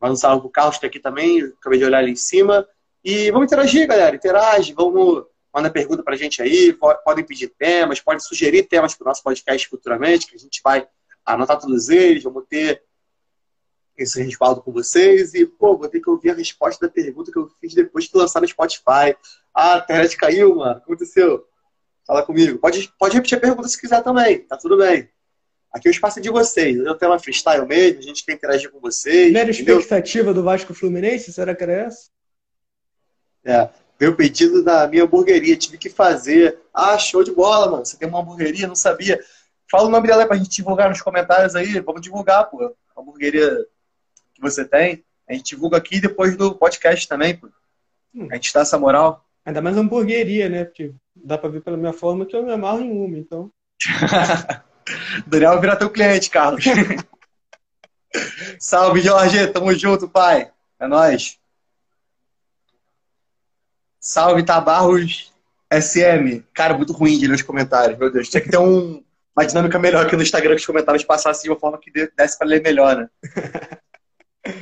Mais 0.00 0.12
um 0.12 0.16
salve 0.16 0.40
pro 0.40 0.50
Carlos, 0.50 0.76
que 0.76 0.80
tá 0.82 0.86
aqui 0.86 0.98
também, 0.98 1.42
acabei 1.42 1.78
de 1.78 1.84
olhar 1.84 1.98
ali 1.98 2.12
em 2.12 2.16
cima. 2.16 2.66
E 3.04 3.30
vamos 3.30 3.46
interagir, 3.46 3.86
galera. 3.86 4.16
Interage, 4.16 4.72
vamos 4.72 5.24
manda 5.54 5.70
pergunta 5.70 6.02
para 6.02 6.14
a 6.14 6.16
gente 6.16 6.40
aí, 6.40 6.76
podem 7.04 7.24
pedir 7.24 7.48
temas, 7.48 8.00
podem 8.00 8.20
sugerir 8.20 8.64
temas 8.64 8.94
para 8.94 9.04
o 9.04 9.08
nosso 9.08 9.22
podcast 9.22 9.68
futuramente, 9.68 10.26
que 10.26 10.36
a 10.36 10.38
gente 10.38 10.60
vai 10.62 10.86
anotar 11.24 11.58
todos 11.58 11.88
eles, 11.88 12.22
vamos 12.22 12.44
ter 12.48 12.82
esse 13.96 14.22
respaldo 14.22 14.62
com 14.62 14.72
vocês. 14.72 15.34
E, 15.34 15.44
pô, 15.46 15.76
vou 15.76 15.88
ter 15.88 16.00
que 16.00 16.08
ouvir 16.08 16.30
a 16.30 16.34
resposta 16.34 16.86
da 16.86 16.92
pergunta 16.92 17.30
que 17.30 17.38
eu 17.38 17.50
fiz 17.60 17.74
depois 17.74 18.06
de 18.06 18.16
lançar 18.16 18.40
no 18.40 18.48
Spotify. 18.48 19.16
Ah, 19.54 19.74
a 19.74 19.78
internet 19.78 20.16
caiu, 20.16 20.56
mano. 20.56 20.72
O 20.72 20.76
que 20.76 20.82
aconteceu? 20.84 21.46
Fala 22.06 22.22
comigo. 22.22 22.58
Pode, 22.58 22.92
pode 22.98 23.14
repetir 23.14 23.38
a 23.38 23.40
pergunta 23.40 23.68
se 23.68 23.80
quiser 23.80 24.02
também, 24.02 24.40
tá 24.40 24.56
tudo 24.56 24.76
bem. 24.76 25.08
Aqui 25.72 25.86
é 25.86 25.90
o 25.90 25.92
espaço 25.92 26.18
é 26.18 26.22
de 26.22 26.30
vocês. 26.30 26.76
Eu 26.76 26.96
tenho 26.96 27.12
uma 27.12 27.18
freestyle 27.18 27.64
mesmo, 27.66 28.00
a 28.00 28.02
gente 28.02 28.24
quer 28.24 28.32
interagir 28.32 28.70
com 28.70 28.80
vocês. 28.80 29.32
Mera 29.32 29.50
expectativa 29.50 30.34
do 30.34 30.42
Vasco 30.42 30.74
Fluminense? 30.74 31.32
Será 31.32 31.54
que 31.54 31.62
era 31.62 31.72
essa? 31.72 32.10
É. 33.44 33.68
Veio 34.00 34.16
pedido 34.16 34.64
da 34.64 34.88
minha 34.88 35.04
hamburgueria, 35.04 35.54
tive 35.54 35.76
que 35.76 35.90
fazer. 35.90 36.58
Ah, 36.72 36.96
show 36.96 37.22
de 37.22 37.32
bola, 37.32 37.70
mano. 37.70 37.84
Você 37.84 37.98
tem 37.98 38.08
uma 38.08 38.20
hamburgueria? 38.20 38.66
Não 38.66 38.74
sabia. 38.74 39.20
Fala 39.70 39.88
o 39.88 39.90
nome 39.90 40.08
dela 40.08 40.26
pra 40.26 40.38
gente 40.38 40.48
divulgar 40.48 40.88
nos 40.88 41.02
comentários 41.02 41.54
aí. 41.54 41.78
Vamos 41.80 42.00
divulgar, 42.00 42.48
pô. 42.48 42.74
A 42.96 43.00
hamburgueria 43.02 43.50
que 44.32 44.40
você 44.40 44.64
tem. 44.64 45.04
A 45.28 45.34
gente 45.34 45.50
divulga 45.50 45.76
aqui 45.76 46.00
depois 46.00 46.34
do 46.34 46.54
podcast 46.54 47.06
também, 47.06 47.36
pô. 47.36 47.48
Hum. 48.14 48.28
A 48.30 48.36
gente 48.36 48.54
dá 48.54 48.60
essa 48.60 48.78
moral. 48.78 49.22
Ainda 49.44 49.60
mais 49.60 49.76
hamburgueria, 49.76 50.48
né? 50.48 50.64
Porque 50.64 50.94
dá 51.14 51.36
pra 51.36 51.50
ver 51.50 51.60
pela 51.60 51.76
minha 51.76 51.92
forma 51.92 52.24
que 52.24 52.34
eu 52.34 52.42
me 52.42 52.52
amarro 52.52 52.80
em 52.80 52.90
uma, 52.90 53.18
então. 53.18 53.52
Daniel 55.26 55.52
vai 55.52 55.60
virar 55.60 55.76
teu 55.76 55.90
cliente, 55.90 56.30
Carlos. 56.30 56.64
Salve, 58.58 59.02
Jorge. 59.02 59.46
Tamo 59.48 59.74
junto, 59.74 60.08
pai. 60.08 60.50
É 60.78 60.88
nóis. 60.88 61.39
Salve 64.00 64.42
Tabarros 64.42 65.30
SM. 65.70 66.42
Cara, 66.54 66.74
muito 66.74 66.94
ruim 66.94 67.18
de 67.18 67.26
ler 67.26 67.34
os 67.34 67.42
comentários, 67.42 67.98
meu 67.98 68.10
Deus. 68.10 68.30
Tinha 68.30 68.40
que 68.40 68.48
ter 68.48 68.56
um, 68.56 69.04
uma 69.36 69.46
dinâmica 69.46 69.78
melhor 69.78 70.06
aqui 70.06 70.16
no 70.16 70.22
Instagram 70.22 70.54
que 70.54 70.60
os 70.60 70.66
comentários 70.66 71.04
passassem 71.04 71.42
de 71.42 71.50
uma 71.50 71.60
forma 71.60 71.78
que 71.78 71.90
desse 71.90 72.38
para 72.38 72.48
ler 72.48 72.62
melhor, 72.62 72.96
né? 72.96 73.08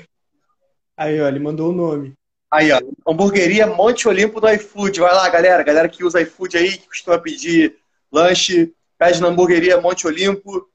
Aí, 0.96 1.20
ó, 1.20 1.28
ele 1.28 1.38
mandou 1.38 1.70
o 1.70 1.74
nome. 1.74 2.12
Aí, 2.50 2.72
ó. 2.72 2.80
Hamburgueria 3.06 3.68
Monte 3.68 4.08
Olimpo 4.08 4.40
do 4.40 4.50
iFood. 4.50 4.98
Vai 4.98 5.14
lá, 5.14 5.28
galera. 5.28 5.62
Galera 5.62 5.88
que 5.88 6.02
usa 6.02 6.20
iFood 6.20 6.56
aí, 6.56 6.76
que 6.76 6.88
costuma 6.88 7.16
pedir 7.16 7.76
lanche, 8.10 8.74
pede 8.98 9.20
na 9.20 9.28
hamburgueria 9.28 9.80
Monte 9.80 10.08
Olimpo. 10.08 10.68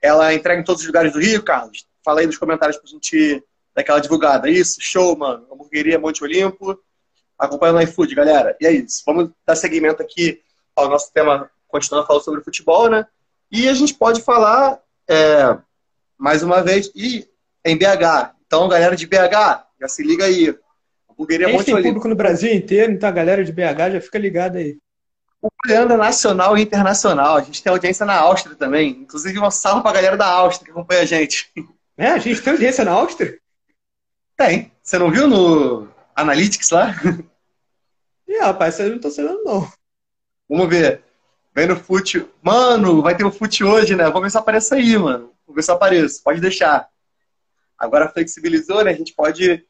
Ela 0.00 0.32
entrega 0.32 0.60
em 0.60 0.64
todos 0.64 0.82
os 0.82 0.86
lugares 0.86 1.12
do 1.12 1.18
Rio, 1.18 1.42
Carlos. 1.42 1.84
Fala 2.04 2.20
aí 2.20 2.26
nos 2.26 2.38
comentários 2.38 2.78
pra 2.78 2.88
gente 2.88 3.42
dar 3.74 3.80
aquela 3.80 3.98
divulgada. 3.98 4.48
Isso, 4.48 4.76
show, 4.80 5.16
mano. 5.16 5.44
Hamburgueria 5.50 5.98
Monte 5.98 6.22
Olimpo 6.22 6.78
acompanhando 7.38 7.76
o 7.76 7.82
iFood, 7.82 8.14
galera. 8.14 8.56
E 8.60 8.66
é 8.66 8.72
isso. 8.72 9.02
Vamos 9.04 9.30
dar 9.46 9.56
seguimento 9.56 10.02
aqui 10.02 10.40
ao 10.74 10.88
nosso 10.88 11.12
tema, 11.12 11.50
continuando 11.68 12.06
falando 12.06 12.22
sobre 12.22 12.44
futebol, 12.44 12.88
né? 12.88 13.06
E 13.50 13.68
a 13.68 13.74
gente 13.74 13.94
pode 13.94 14.22
falar, 14.22 14.80
é, 15.08 15.56
mais 16.18 16.42
uma 16.42 16.62
vez, 16.62 16.90
e 16.94 17.28
em 17.64 17.76
BH. 17.76 18.34
Então, 18.46 18.68
galera 18.68 18.96
de 18.96 19.06
BH, 19.06 19.64
já 19.80 19.88
se 19.88 20.02
liga 20.02 20.24
aí. 20.24 20.56
Hamburgueria 21.10 21.46
a 21.46 21.50
gente 21.50 21.64
tem 21.64 21.82
público 21.82 22.08
no 22.08 22.14
Brasil 22.14 22.52
inteiro, 22.52 22.92
então 22.92 23.08
a 23.08 23.12
galera 23.12 23.44
de 23.44 23.52
BH 23.52 23.92
já 23.92 24.00
fica 24.00 24.18
ligada 24.18 24.58
aí. 24.58 24.78
Propaganda 25.40 25.96
nacional 25.96 26.56
e 26.56 26.62
internacional. 26.62 27.36
A 27.36 27.42
gente 27.42 27.62
tem 27.62 27.70
audiência 27.70 28.04
na 28.04 28.18
Áustria 28.18 28.56
também. 28.56 28.90
Inclusive, 29.02 29.38
uma 29.38 29.50
salva 29.50 29.82
pra 29.82 29.92
galera 29.92 30.16
da 30.16 30.26
Áustria 30.26 30.66
que 30.66 30.70
acompanha 30.72 31.02
a 31.02 31.06
gente. 31.06 31.50
É, 31.96 32.08
a 32.08 32.18
gente 32.18 32.42
tem 32.42 32.52
audiência 32.52 32.84
na 32.84 32.92
Áustria? 32.92 33.38
Tem. 34.36 34.72
Você 34.82 34.98
não 34.98 35.10
viu 35.10 35.26
no 35.26 35.88
Analytics 36.16 36.70
lá? 36.70 36.94
Ih, 38.26 38.38
rapaz, 38.38 38.80
eu 38.80 38.90
não 38.90 38.98
tô 38.98 39.10
sabendo, 39.10 39.44
não. 39.44 39.70
Vamos 40.48 40.68
ver. 40.68 41.04
Vem 41.54 41.66
no 41.66 41.76
fute. 41.76 42.26
Mano, 42.42 43.02
vai 43.02 43.14
ter 43.14 43.24
o 43.24 43.30
fute 43.30 43.62
hoje, 43.62 43.94
né? 43.94 44.04
Vamos 44.04 44.22
ver 44.22 44.30
se 44.30 44.38
aparece 44.38 44.74
aí, 44.74 44.96
mano. 44.96 45.32
Vamos 45.46 45.56
ver 45.56 45.62
se 45.62 45.70
aparece. 45.70 46.22
Pode 46.22 46.40
deixar. 46.40 46.88
Agora 47.78 48.08
flexibilizou, 48.08 48.82
né? 48.82 48.92
A 48.92 48.96
gente 48.96 49.12
pode 49.12 49.62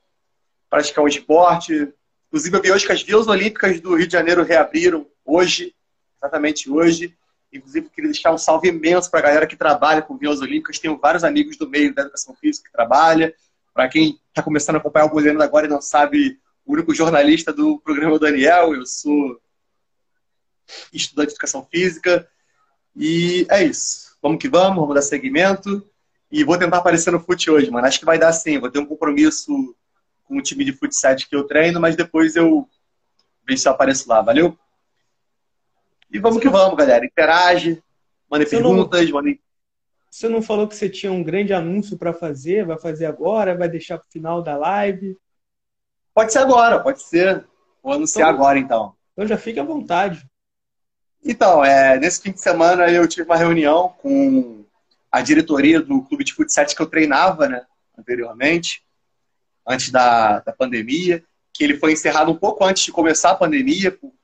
praticar 0.71 1.05
um 1.05 1.09
esporte. 1.09 1.93
Inclusive, 2.29 2.57
eu 2.57 2.63
vi 2.63 2.73
hoje 2.73 2.87
que 2.87 2.93
as 2.93 3.03
vias 3.03 3.27
olímpicas 3.27 3.81
do 3.81 3.97
Rio 3.97 4.07
de 4.07 4.13
Janeiro 4.13 4.45
reabriram 4.45 5.07
hoje, 5.25 5.75
exatamente 6.21 6.71
hoje. 6.71 7.17
Inclusive, 7.53 7.91
queria 7.91 8.11
deixar 8.11 8.33
um 8.33 8.39
salve 8.39 8.69
imenso 8.69 9.11
para 9.11 9.21
a 9.21 9.23
galera 9.23 9.47
que 9.47 9.57
trabalha 9.57 10.03
com 10.03 10.17
vias 10.17 10.41
olímpicas. 10.41 10.79
Tenho 10.79 10.99
vários 10.99 11.25
amigos 11.25 11.57
do 11.57 11.69
meio 11.69 11.95
da 11.95 12.03
educação 12.03 12.35
física 12.35 12.69
que 12.69 12.73
trabalham. 12.73 13.33
Para 13.77 13.91
quem 13.91 14.19
está 14.31 14.43
começando 14.43 14.77
a 14.77 14.79
acompanhar 14.79 15.05
o 15.05 15.11
goleiro 15.11 15.43
agora 15.43 15.67
e 15.67 15.69
não 15.69 15.83
sabe, 15.83 16.41
o 16.65 16.73
único 16.73 16.95
jornalista 16.95 17.53
do 17.53 17.79
programa 17.79 18.15
o 18.15 18.19
Daniel, 18.19 18.75
eu 18.75 18.87
sou 18.87 19.39
estudante 20.91 21.27
de 21.29 21.33
educação 21.35 21.63
física. 21.71 22.27
E 22.97 23.47
é 23.51 23.63
isso. 23.63 24.17
Vamos 24.23 24.39
que 24.39 24.49
vamos, 24.49 24.79
vamos 24.79 24.95
dar 24.95 25.03
seguimento. 25.03 25.87
E 26.33 26.43
vou 26.43 26.57
tentar 26.57 26.79
aparecer 26.79 27.11
no 27.11 27.21
fute 27.21 27.51
hoje, 27.51 27.71
mano. 27.71 27.87
Acho 27.87 27.99
que 27.99 28.07
vai 28.07 28.19
dar 28.19 28.33
sim. 28.33 28.59
Vou 28.59 28.71
ter 28.71 28.79
um 28.79 28.87
compromisso 28.87 29.77
com 30.25 30.39
o 30.39 30.43
time 30.43 30.65
de 30.65 30.73
futsal 30.73 31.15
que 31.15 31.37
eu 31.37 31.45
treino, 31.45 31.79
mas 31.79 31.95
depois 31.95 32.35
eu 32.35 32.67
vejo 33.47 33.61
se 33.61 33.69
eu 33.69 33.73
apareço 33.73 34.09
lá. 34.09 34.23
Valeu? 34.23 34.59
E 36.11 36.19
vamos 36.19 36.41
que 36.41 36.49
vamos, 36.49 36.79
galera. 36.79 37.05
Interage, 37.05 37.83
mandem 38.31 38.49
perguntas, 38.49 39.11
mandem 39.11 39.39
você 40.17 40.31
não 40.31 40.41
falou 40.41 40.67
que 40.67 40.75
você 40.75 40.89
tinha 40.89 41.13
um 41.13 41.23
grande 41.23 41.53
anúncio 41.53 41.99
para 41.99 42.11
fazer? 42.11 42.65
Vai 42.65 42.79
fazer 42.79 43.05
agora? 43.05 43.55
Vai 43.55 43.69
deixar 43.69 43.99
para 43.99 44.09
o 44.09 44.11
final 44.11 44.41
da 44.41 44.57
live? 44.57 45.15
Pode 46.15 46.33
ser 46.33 46.39
agora, 46.39 46.81
pode 46.81 47.03
ser. 47.03 47.47
Vou 47.83 47.93
anunciar 47.93 48.31
então, 48.31 48.41
agora, 48.41 48.59
então. 48.59 48.97
Então 49.13 49.27
já 49.27 49.37
fique 49.37 49.61
à 49.61 49.63
vontade. 49.63 50.27
Então, 51.23 51.63
é, 51.63 51.99
nesse 51.99 52.23
fim 52.23 52.33
de 52.33 52.41
semana 52.41 52.91
eu 52.91 53.07
tive 53.07 53.25
uma 53.25 53.37
reunião 53.37 53.91
com 53.99 54.65
a 55.13 55.21
diretoria 55.21 55.83
do 55.83 56.01
clube 56.01 56.25
de 56.25 56.33
futsal 56.33 56.65
que 56.65 56.81
eu 56.81 56.87
treinava, 56.87 57.47
né, 57.47 57.67
anteriormente, 57.99 58.83
antes 59.67 59.91
da, 59.91 60.41
da 60.41 60.53
pandemia, 60.53 61.23
que 61.53 61.63
ele 61.63 61.77
foi 61.77 61.93
encerrado 61.93 62.31
um 62.31 62.37
pouco 62.37 62.65
antes 62.65 62.85
de 62.85 62.91
começar 62.91 63.33
a 63.33 63.37
pandemia, 63.37 63.93
por 63.93 64.15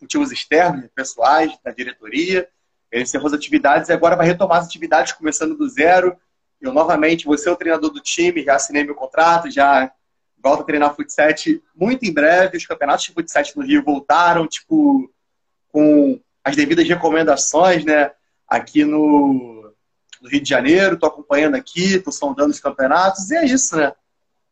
motivos 0.00 0.32
externos, 0.32 0.88
pessoais, 0.94 1.52
da 1.62 1.72
diretoria. 1.72 2.48
Ele 2.96 3.02
encerrou 3.02 3.26
as 3.26 3.34
atividades 3.34 3.90
e 3.90 3.92
agora 3.92 4.16
vai 4.16 4.26
retomar 4.26 4.56
as 4.56 4.64
atividades 4.64 5.12
começando 5.12 5.54
do 5.54 5.68
zero. 5.68 6.16
Eu, 6.58 6.72
novamente, 6.72 7.26
vou 7.26 7.36
ser 7.36 7.50
o 7.50 7.56
treinador 7.56 7.90
do 7.90 8.00
time, 8.00 8.42
já 8.42 8.54
assinei 8.54 8.84
meu 8.84 8.94
contrato, 8.94 9.50
já 9.50 9.92
volto 10.42 10.62
a 10.62 10.64
treinar 10.64 10.96
futsal 10.96 11.28
muito 11.74 12.06
em 12.06 12.12
breve. 12.12 12.56
Os 12.56 12.64
campeonatos 12.64 13.04
de 13.04 13.12
futsal 13.12 13.42
no 13.56 13.66
Rio 13.66 13.84
voltaram, 13.84 14.48
tipo, 14.48 15.12
com 15.68 16.18
as 16.42 16.56
devidas 16.56 16.88
recomendações, 16.88 17.84
né? 17.84 18.12
Aqui 18.48 18.82
no, 18.82 19.70
no 20.22 20.28
Rio 20.30 20.40
de 20.40 20.48
Janeiro, 20.48 20.94
estou 20.94 21.10
acompanhando 21.10 21.56
aqui, 21.56 21.96
estou 21.96 22.12
sondando 22.12 22.50
os 22.50 22.60
campeonatos, 22.60 23.30
e 23.30 23.36
é 23.36 23.44
isso, 23.44 23.76
né? 23.76 23.92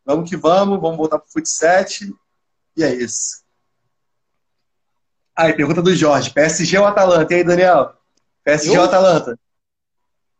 Vamos 0.05 0.29
que 0.29 0.37
vamos, 0.37 0.79
vamos 0.79 0.97
voltar 0.97 1.17
para 1.17 1.27
o 1.27 1.31
futsal, 1.31 1.83
e 2.77 2.83
é 2.83 2.93
isso. 2.93 3.43
Aí, 5.35 5.51
pergunta 5.53 5.81
do 5.81 5.95
Jorge, 5.95 6.29
PSG 6.29 6.77
ou 6.77 6.85
Atalanta? 6.85 7.33
E 7.33 7.37
aí, 7.37 7.43
Daniel? 7.43 8.04
PSG 8.45 8.75
eu... 8.75 8.79
ou 8.79 8.85
Atalanta? 8.85 9.37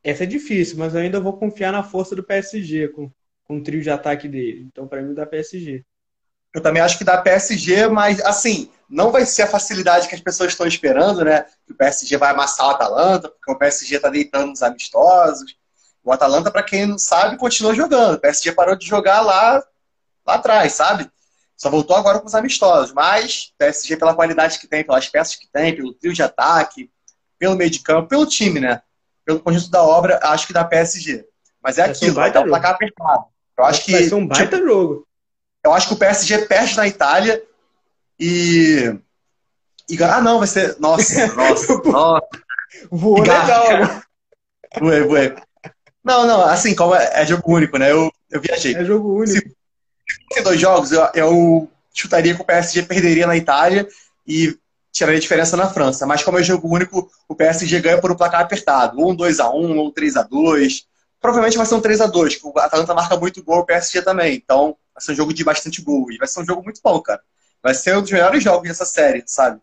Essa 0.04 0.24
é 0.24 0.28
difícil, 0.28 0.78
mas 0.78 0.94
eu 0.94 1.02
ainda 1.02 1.20
vou 1.20 1.34
confiar 1.34 1.72
na 1.72 1.84
força 1.84 2.16
do 2.16 2.24
PSG 2.24 2.90
com, 2.90 3.12
com 3.44 3.58
o 3.58 3.64
trio 3.64 3.82
de 3.82 3.90
ataque 3.90 4.28
dele. 4.28 4.68
Então, 4.72 4.88
para 4.88 5.02
mim, 5.02 5.16
dá 5.16 5.26
PSG. 5.26 5.84
Eu 6.54 6.62
também 6.62 6.82
acho 6.82 6.98
que 6.98 7.04
dá 7.04 7.18
PSG, 7.18 7.88
mas 7.88 8.22
assim, 8.22 8.72
não 8.88 9.12
vai 9.12 9.26
ser 9.26 9.42
a 9.42 9.48
facilidade 9.48 10.08
que 10.08 10.16
as 10.16 10.22
pessoas 10.22 10.52
estão 10.52 10.68
esperando, 10.68 11.26
né? 11.26 11.42
Que 11.66 11.74
o 11.74 11.76
PSG 11.76 12.18
vai 12.18 12.32
amassar 12.32 12.68
o 12.68 12.70
Atalanta, 12.70 13.30
porque 13.30 13.52
o 13.52 13.58
PSG 13.58 13.96
está 13.96 14.10
deitando 14.10 14.54
os 14.54 14.62
amistosos. 14.62 15.58
O 16.04 16.12
Atalanta, 16.12 16.52
para 16.52 16.64
quem 16.64 16.86
não 16.86 17.00
sabe, 17.00 17.38
continua 17.38 17.74
jogando. 17.74 18.16
O 18.16 18.20
PSG 18.20 18.52
parou 18.52 18.76
de 18.76 18.86
jogar 18.86 19.22
lá, 19.22 19.62
lá 20.26 20.36
atrás, 20.36 20.74
sabe? 20.74 21.10
Só 21.58 21.70
voltou 21.70 21.96
agora 21.96 22.20
com 22.20 22.28
os 22.28 22.36
amistosos. 22.36 22.94
Mas 22.94 23.52
o 23.54 23.58
PSG, 23.58 23.98
pela 23.98 24.14
qualidade 24.14 24.60
que 24.60 24.68
tem, 24.68 24.84
pelas 24.84 25.10
peças 25.10 25.36
que 25.36 25.48
tem, 25.52 25.76
pelo 25.76 25.94
trio 25.96 26.14
de 26.14 26.22
ataque, 26.22 26.92
pelo 27.38 27.56
meio 27.56 27.70
de 27.70 27.80
campo, 27.80 28.10
pelo 28.10 28.26
time, 28.26 28.60
né? 28.60 28.82
Pelo 29.26 29.40
conjunto 29.40 29.70
da 29.70 29.82
obra, 29.82 30.20
acho 30.24 30.48
que 30.48 30.54
dá 30.54 30.64
PSG. 30.64 31.26
Mas 31.62 31.78
é 31.78 31.84
vai 31.84 31.92
aquilo, 31.92 32.14
vai 32.14 32.32
dar 32.32 32.42
um 32.42 32.48
placar 32.48 32.72
apertado. 32.72 33.26
Eu 33.58 33.66
acho 33.66 33.84
que. 33.84 33.92
Vai 33.92 34.04
ser 34.04 34.16
um 34.16 34.28
baita 34.28 34.58
tipo, 34.58 34.68
jogo. 34.68 35.08
Eu 35.64 35.74
acho 35.74 35.88
que 35.88 35.94
o 35.94 35.98
PSG 35.98 36.46
perde 36.46 36.78
na 36.78 36.88
Itália 36.88 37.42
e. 38.20 38.96
e 39.90 40.04
ah, 40.04 40.22
não, 40.22 40.40
vai 40.40 40.48
ser. 40.48 40.76
Nossa, 40.80 41.28
nossa, 41.34 41.82
nossa. 41.84 42.28
Voou 42.92 43.20
legal, 43.20 44.04
Voei, 44.80 45.02
voei. 45.04 45.36
Não, 46.04 46.28
não, 46.28 46.42
assim, 46.44 46.76
como 46.76 46.94
é, 46.94 47.22
é, 47.22 47.26
jogo 47.26 47.56
único, 47.56 47.78
né? 47.78 47.92
Eu, 47.92 48.12
eu 48.30 48.40
viajei. 48.40 48.76
É 48.76 48.86
jogo 48.86 49.22
único. 49.22 49.50
Se 49.50 49.54
fosse 50.30 50.44
dois 50.44 50.60
jogos, 50.60 50.92
eu, 50.92 51.10
eu 51.16 51.72
chutaria 51.94 52.36
que 52.36 52.42
o 52.42 52.46
PSG 52.46 52.84
perderia 52.84 53.26
na 53.26 53.36
Itália 53.36 53.88
e 54.28 54.56
tiraria 54.96 55.18
a 55.18 55.22
diferença 55.22 55.58
na 55.58 55.70
França. 55.70 56.06
Mas 56.06 56.24
como 56.24 56.40
é 56.40 56.44
jogo 56.44 56.74
único, 56.74 57.12
o 57.28 57.36
PSG 57.36 57.82
ganha 57.82 58.00
por 58.00 58.12
um 58.12 58.16
placar 58.16 58.40
apertado. 58.42 58.98
Ou 59.00 59.12
um 59.12 59.16
2x1, 59.16 59.52
ou 59.52 59.88
um 59.88 59.92
3x2. 59.92 60.86
Provavelmente 61.20 61.58
vai 61.58 61.66
ser 61.66 61.76
um 61.76 61.82
3x2, 61.82 62.40
porque 62.40 62.60
o 62.60 62.62
Atalanta 62.62 62.94
marca 62.94 63.18
muito 63.18 63.44
gol, 63.44 63.60
o 63.60 63.66
PSG 63.66 64.02
também. 64.02 64.36
Então, 64.36 64.78
vai 64.94 65.04
ser 65.04 65.12
um 65.12 65.16
jogo 65.16 65.34
de 65.34 65.44
bastante 65.44 65.82
gol. 65.82 66.10
E 66.12 66.18
vai 66.18 66.28
ser 66.28 66.40
um 66.40 66.46
jogo 66.46 66.64
muito 66.64 66.80
bom, 66.82 67.02
cara. 67.02 67.22
Vai 67.62 67.74
ser 67.74 67.98
um 67.98 68.02
dos 68.02 68.12
melhores 68.12 68.42
jogos 68.42 68.70
dessa 68.70 68.86
série, 68.86 69.24
sabe? 69.28 69.60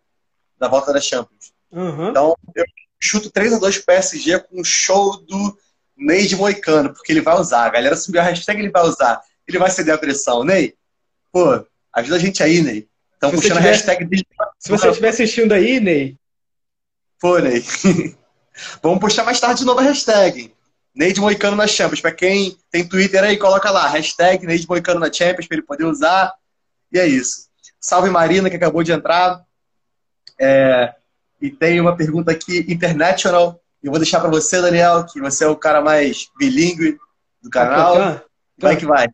Da 0.59 0.69
volta 0.69 0.93
da 0.93 1.01
Champions. 1.01 1.53
Uhum. 1.71 2.11
Então, 2.11 2.37
eu 2.55 2.65
chuto 3.01 3.31
3x2 3.31 3.77
pro 3.77 3.87
PSG 3.87 4.39
com 4.41 4.61
um 4.61 4.65
show 4.65 5.17
do 5.17 5.59
Ney 5.97 6.27
de 6.27 6.37
Moicano, 6.37 6.93
porque 6.93 7.11
ele 7.11 7.23
vai 7.23 7.37
usar. 7.37 7.65
A 7.65 7.71
galera 7.71 7.97
subiu 7.97 8.21
a 8.21 8.25
hashtag, 8.25 8.61
ele 8.61 8.71
vai 8.71 8.83
usar. 8.83 9.23
Ele 9.49 9.59
vai 9.59 9.71
ceder 9.71 9.95
a 9.95 9.99
pressão. 9.99 10.45
Ney, 10.45 10.75
pô, 11.33 11.65
ajuda 11.95 12.17
a 12.17 12.19
gente 12.19 12.43
aí, 12.43 12.61
Ney. 12.61 12.92
Estão 13.23 13.31
puxando 13.31 13.59
tiver... 13.59 13.69
a 13.69 13.73
hashtag 13.73 14.05
de... 14.05 14.27
Se 14.59 14.69
você 14.69 14.89
estiver 14.89 15.09
assistindo 15.09 15.53
aí, 15.53 15.79
Ney. 15.79 16.17
Pô, 17.21 17.39
Ney. 17.39 17.63
Vamos 18.83 18.99
puxar 18.99 19.23
mais 19.23 19.39
tarde 19.39 19.61
de 19.61 19.65
novo 19.65 19.79
a 19.79 19.85
hashtag. 19.85 20.53
Neide 20.93 21.21
Moicano 21.21 21.57
na 21.57 21.69
Champions. 21.69 22.01
Para 22.01 22.11
quem 22.11 22.59
tem 22.69 22.87
Twitter 22.87 23.23
aí, 23.23 23.37
coloca 23.37 23.71
lá, 23.71 23.87
hashtag 23.89 24.45
Neide 24.45 24.67
Moicano 24.69 24.99
na 24.99 25.13
Champions, 25.13 25.47
para 25.47 25.57
ele 25.57 25.67
poder 25.67 25.85
usar. 25.85 26.35
E 26.93 26.99
é 26.99 27.07
isso. 27.07 27.49
Salve 27.81 28.11
Marina, 28.11 28.51
que 28.51 28.57
acabou 28.57 28.83
de 28.83 28.91
entrar. 28.91 29.41
É... 30.41 30.93
E 31.41 31.49
tem 31.49 31.81
uma 31.81 31.97
pergunta 31.97 32.33
aqui, 32.33 32.67
international. 32.69 33.61
Eu 33.81 33.93
vou 33.93 34.01
deixar 34.01 34.19
para 34.19 34.31
você, 34.31 34.61
Daniel, 34.61 35.07
que 35.07 35.21
você 35.21 35.45
é 35.45 35.49
o 35.49 35.57
cara 35.57 35.81
mais 35.81 36.27
bilíngue 36.37 36.99
do 37.41 37.49
canal. 37.49 37.95
Tá, 37.95 38.25
vai 38.59 38.77
que 38.77 38.85
vai. 38.85 39.07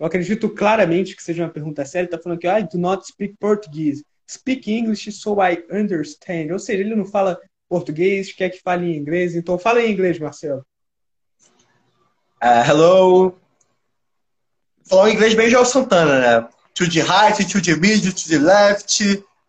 Eu 0.00 0.06
acredito 0.06 0.48
claramente 0.48 1.14
que 1.14 1.22
seja 1.22 1.42
uma 1.44 1.50
pergunta 1.50 1.84
séria. 1.84 2.06
Ele 2.06 2.14
está 2.14 2.18
falando 2.18 2.38
que 2.38 2.48
I 2.48 2.62
do 2.62 2.78
not 2.78 3.06
speak 3.06 3.36
Portuguese. 3.38 4.02
Speak 4.28 4.72
English 4.72 5.12
so 5.12 5.36
I 5.42 5.62
understand. 5.70 6.50
Ou 6.52 6.58
seja, 6.58 6.82
ele 6.82 6.94
não 6.94 7.04
fala 7.04 7.38
português, 7.68 8.32
quer 8.32 8.48
que 8.48 8.62
fale 8.62 8.86
em 8.86 8.96
inglês. 8.96 9.36
Então, 9.36 9.58
fala 9.58 9.82
em 9.82 9.92
inglês, 9.92 10.18
Marcelo. 10.18 10.64
Uh, 12.42 12.64
hello. 12.66 13.38
Falou 14.88 15.06
em 15.06 15.14
inglês 15.14 15.34
bem 15.34 15.50
João 15.50 15.66
Santana, 15.66 16.18
né? 16.18 16.48
To 16.76 16.88
the 16.88 17.02
right, 17.02 17.44
to 17.44 17.60
the 17.60 17.76
middle, 17.76 18.10
to 18.10 18.28
the 18.28 18.38
left. 18.38 19.02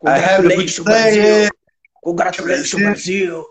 I 0.05 0.09
have 0.09 0.45
a 0.45 0.55
good 0.55 0.83
player. 0.83 1.49
Congratulations, 2.03 2.73
Brasil. 2.73 3.45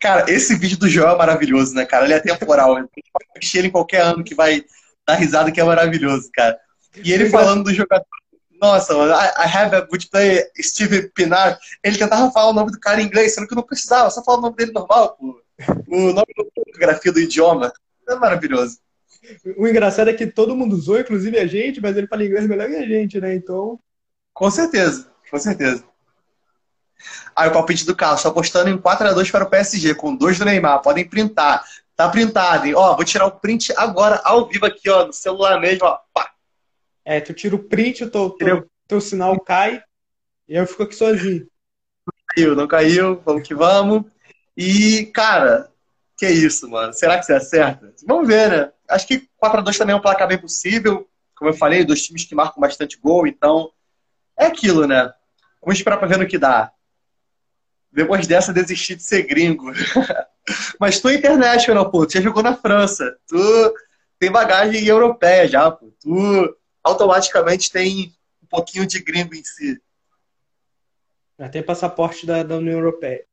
Cara, 0.00 0.30
esse 0.30 0.56
vídeo 0.56 0.78
do 0.78 0.88
João 0.88 1.14
é 1.14 1.18
maravilhoso, 1.18 1.74
né, 1.74 1.84
cara? 1.84 2.04
Ele 2.04 2.14
é 2.14 2.20
temporal. 2.20 2.76
A 2.76 2.80
gente 2.80 3.10
pode 3.12 3.26
assistir 3.36 3.58
ele 3.58 3.68
em 3.68 3.72
qualquer 3.72 4.02
ano 4.02 4.24
que 4.24 4.34
vai 4.34 4.64
dar 5.06 5.16
risada, 5.16 5.52
que 5.52 5.60
é 5.60 5.64
maravilhoso, 5.64 6.30
cara. 6.32 6.58
E 7.02 7.12
ele 7.12 7.30
falando 7.30 7.64
do 7.64 7.74
jogador 7.74 8.06
nossa, 8.62 8.94
I, 8.94 9.48
have 9.48 9.74
a 9.74 9.80
good 9.80 10.08
player, 10.08 10.48
Steve 10.62 11.08
Pinar. 11.08 11.58
Ele 11.82 11.98
tentava 11.98 12.30
falar 12.30 12.50
o 12.50 12.52
nome 12.52 12.70
do 12.70 12.78
cara 12.78 13.02
em 13.02 13.06
inglês, 13.06 13.34
sendo 13.34 13.48
que 13.48 13.56
não 13.56 13.62
precisava, 13.64 14.08
só 14.08 14.22
falar 14.22 14.38
o 14.38 14.40
nome 14.42 14.54
dele 14.54 14.70
normal, 14.70 15.16
pô. 15.16 15.42
O 15.88 15.98
nome 16.12 16.32
da 16.36 16.44
fotografia 16.54 17.10
do 17.10 17.18
idioma. 17.18 17.72
É 18.08 18.14
maravilhoso. 18.14 18.78
O 19.56 19.66
engraçado 19.66 20.10
é 20.10 20.12
que 20.12 20.28
todo 20.28 20.54
mundo 20.54 20.76
usou, 20.76 21.00
inclusive 21.00 21.40
a 21.40 21.46
gente, 21.46 21.80
mas 21.80 21.96
ele 21.96 22.06
fala 22.06 22.24
inglês 22.24 22.46
melhor 22.46 22.68
que 22.68 22.76
a 22.76 22.86
gente, 22.86 23.20
né? 23.20 23.34
Então. 23.34 23.80
Com 24.32 24.48
certeza, 24.48 25.10
com 25.28 25.38
certeza. 25.38 25.84
Aí 27.34 27.48
o 27.48 27.52
palpite 27.52 27.86
do 27.86 27.96
Carlos, 27.96 28.20
estou 28.20 28.30
apostando 28.30 28.70
em 28.70 28.78
4x2 28.78 29.30
para 29.30 29.44
o 29.44 29.50
PSG, 29.50 29.94
com 29.94 30.14
dois 30.14 30.38
do 30.38 30.44
Neymar. 30.44 30.82
Podem 30.82 31.08
printar. 31.08 31.64
Tá 31.96 32.08
printado, 32.08 32.66
hein? 32.66 32.74
Ó, 32.74 32.94
vou 32.94 33.04
tirar 33.04 33.26
o 33.26 33.32
print 33.32 33.72
agora, 33.76 34.20
ao 34.24 34.48
vivo 34.48 34.66
aqui, 34.66 34.88
ó, 34.88 35.06
no 35.06 35.12
celular 35.12 35.60
mesmo, 35.60 35.86
ó. 35.86 35.98
Pá. 36.12 36.32
É, 37.04 37.20
tu 37.20 37.32
tira 37.34 37.54
o 37.54 37.62
print, 37.62 38.04
o 38.04 38.10
teu, 38.10 38.30
teu, 38.30 38.70
teu 38.86 39.00
sinal 39.00 39.38
cai 39.40 39.82
e 40.48 40.56
eu 40.56 40.66
fico 40.66 40.84
aqui 40.84 40.94
sozinho. 40.94 41.46
Não 42.06 42.24
caiu, 42.26 42.56
não 42.56 42.68
caiu, 42.68 43.22
vamos 43.24 43.46
que 43.46 43.54
vamos. 43.54 44.04
E, 44.56 45.06
cara, 45.14 45.70
que 46.16 46.28
isso, 46.28 46.68
mano. 46.68 46.92
Será 46.92 47.18
que 47.18 47.24
você 47.24 47.34
acerta? 47.34 47.92
Vamos 48.06 48.26
ver, 48.26 48.50
né? 48.50 48.72
Acho 48.88 49.06
que 49.06 49.28
4x2 49.42 49.78
também 49.78 49.94
é 49.94 49.96
um 49.96 50.02
placar 50.02 50.28
bem 50.28 50.38
possível. 50.38 51.08
Como 51.34 51.50
eu 51.50 51.54
falei, 51.54 51.84
dois 51.84 52.02
times 52.02 52.24
que 52.24 52.34
marcam 52.34 52.60
bastante 52.60 52.98
gol, 52.98 53.26
então 53.26 53.70
é 54.38 54.46
aquilo, 54.46 54.86
né? 54.86 55.12
Vamos 55.60 55.78
esperar 55.78 55.96
pra 55.96 56.06
ver 56.06 56.18
no 56.18 56.26
que 56.26 56.38
dá. 56.38 56.72
Depois 57.92 58.26
dessa, 58.26 58.52
desistir 58.52 58.96
de 58.96 59.02
ser 59.02 59.22
gringo. 59.22 59.70
Mas 60.80 60.98
tu 60.98 61.08
é 61.08 61.14
international, 61.14 61.90
pô. 61.90 62.06
Tu 62.06 62.14
já 62.14 62.20
jogou 62.22 62.42
na 62.42 62.56
França. 62.56 63.16
Tu 63.26 63.74
tem 64.18 64.30
bagagem 64.30 64.84
europeia 64.86 65.46
já, 65.46 65.70
pô. 65.70 65.92
Tu 66.00 66.56
automaticamente 66.82 67.70
tem 67.70 68.14
um 68.42 68.46
pouquinho 68.46 68.86
de 68.86 68.98
gringo 68.98 69.34
em 69.34 69.44
si. 69.44 69.80
Já 71.38 71.48
tem 71.48 71.62
passaporte 71.62 72.26
da, 72.26 72.42
da 72.42 72.56
União 72.56 72.78
Europeia. 72.78 73.24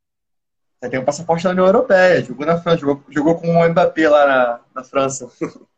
Já 0.82 0.90
tem 0.90 1.00
o 1.00 1.04
passaporte 1.04 1.44
da 1.44 1.50
União 1.50 1.66
Europeia. 1.66 2.22
Jogou 2.22 2.46
na 2.46 2.60
França, 2.60 2.78
jogou, 2.78 3.04
jogou 3.08 3.40
com 3.40 3.48
o 3.48 3.68
Mbappé 3.68 4.08
lá 4.08 4.26
na, 4.26 4.60
na 4.74 4.84
França. 4.84 5.30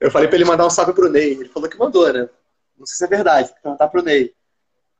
Eu 0.00 0.10
falei 0.10 0.28
pra 0.28 0.36
ele 0.36 0.44
mandar 0.44 0.66
um 0.66 0.70
salve 0.70 0.92
pro 0.92 1.08
Ney. 1.08 1.32
Ele 1.32 1.48
falou 1.48 1.68
que 1.68 1.78
mandou, 1.78 2.12
né? 2.12 2.28
Não 2.76 2.84
sei 2.84 2.98
se 2.98 3.04
é 3.04 3.08
verdade, 3.08 3.48
tem 3.48 3.56
que 3.56 3.62
perguntar 3.62 3.88
pro 3.88 4.02
Ney. 4.02 4.34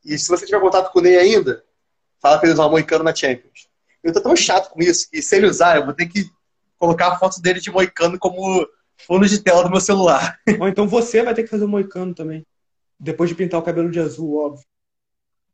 E 0.05 0.19
se 0.19 0.29
você 0.29 0.47
tiver 0.47 0.61
contato 0.61 0.91
com 0.91 0.99
o 0.99 1.03
Ney 1.03 1.19
ainda, 1.19 1.63
fala 2.25 2.39
pra 2.39 2.49
ele 2.49 2.55
usar 2.55 2.65
o 2.65 2.71
Moicano 2.71 3.05
na 3.05 3.15
Champions. 3.15 3.69
Eu 4.03 4.11
tô 4.11 4.19
tão 4.23 4.35
chato 4.35 4.71
com 4.71 4.81
isso 4.81 5.11
que 5.11 5.21
se 5.21 5.37
ele 5.37 5.47
usar, 5.47 5.77
eu 5.77 5.85
vou 5.85 5.93
ter 5.93 6.07
que 6.07 6.25
colocar 6.79 7.09
a 7.09 7.19
foto 7.19 7.39
dele 7.43 7.61
de 7.61 7.71
Moicano 7.71 8.19
como 8.19 8.67
fundo 9.07 9.29
de 9.29 9.43
tela 9.43 9.63
do 9.63 9.71
meu 9.71 9.81
celular. 9.81 10.39
Ou 10.59 10.67
então 10.67 10.89
você 10.89 11.23
vai 11.23 11.35
ter 11.35 11.43
que 11.43 11.51
fazer 11.51 11.65
o 11.65 11.67
um 11.67 11.71
moicano 11.71 12.15
também. 12.15 12.47
Depois 12.99 13.29
de 13.29 13.37
pintar 13.37 13.61
o 13.61 13.63
cabelo 13.63 13.91
de 13.91 14.01
azul, 14.01 14.39
óbvio. 14.39 14.65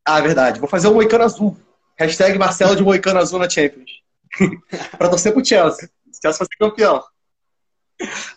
Ah, 0.04 0.20
verdade. 0.20 0.60
Vou 0.60 0.68
fazer 0.68 0.86
o 0.86 0.92
um 0.92 0.94
moicano 0.94 1.24
azul. 1.24 1.56
Hashtag 1.98 2.38
Marcelo 2.38 2.76
de 2.76 2.84
Moicano 2.84 3.18
Azul 3.18 3.40
na 3.40 3.50
Champions. 3.50 3.90
pra 4.96 5.08
torcer 5.08 5.32
pro 5.32 5.44
Chelsea. 5.44 5.90
O 6.06 6.22
Chelsea 6.22 6.38
vai 6.38 6.46
ser 6.46 6.56
campeão. 6.58 7.02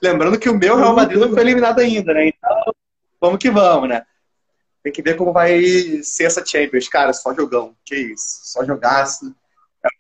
Lembrando 0.01 0.39
que 0.39 0.49
o 0.49 0.57
meu 0.57 0.75
Real 0.75 0.95
Madrid 0.95 1.19
não 1.19 1.29
foi 1.29 1.41
eliminado 1.41 1.79
ainda, 1.79 2.13
né? 2.13 2.29
Então, 2.29 2.73
vamos 3.21 3.38
que 3.38 3.51
vamos, 3.51 3.89
né? 3.89 4.03
Tem 4.84 4.91
que 4.91 5.01
ver 5.01 5.15
como 5.15 5.31
vai 5.31 5.61
ser 6.03 6.25
essa 6.25 6.45
Champions. 6.45 6.89
Cara, 6.89 7.13
só 7.13 7.34
jogão. 7.34 7.75
Que 7.86 7.95
isso. 7.95 8.41
Só 8.43 8.65
jogaço. 8.65 9.34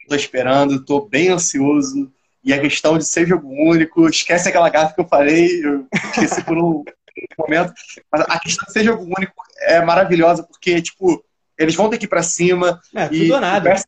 tô 0.09 0.15
esperando, 0.15 0.83
tô 0.83 1.07
bem 1.07 1.29
ansioso. 1.29 2.11
E 2.43 2.53
a 2.53 2.59
questão 2.59 2.97
de 2.97 3.05
ser 3.05 3.25
jogo 3.25 3.47
único, 3.47 4.09
esquece 4.09 4.49
aquela 4.49 4.69
gafa 4.69 4.93
que 4.93 4.99
eu 4.99 5.07
falei, 5.07 5.65
eu 5.65 5.87
esqueci 5.93 6.43
por 6.43 6.57
um 6.57 6.83
momento. 7.39 7.73
Mas 8.11 8.25
a 8.27 8.37
questão 8.37 8.65
de 8.65 8.73
ser 8.73 8.83
jogo 8.83 9.03
único 9.05 9.33
é 9.61 9.81
maravilhosa, 9.81 10.43
porque, 10.43 10.81
tipo, 10.81 11.23
eles 11.57 11.73
vão 11.73 11.89
ter 11.89 11.97
que 11.97 12.03
ir 12.03 12.09
pra 12.09 12.21
cima. 12.21 12.81
É, 12.93 13.07
tudo 13.07 13.15
e 13.15 13.31
ou 13.31 13.39
nada. 13.39 13.69
O 13.69 13.73
PS... 13.73 13.85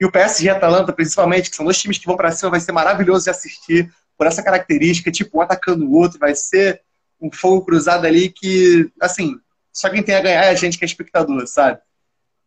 E 0.00 0.06
o 0.06 0.12
PSG 0.12 0.46
e 0.46 0.50
Atalanta, 0.50 0.92
principalmente, 0.92 1.50
que 1.50 1.56
são 1.56 1.64
dois 1.64 1.80
times 1.80 1.98
que 1.98 2.06
vão 2.06 2.16
para 2.16 2.30
cima, 2.30 2.52
vai 2.52 2.60
ser 2.60 2.70
maravilhoso 2.70 3.24
de 3.24 3.30
assistir 3.30 3.92
por 4.16 4.26
essa 4.26 4.42
característica, 4.42 5.10
tipo, 5.10 5.38
um 5.38 5.40
atacando 5.40 5.84
o 5.84 5.92
outro, 5.92 6.18
vai 6.20 6.34
ser 6.34 6.82
um 7.20 7.30
fogo 7.32 7.64
cruzado 7.64 8.06
ali 8.06 8.28
que, 8.28 8.90
assim, 9.00 9.40
só 9.72 9.90
quem 9.90 10.02
tem 10.02 10.14
a 10.14 10.20
ganhar 10.20 10.44
é 10.44 10.50
a 10.50 10.54
gente 10.54 10.78
que 10.78 10.84
é 10.84 10.86
espectador, 10.86 11.46
sabe? 11.46 11.80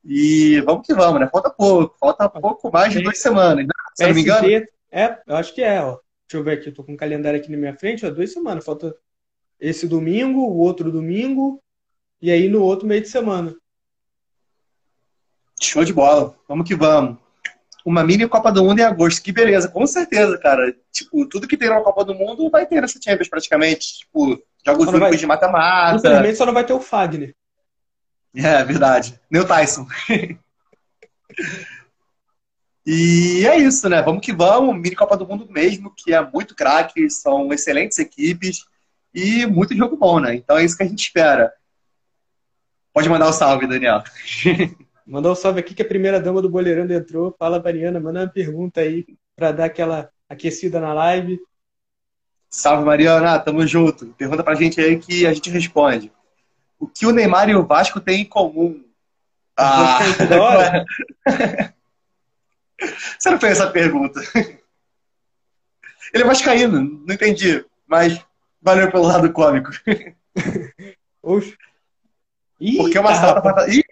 E 0.04 0.60
vamos 0.62 0.86
que 0.86 0.94
vamos, 0.94 1.20
né? 1.20 1.30
Falta 1.32 1.50
pouco, 1.50 1.96
falta 2.00 2.30
pouco 2.30 2.72
mais 2.72 2.92
de 2.92 3.02
duas 3.02 3.20
semanas, 3.20 3.66
né? 3.66 3.74
Se 3.96 4.08
não 4.08 4.14
me 4.14 4.22
engano. 4.22 4.48
É, 4.92 5.20
eu 5.28 5.36
acho 5.36 5.54
que 5.54 5.62
é, 5.62 5.82
ó. 5.82 6.00
Deixa 6.28 6.38
eu 6.40 6.44
ver 6.44 6.58
aqui, 6.58 6.70
eu 6.70 6.74
tô 6.74 6.84
com 6.84 6.94
o 6.94 6.98
calendário 6.98 7.40
aqui 7.40 7.52
na 7.52 7.58
minha 7.58 7.76
frente, 7.76 8.06
ó, 8.06 8.10
duas 8.10 8.32
semanas. 8.32 8.66
Falta 8.66 8.96
esse 9.60 9.88
domingo, 9.88 10.40
o 10.40 10.58
outro 10.58 10.92
domingo, 10.92 11.62
e 12.22 12.32
aí 12.32 12.50
no 12.50 12.64
outro 12.64 12.88
meio 12.88 13.02
de 13.02 13.10
semana. 13.10 13.56
Show 15.62 15.84
de 15.84 15.94
bola. 15.94 16.36
Vamos 16.48 16.68
que 16.68 16.76
vamos 16.76 17.18
uma 17.86 18.04
mini 18.04 18.28
Copa 18.28 18.52
do 18.52 18.64
Mundo 18.64 18.80
em 18.80 18.84
agosto. 18.84 19.22
Que 19.22 19.32
beleza, 19.32 19.68
com 19.68 19.86
certeza, 19.86 20.38
cara. 20.38 20.76
Tipo, 20.92 21.26
tudo 21.28 21.48
que 21.48 21.58
tem 21.58 21.70
na 21.70 21.82
Copa 21.82 22.06
do 22.06 22.16
Mundo 22.16 22.50
vai 22.50 22.66
ter 22.66 22.82
nessa 22.82 23.00
Champions 23.02 23.30
praticamente. 23.30 24.00
Tipo, 24.00 24.42
jogos 24.66 24.88
únicos 24.88 25.10
vai... 25.10 25.18
de 25.18 25.26
mata-mata. 25.26 25.98
Infelizmente 25.98 26.38
só 26.38 26.46
não 26.46 26.54
vai 26.54 26.66
ter 26.66 26.74
o 26.74 26.80
Fagner. 26.80 27.36
É, 28.36 28.64
verdade. 28.64 29.20
Nem 29.30 29.42
o 29.42 29.48
Tyson. 29.48 29.86
e 32.86 33.46
é 33.46 33.58
isso, 33.58 33.90
né? 33.90 34.02
Vamos 34.02 34.26
que 34.26 34.34
vamos. 34.34 34.76
Mini 34.76 34.96
Copa 34.96 35.18
do 35.18 35.28
Mundo 35.28 35.48
mesmo, 35.50 35.94
que 35.96 36.14
é 36.14 36.22
muito 36.22 36.56
craque, 36.56 37.10
são 37.10 37.52
excelentes 37.52 38.00
equipes 38.00 38.66
e 39.14 39.46
muito 39.46 39.76
jogo 39.76 39.98
bom, 39.98 40.20
né? 40.20 40.36
Então 40.36 40.58
é 40.58 40.64
isso 40.64 40.78
que 40.78 40.84
a 40.84 40.88
gente 40.88 41.02
espera. 41.02 41.52
Pode 42.94 43.10
mandar 43.10 43.28
o 43.28 43.30
um 43.30 43.34
salve, 43.34 43.68
Daniel. 43.68 44.04
Mandar 45.06 45.32
um 45.32 45.36
salve 45.36 45.60
aqui 45.60 45.74
que 45.74 45.82
a 45.82 45.88
primeira 45.88 46.22
dama 46.22 46.42
do 46.42 46.50
Boleirando 46.50 46.94
entrou. 46.94 47.36
Fala, 47.38 47.62
Mariana, 47.62 48.00
manda 48.00 48.22
uma 48.22 48.30
pergunta 48.30 48.80
aí 48.82 49.06
para 49.36 49.52
dar 49.52 49.66
aquela 49.66 50.10
aquecida 50.30 50.80
na 50.80 50.94
live. 50.94 51.40
Salve, 52.52 52.84
Mariana, 52.84 53.40
tamo 53.40 53.66
junto. 53.66 54.08
Pergunta 54.18 54.44
pra 54.44 54.56
gente 54.56 54.82
aí 54.82 55.00
que 55.00 55.26
a 55.26 55.34
gente 55.34 55.50
responde. 55.50 56.12
O 56.78 56.86
que 56.86 57.06
o 57.06 57.12
Neymar 57.12 57.50
e 57.50 57.56
o 57.56 57.66
Vasco 57.66 58.02
têm 58.02 58.22
em 58.22 58.26
comum? 58.26 58.84
Ah, 59.58 60.00
Você 63.18 63.30
não 63.30 63.40
fez 63.40 63.54
essa 63.54 63.70
pergunta. 63.70 64.20
Ele 66.14 66.24
é 66.24 66.26
vascaíno, 66.26 66.82
não 67.06 67.16
entendi. 67.16 67.64
Mas 67.88 68.20
valeu 68.62 68.92
pelo 68.92 69.08
lado 69.08 69.32
cômico. 69.32 69.70
Oxe. 71.24 71.58
Porque 72.78 72.98
é 72.98 73.02
uma 73.02 73.16
salada... 73.16 73.68
Ih, 73.72 73.84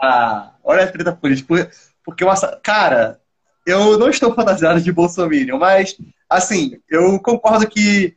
ah, 0.00 0.52
olha 0.62 0.84
a 0.84 0.90
treta 0.90 1.12
política. 1.12 1.70
Porque, 2.04 2.24
uma, 2.24 2.34
cara, 2.62 3.20
eu 3.64 3.98
não 3.98 4.10
estou 4.10 4.34
fantasiado 4.34 4.80
de 4.80 4.92
Bolsonaro, 4.92 5.58
mas, 5.58 5.96
assim, 6.28 6.78
eu 6.88 7.18
concordo 7.20 7.66
que 7.66 8.16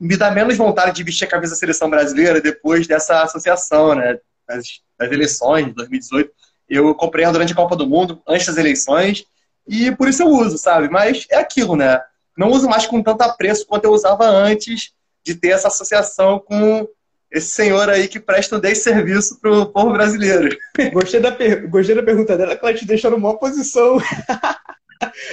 me 0.00 0.16
dá 0.16 0.30
menos 0.30 0.56
vontade 0.56 0.96
de 0.96 1.04
vestir 1.04 1.26
a 1.26 1.30
camisa 1.30 1.52
da 1.52 1.58
seleção 1.58 1.88
brasileira 1.88 2.40
depois 2.40 2.86
dessa 2.86 3.22
associação, 3.22 3.94
né? 3.94 4.18
Das, 4.46 4.80
das 4.98 5.12
eleições 5.12 5.66
de 5.66 5.74
2018. 5.74 6.30
Eu 6.68 6.94
comprei 6.94 7.24
durante 7.26 7.52
a 7.52 7.56
Copa 7.56 7.76
do 7.76 7.86
Mundo, 7.86 8.20
antes 8.26 8.46
das 8.46 8.56
eleições, 8.56 9.24
e 9.66 9.92
por 9.92 10.08
isso 10.08 10.22
eu 10.22 10.28
uso, 10.28 10.58
sabe? 10.58 10.88
Mas 10.88 11.26
é 11.30 11.36
aquilo, 11.36 11.76
né? 11.76 12.00
Não 12.36 12.48
uso 12.48 12.68
mais 12.68 12.86
com 12.86 13.02
tanto 13.02 13.22
apreço 13.22 13.66
quanto 13.66 13.84
eu 13.84 13.92
usava 13.92 14.24
antes 14.24 14.92
de 15.24 15.34
ter 15.34 15.50
essa 15.50 15.68
associação 15.68 16.38
com 16.40 16.88
esse 17.30 17.48
senhor 17.48 17.88
aí 17.88 18.08
que 18.08 18.20
presta 18.20 18.56
um 18.56 18.74
serviço 18.74 19.40
pro 19.40 19.66
povo 19.66 19.92
brasileiro. 19.92 20.56
Gostei 20.92 21.20
da, 21.20 21.32
per... 21.32 21.68
Gostei 21.68 21.94
da 21.94 22.02
pergunta 22.02 22.36
dela, 22.36 22.56
que 22.56 22.64
ela 22.64 22.74
te 22.74 22.84
deixou 22.84 23.10
numa 23.10 23.38
posição. 23.38 23.98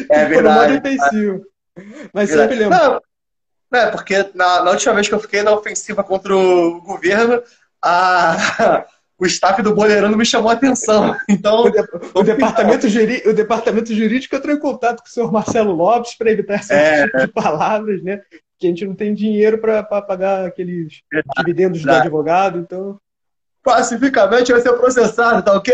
É 0.09 0.25
verdade. 0.29 0.79
defensivo. 0.79 1.43
Mas 2.13 2.29
sempre 2.29 2.55
lembro. 2.55 2.77
Não, 2.77 3.01
não, 3.71 3.79
é 3.79 3.91
porque 3.91 4.29
na, 4.33 4.63
na, 4.63 4.71
última 4.71 4.93
vez 4.93 5.07
que 5.07 5.13
eu 5.13 5.19
fiquei 5.19 5.43
na 5.43 5.53
ofensiva 5.53 6.03
contra 6.03 6.35
o 6.35 6.81
governo, 6.81 7.41
a, 7.81 8.85
o 9.19 9.25
staff 9.25 9.61
do 9.61 9.75
Boleirão 9.75 10.15
me 10.15 10.25
chamou 10.25 10.49
a 10.49 10.53
atenção. 10.53 11.15
Então, 11.29 11.63
o, 11.63 11.69
de, 11.69 11.79
o 12.15 12.23
departamento, 12.23 12.87
o 13.25 13.33
departamento 13.33 13.93
jurídico 13.93 14.35
entrou 14.35 14.55
em 14.55 14.59
contato 14.59 15.01
com 15.01 15.07
o 15.07 15.11
senhor 15.11 15.31
Marcelo 15.31 15.71
Lopes 15.71 16.15
para 16.15 16.31
evitar 16.31 16.55
essa 16.55 16.73
é, 16.73 17.05
tipo 17.05 17.17
de 17.25 17.27
palavras, 17.27 18.01
né? 18.01 18.21
que 18.59 18.67
a 18.67 18.69
gente 18.69 18.85
não 18.85 18.93
tem 18.93 19.13
dinheiro 19.13 19.57
para 19.57 19.81
pagar 19.81 20.45
aqueles 20.45 21.01
dividendos 21.37 21.81
do 21.81 21.91
advogado, 21.91 22.59
então. 22.59 22.99
Pacificamente 23.69 24.51
vai 24.51 24.61
ser 24.61 24.73
processado, 24.73 25.43
tá 25.43 25.53
ok? 25.53 25.73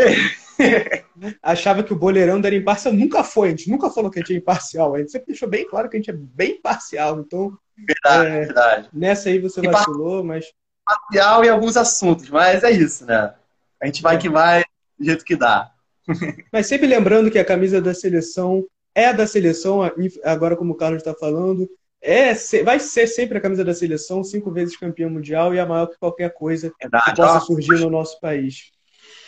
Achava 1.41 1.83
que 1.83 1.93
o 1.93 1.97
boleirão 1.97 2.39
era 2.39 2.55
imparcial. 2.55 2.93
Nunca 2.93 3.23
foi, 3.23 3.47
a 3.47 3.51
gente 3.51 3.69
nunca 3.69 3.89
falou 3.89 4.11
que 4.11 4.19
a 4.19 4.21
gente 4.21 4.33
é 4.33 4.37
imparcial. 4.37 4.95
A 4.95 4.99
gente 4.99 5.11
sempre 5.11 5.27
deixou 5.27 5.47
bem 5.47 5.67
claro 5.67 5.89
que 5.89 5.97
a 5.97 5.99
gente 5.99 6.09
é 6.09 6.13
bem 6.13 6.61
parcial. 6.61 7.19
Então, 7.19 7.57
verdade, 7.77 8.27
é, 8.27 8.39
verdade. 8.45 8.89
nessa 8.93 9.29
aí 9.29 9.39
você 9.39 9.61
vacilou, 9.61 10.23
mas. 10.23 10.45
Parcial 10.85 11.43
em 11.43 11.49
alguns 11.49 11.77
assuntos, 11.77 12.29
mas 12.29 12.63
é 12.63 12.69
isso, 12.69 13.05
né? 13.05 13.33
A 13.81 13.85
gente 13.87 14.01
vai 14.01 14.17
que 14.17 14.29
vai 14.29 14.63
do 14.99 15.05
jeito 15.05 15.25
que 15.25 15.35
dá. 15.35 15.71
Mas 16.53 16.67
sempre 16.67 16.85
lembrando 16.85 17.31
que 17.31 17.39
a 17.39 17.43
camisa 17.43 17.81
da 17.81 17.91
seleção 17.91 18.63
é 18.93 19.11
da 19.11 19.25
seleção, 19.25 19.79
agora 20.23 20.55
como 20.55 20.73
o 20.73 20.77
Carlos 20.77 21.01
está 21.01 21.15
falando, 21.15 21.67
é, 22.05 22.35
vai 22.63 22.79
ser 22.79 23.07
sempre 23.07 23.39
a 23.39 23.41
camisa 23.41 23.65
da 23.65 23.73
seleção, 23.73 24.23
cinco 24.23 24.51
vezes 24.51 24.77
campeão 24.77 25.09
mundial 25.09 25.55
e 25.55 25.59
a 25.59 25.65
maior 25.65 25.87
que 25.87 25.97
qualquer 25.97 26.31
coisa 26.31 26.71
Verdade, 26.79 27.05
que 27.05 27.15
possa 27.15 27.39
surgir 27.45 27.79
no 27.79 27.89
nosso 27.89 28.19
país. 28.19 28.71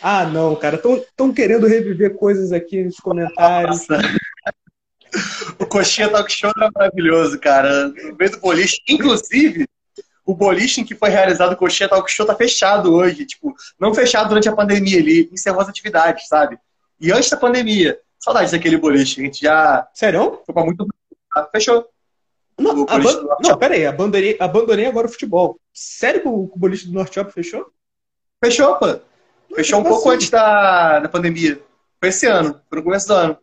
Ah, 0.00 0.24
não, 0.24 0.54
cara, 0.54 0.76
estão 0.76 1.32
querendo 1.32 1.66
reviver 1.66 2.14
coisas 2.14 2.52
aqui 2.52 2.84
nos 2.84 2.98
comentários. 2.98 3.88
Nossa. 3.88 4.00
O 5.58 5.66
Coxinha 5.66 6.08
Talk 6.08 6.30
Show 6.30 6.52
era 6.56 6.70
maravilhoso, 6.72 7.40
cara. 7.40 7.88
No 7.88 8.16
meio 8.16 8.30
do 8.30 8.38
boliche. 8.38 8.80
Inclusive, 8.88 9.66
o 10.24 10.34
boliche 10.34 10.80
em 10.80 10.84
que 10.84 10.94
foi 10.94 11.08
realizado 11.08 11.54
o 11.54 11.56
Coxinha 11.56 11.88
Talk 11.88 12.08
Show 12.08 12.26
tá 12.26 12.36
fechado 12.36 12.94
hoje. 12.94 13.26
Tipo, 13.26 13.52
não 13.80 13.92
fechado 13.92 14.28
durante 14.28 14.48
a 14.48 14.54
pandemia, 14.54 14.98
ele 14.98 15.28
encerrou 15.32 15.60
as 15.60 15.68
atividades, 15.68 16.28
sabe? 16.28 16.56
E 17.00 17.10
antes 17.10 17.30
da 17.30 17.36
pandemia. 17.36 17.98
Saudades 18.20 18.52
daquele 18.52 18.76
boliche. 18.76 19.20
A 19.20 19.24
gente 19.24 19.40
já. 19.40 19.88
Sério? 19.94 20.40
Foi 20.46 20.54
pra 20.54 20.64
muito. 20.64 20.86
Fechou. 21.50 21.88
Não, 22.58 22.84
aban... 22.88 23.38
não 23.40 23.56
peraí, 23.56 23.86
abandonei, 23.86 24.36
abandonei 24.40 24.86
agora 24.86 25.06
o 25.06 25.10
futebol. 25.10 25.60
Sério 25.72 26.20
que 26.20 26.28
o, 26.28 26.50
boliche 26.56 26.86
do 26.86 26.92
Norte 26.92 27.14
Shop 27.14 27.32
fechou? 27.32 27.72
Fechou, 28.42 28.74
pô. 28.76 28.98
Fechou 29.54 29.80
um 29.80 29.84
pouco 29.84 30.10
antes 30.10 30.28
da, 30.28 30.98
da 30.98 31.08
pandemia. 31.08 31.62
Foi 32.00 32.08
esse 32.08 32.26
ano, 32.26 32.60
foi 32.68 32.78
no 32.78 32.84
começo 32.84 33.06
do 33.08 33.14
ano. 33.14 33.38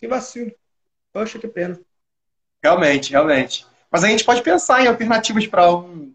Que 0.00 0.08
vacilo. 0.08 0.52
Poxa, 1.12 1.38
que 1.38 1.46
pena. 1.46 1.78
Realmente, 2.62 3.12
realmente. 3.12 3.66
Mas 3.90 4.02
a 4.02 4.08
gente 4.08 4.24
pode 4.24 4.42
pensar 4.42 4.82
em 4.82 4.88
alternativas 4.88 5.46
para 5.46 5.70
um 5.70 6.12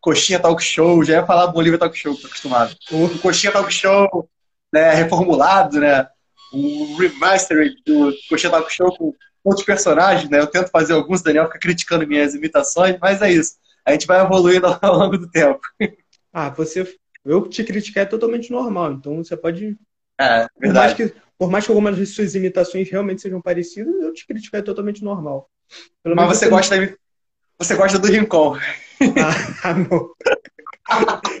coxinha 0.00 0.40
talk 0.40 0.62
show. 0.62 1.04
Já 1.04 1.14
ia 1.14 1.26
falar 1.26 1.46
Bolívia 1.48 1.78
talk 1.78 1.96
show, 1.96 2.16
tô 2.16 2.26
acostumado. 2.26 2.74
Um 2.90 3.16
coxinha 3.18 3.52
talk 3.52 3.72
show 3.72 4.28
né, 4.72 4.92
reformulado, 4.94 5.78
né? 5.78 6.08
Um 6.52 6.96
remaster 6.96 7.74
do 7.86 8.12
coxinha 8.28 8.50
talk 8.50 8.72
show 8.72 8.94
com 8.96 9.14
outros 9.44 9.66
personagens, 9.66 10.30
né? 10.30 10.40
Eu 10.40 10.46
tento 10.46 10.70
fazer 10.70 10.94
alguns, 10.94 11.20
o 11.20 11.24
Daniel 11.24 11.46
fica 11.46 11.58
criticando 11.58 12.06
minhas 12.06 12.34
imitações, 12.34 12.96
mas 13.00 13.20
é 13.20 13.30
isso. 13.30 13.56
A 13.84 13.92
gente 13.92 14.06
vai 14.06 14.20
evoluindo 14.20 14.66
ao 14.80 14.98
longo 14.98 15.18
do 15.18 15.30
tempo. 15.30 15.60
Ah, 16.32 16.48
você. 16.48 16.96
Eu 17.24 17.46
te 17.48 17.62
criticar 17.62 18.02
é 18.02 18.06
totalmente 18.06 18.50
normal, 18.50 18.92
então 18.92 19.22
você 19.22 19.36
pode. 19.36 19.78
É, 20.20 20.46
verdade. 20.58 20.58
Por 20.58 20.72
mais 20.72 20.94
que, 20.94 21.14
por 21.38 21.50
mais 21.50 21.64
que 21.64 21.70
algumas 21.70 21.96
de 21.96 22.06
suas 22.06 22.34
imitações 22.34 22.90
realmente 22.90 23.22
sejam 23.22 23.40
parecidas, 23.40 23.94
eu 24.00 24.12
te 24.12 24.26
criticar 24.26 24.60
é 24.60 24.64
totalmente 24.64 25.04
normal. 25.04 25.48
Pelo 26.02 26.16
mas 26.16 26.28
você, 26.28 26.46
você 26.46 26.50
gosta, 26.50 26.98
você 27.58 27.74
gosta 27.74 27.98
do 27.98 28.08
Rincon. 28.08 28.56
Ah, 29.62 29.74
não. 29.74 30.14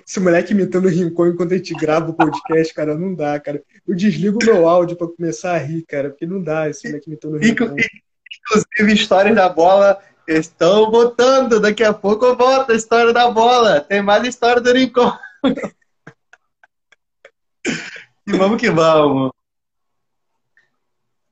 Esse 0.06 0.20
moleque 0.20 0.52
imitando 0.52 0.86
o 0.86 0.88
Rincon 0.88 1.26
enquanto 1.28 1.52
a 1.52 1.56
gente 1.56 1.74
grava 1.74 2.10
o 2.10 2.14
podcast, 2.14 2.72
cara, 2.72 2.96
não 2.96 3.14
dá, 3.14 3.38
cara. 3.38 3.62
Eu 3.86 3.94
desligo 3.94 4.38
o 4.42 4.44
meu 4.44 4.68
áudio 4.68 4.96
pra 4.96 5.06
começar 5.06 5.54
a 5.54 5.58
rir, 5.58 5.82
cara, 5.82 6.10
porque 6.10 6.26
não 6.26 6.42
dá 6.42 6.68
esse 6.68 6.86
moleque 6.88 7.08
imitando 7.08 7.34
o 7.34 7.38
Rincon. 7.38 7.76
Inclusive, 8.46 8.92
histórias 8.92 9.36
da 9.36 9.48
bola 9.48 9.98
estão 10.26 10.90
botando. 10.90 11.60
Daqui 11.60 11.84
a 11.84 11.92
pouco 11.92 12.24
eu 12.24 12.36
volto 12.36 12.72
a 12.72 12.74
história 12.74 13.12
da 13.12 13.30
bola. 13.30 13.80
Tem 13.80 14.02
mais 14.02 14.26
história 14.26 14.60
do 14.60 14.72
Rincon. 14.72 15.12
e 18.26 18.32
vamos 18.32 18.60
que 18.60 18.70
vamos. 18.70 19.30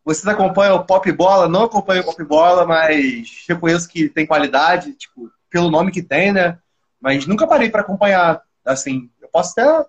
vocês 0.05 0.27
acompanham 0.27 0.77
o 0.77 0.85
Pop 0.85 1.11
Bola? 1.13 1.49
Não 1.49 1.65
acompanho 1.65 2.03
o 2.03 2.05
Pop 2.05 2.23
Bola, 2.25 2.67
mas 2.67 3.45
reconheço 3.49 3.89
que 3.89 4.09
tem 4.09 4.27
qualidade, 4.27 4.93
tipo, 4.93 5.31
pelo 5.53 5.71
nome 5.71 5.93
que 5.93 6.03
tem, 6.03 6.33
né? 6.33 6.59
Mas 6.99 7.27
nunca 7.27 7.47
parei 7.47 7.69
para 7.69 7.83
acompanhar, 7.83 8.43
assim. 8.65 9.11
Eu 9.21 9.29
posso 9.29 9.53
até 9.53 9.87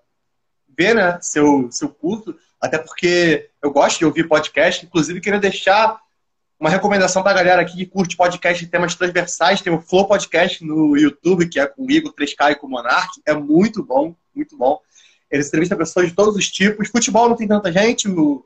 ver, 0.76 0.94
né, 0.94 1.18
seu, 1.22 1.68
seu 1.70 1.88
curso, 1.88 2.36
até 2.60 2.76
porque 2.78 3.48
eu 3.62 3.72
gosto 3.72 3.98
de 3.98 4.04
ouvir 4.04 4.28
podcast. 4.28 4.84
Inclusive, 4.84 5.20
queria 5.20 5.40
deixar 5.40 5.98
uma 6.60 6.70
recomendação 6.70 7.22
para 7.22 7.32
a 7.32 7.34
galera 7.34 7.62
aqui 7.62 7.76
que 7.76 7.86
curte 7.86 8.16
podcast 8.16 8.62
de 8.62 8.70
temas 8.70 8.94
transversais. 8.94 9.62
Tem 9.62 9.72
o 9.72 9.80
Flow 9.80 10.06
Podcast 10.06 10.64
no 10.64 10.96
YouTube, 10.96 11.48
que 11.48 11.58
é 11.58 11.66
com 11.66 11.84
o 11.84 11.90
Igor 11.90 12.12
3K 12.12 12.52
e 12.52 12.54
com 12.56 12.66
o 12.66 12.70
Monark. 12.70 13.20
É 13.26 13.34
muito 13.34 13.82
bom, 13.82 14.14
muito 14.34 14.56
bom. 14.56 14.80
Ele 15.30 15.42
entrevista 15.42 15.76
pessoas 15.76 16.08
de 16.08 16.14
todos 16.14 16.36
os 16.36 16.50
tipos. 16.50 16.88
Futebol 16.88 17.28
não 17.28 17.36
tem 17.36 17.48
tanta 17.48 17.72
gente. 17.72 18.08
O 18.08 18.44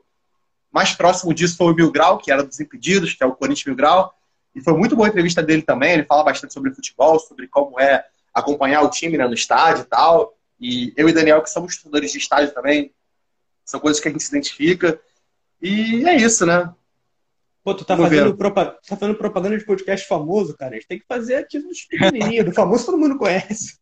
mais 0.71 0.93
próximo 0.93 1.33
disso 1.33 1.57
foi 1.57 1.71
o 1.71 1.75
Mil 1.75 1.91
Grau, 1.91 2.17
que 2.17 2.31
era 2.31 2.43
dos 2.43 2.59
Impedidos, 2.59 3.13
que 3.13 3.23
é 3.23 3.27
o 3.27 3.35
Corinthians 3.35 3.65
Mil 3.65 3.75
Grau. 3.75 4.13
E 4.59 4.63
foi 4.63 4.73
muito 4.73 4.95
boa 4.95 5.07
a 5.07 5.09
entrevista 5.09 5.41
dele 5.41 5.61
também. 5.61 5.93
Ele 5.93 6.03
fala 6.03 6.23
bastante 6.23 6.53
sobre 6.53 6.73
futebol, 6.73 7.17
sobre 7.19 7.47
como 7.47 7.79
é 7.79 8.05
acompanhar 8.33 8.81
o 8.81 8.89
time 8.89 9.17
né, 9.17 9.25
no 9.25 9.33
estádio 9.33 9.83
e 9.83 9.85
tal. 9.85 10.37
E 10.59 10.93
eu 10.97 11.07
e 11.07 11.13
Daniel, 11.13 11.41
que 11.41 11.49
somos 11.49 11.73
estudadores 11.73 12.11
de 12.11 12.17
estádio 12.17 12.53
também, 12.53 12.93
são 13.63 13.79
coisas 13.79 14.01
que 14.01 14.07
a 14.09 14.11
gente 14.11 14.23
se 14.23 14.29
identifica. 14.29 14.99
E 15.61 16.05
é 16.07 16.15
isso, 16.15 16.45
né? 16.45 16.71
Pô, 17.63 17.73
tu 17.73 17.85
tá 17.85 17.95
fazendo, 17.95 18.35
tá 18.35 18.77
fazendo, 18.97 19.15
propaganda 19.15 19.57
de 19.57 19.65
podcast 19.65 20.07
famoso, 20.07 20.55
cara. 20.57 20.71
A 20.71 20.75
gente 20.75 20.87
tem 20.87 20.99
que 20.99 21.05
fazer 21.07 21.35
aqui 21.35 21.59
nos 21.59 21.85
pequenininhos. 21.85 22.45
Do 22.45 22.53
famoso 22.53 22.85
todo 22.85 22.97
mundo 22.97 23.17
conhece. 23.17 23.77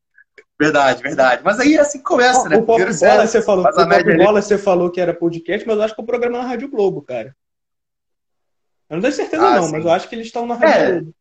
Verdade, 0.59 1.03
verdade. 1.03 1.41
Mas 1.43 1.59
aí 1.59 1.75
é 1.75 1.79
assim 1.79 1.99
que 1.99 2.03
começa, 2.03 2.49
né? 2.49 2.57
O 2.57 2.63
Pop 2.63 2.83
Bola, 2.83 3.27
você 3.27 3.41
falou, 3.41 3.65
o 3.65 3.71
Pop 3.71 4.17
Bola 4.17 4.41
você 4.41 4.57
falou 4.57 4.91
que 4.91 4.99
era 4.99 5.13
podcast, 5.13 5.67
mas 5.67 5.77
eu 5.77 5.83
acho 5.83 5.95
que 5.95 6.01
é 6.01 6.03
um 6.03 6.07
programa 6.07 6.39
na 6.39 6.45
Rádio 6.45 6.69
Globo, 6.69 7.01
cara. 7.01 7.35
Eu 8.89 8.95
não 8.95 9.01
tenho 9.01 9.13
certeza 9.13 9.45
ah, 9.45 9.55
não, 9.55 9.63
sim. 9.63 9.71
mas 9.73 9.85
eu 9.85 9.91
acho 9.91 10.07
que 10.07 10.15
eles 10.15 10.27
estão 10.27 10.45
na 10.45 10.55
Rádio 10.55 10.73
é. 10.73 10.91
Globo. 10.91 11.15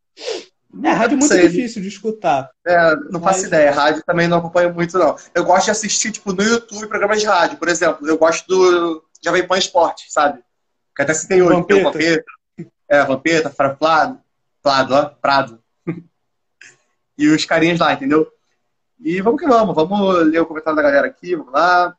É, 0.85 0.91
rádio 0.91 1.17
muito 1.17 1.33
sei. 1.33 1.49
difícil 1.49 1.81
de 1.81 1.89
escutar. 1.89 2.51
É, 2.67 2.97
não 3.11 3.21
mas... 3.21 3.37
faço 3.37 3.47
ideia. 3.47 3.71
Rádio 3.71 4.03
também 4.05 4.29
não 4.29 4.39
acompanho 4.39 4.75
muito, 4.75 4.99
não. 4.99 5.17
Eu 5.35 5.45
gosto 5.45 5.67
de 5.67 5.71
assistir, 5.71 6.13
tipo, 6.13 6.33
no 6.33 6.43
YouTube, 6.43 6.87
programas 6.87 7.21
de 7.21 7.27
rádio. 7.27 7.57
Por 7.57 7.69
exemplo, 7.69 8.07
eu 8.07 8.19
gosto 8.19 8.47
do 8.47 9.03
Jovem 9.25 9.47
Pan 9.47 9.59
Esporte, 9.59 10.07
sabe? 10.11 10.41
Que 10.95 11.03
até 11.03 11.15
se 11.15 11.27
tem 11.29 11.43
hoje. 11.43 11.65
Tem 11.67 11.81
o 11.81 11.85
Vampeta. 11.85 12.25
É, 12.89 13.05
Vampeta, 13.05 13.51
Fraflado, 13.51 14.21
Flado, 14.63 14.95
ó, 14.95 15.05
Prado. 15.07 15.61
e 17.19 17.29
os 17.29 17.45
carinhas 17.45 17.81
lá, 17.81 17.93
entendeu? 17.93 18.31
E 19.01 19.21
vamos 19.21 19.41
que 19.41 19.49
vamos. 19.49 19.75
Vamos 19.75 20.27
ler 20.27 20.41
o 20.41 20.47
comentário 20.47 20.77
da 20.77 20.83
galera 20.83 21.07
aqui, 21.07 21.35
vamos 21.35 21.53
lá. 21.53 21.97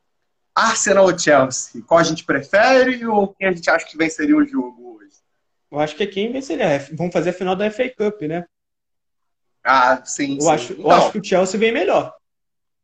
Arsenal 0.55 1.05
ou 1.05 1.17
Chelsea? 1.17 1.83
Qual 1.85 1.99
a 1.99 2.03
gente 2.03 2.23
prefere 2.23 3.05
ou 3.05 3.27
quem 3.33 3.47
a 3.47 3.51
gente 3.51 3.69
acha 3.69 3.85
que 3.85 3.97
venceria 3.97 4.35
o 4.35 4.45
jogo? 4.45 4.86
Eu 5.71 5.79
acho 5.79 5.95
que 5.95 6.03
é 6.03 6.07
quem 6.07 6.31
venceria. 6.31 6.87
Vamos 6.93 7.13
fazer 7.13 7.31
a 7.31 7.33
final 7.33 7.55
da 7.55 7.69
FA 7.69 7.89
Cup, 7.89 8.21
né? 8.21 8.45
Ah, 9.63 10.01
sim. 10.05 10.35
Eu, 10.35 10.41
sim. 10.41 10.49
Acho, 10.49 10.73
então, 10.73 10.85
eu 10.85 10.91
acho 10.91 11.11
que 11.11 11.19
o 11.19 11.23
Chelsea 11.23 11.59
vem 11.59 11.71
melhor. 11.71 12.13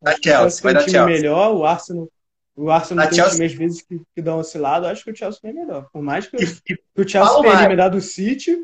A 0.06 0.12
Chelsea, 0.22 0.62
vai 0.62 0.74
dar 0.74 0.82
um 0.82 0.84
time 0.84 0.98
Chelsea. 0.98 1.16
melhor, 1.16 1.56
o 1.56 1.66
Arsenal. 1.66 2.10
O 2.56 2.70
Arsenal 2.70 3.06
a 3.06 3.08
tem 3.08 3.16
Chelsea... 3.16 3.36
time 3.36 3.46
às 3.46 3.54
vezes 3.54 3.82
que, 3.82 4.02
que 4.14 4.30
um 4.30 4.38
oscilado, 4.38 4.86
eu 4.86 4.92
acho 4.92 5.04
que 5.04 5.12
o 5.12 5.16
Chelsea 5.16 5.40
vem 5.42 5.54
melhor. 5.54 5.88
Por 5.92 6.02
mais 6.02 6.28
que, 6.28 6.38
que 6.38 6.78
o 6.98 7.08
Chelsea 7.08 7.42
tenha 7.42 7.54
eliminado 7.56 7.96
o 7.96 8.02
City, 8.02 8.58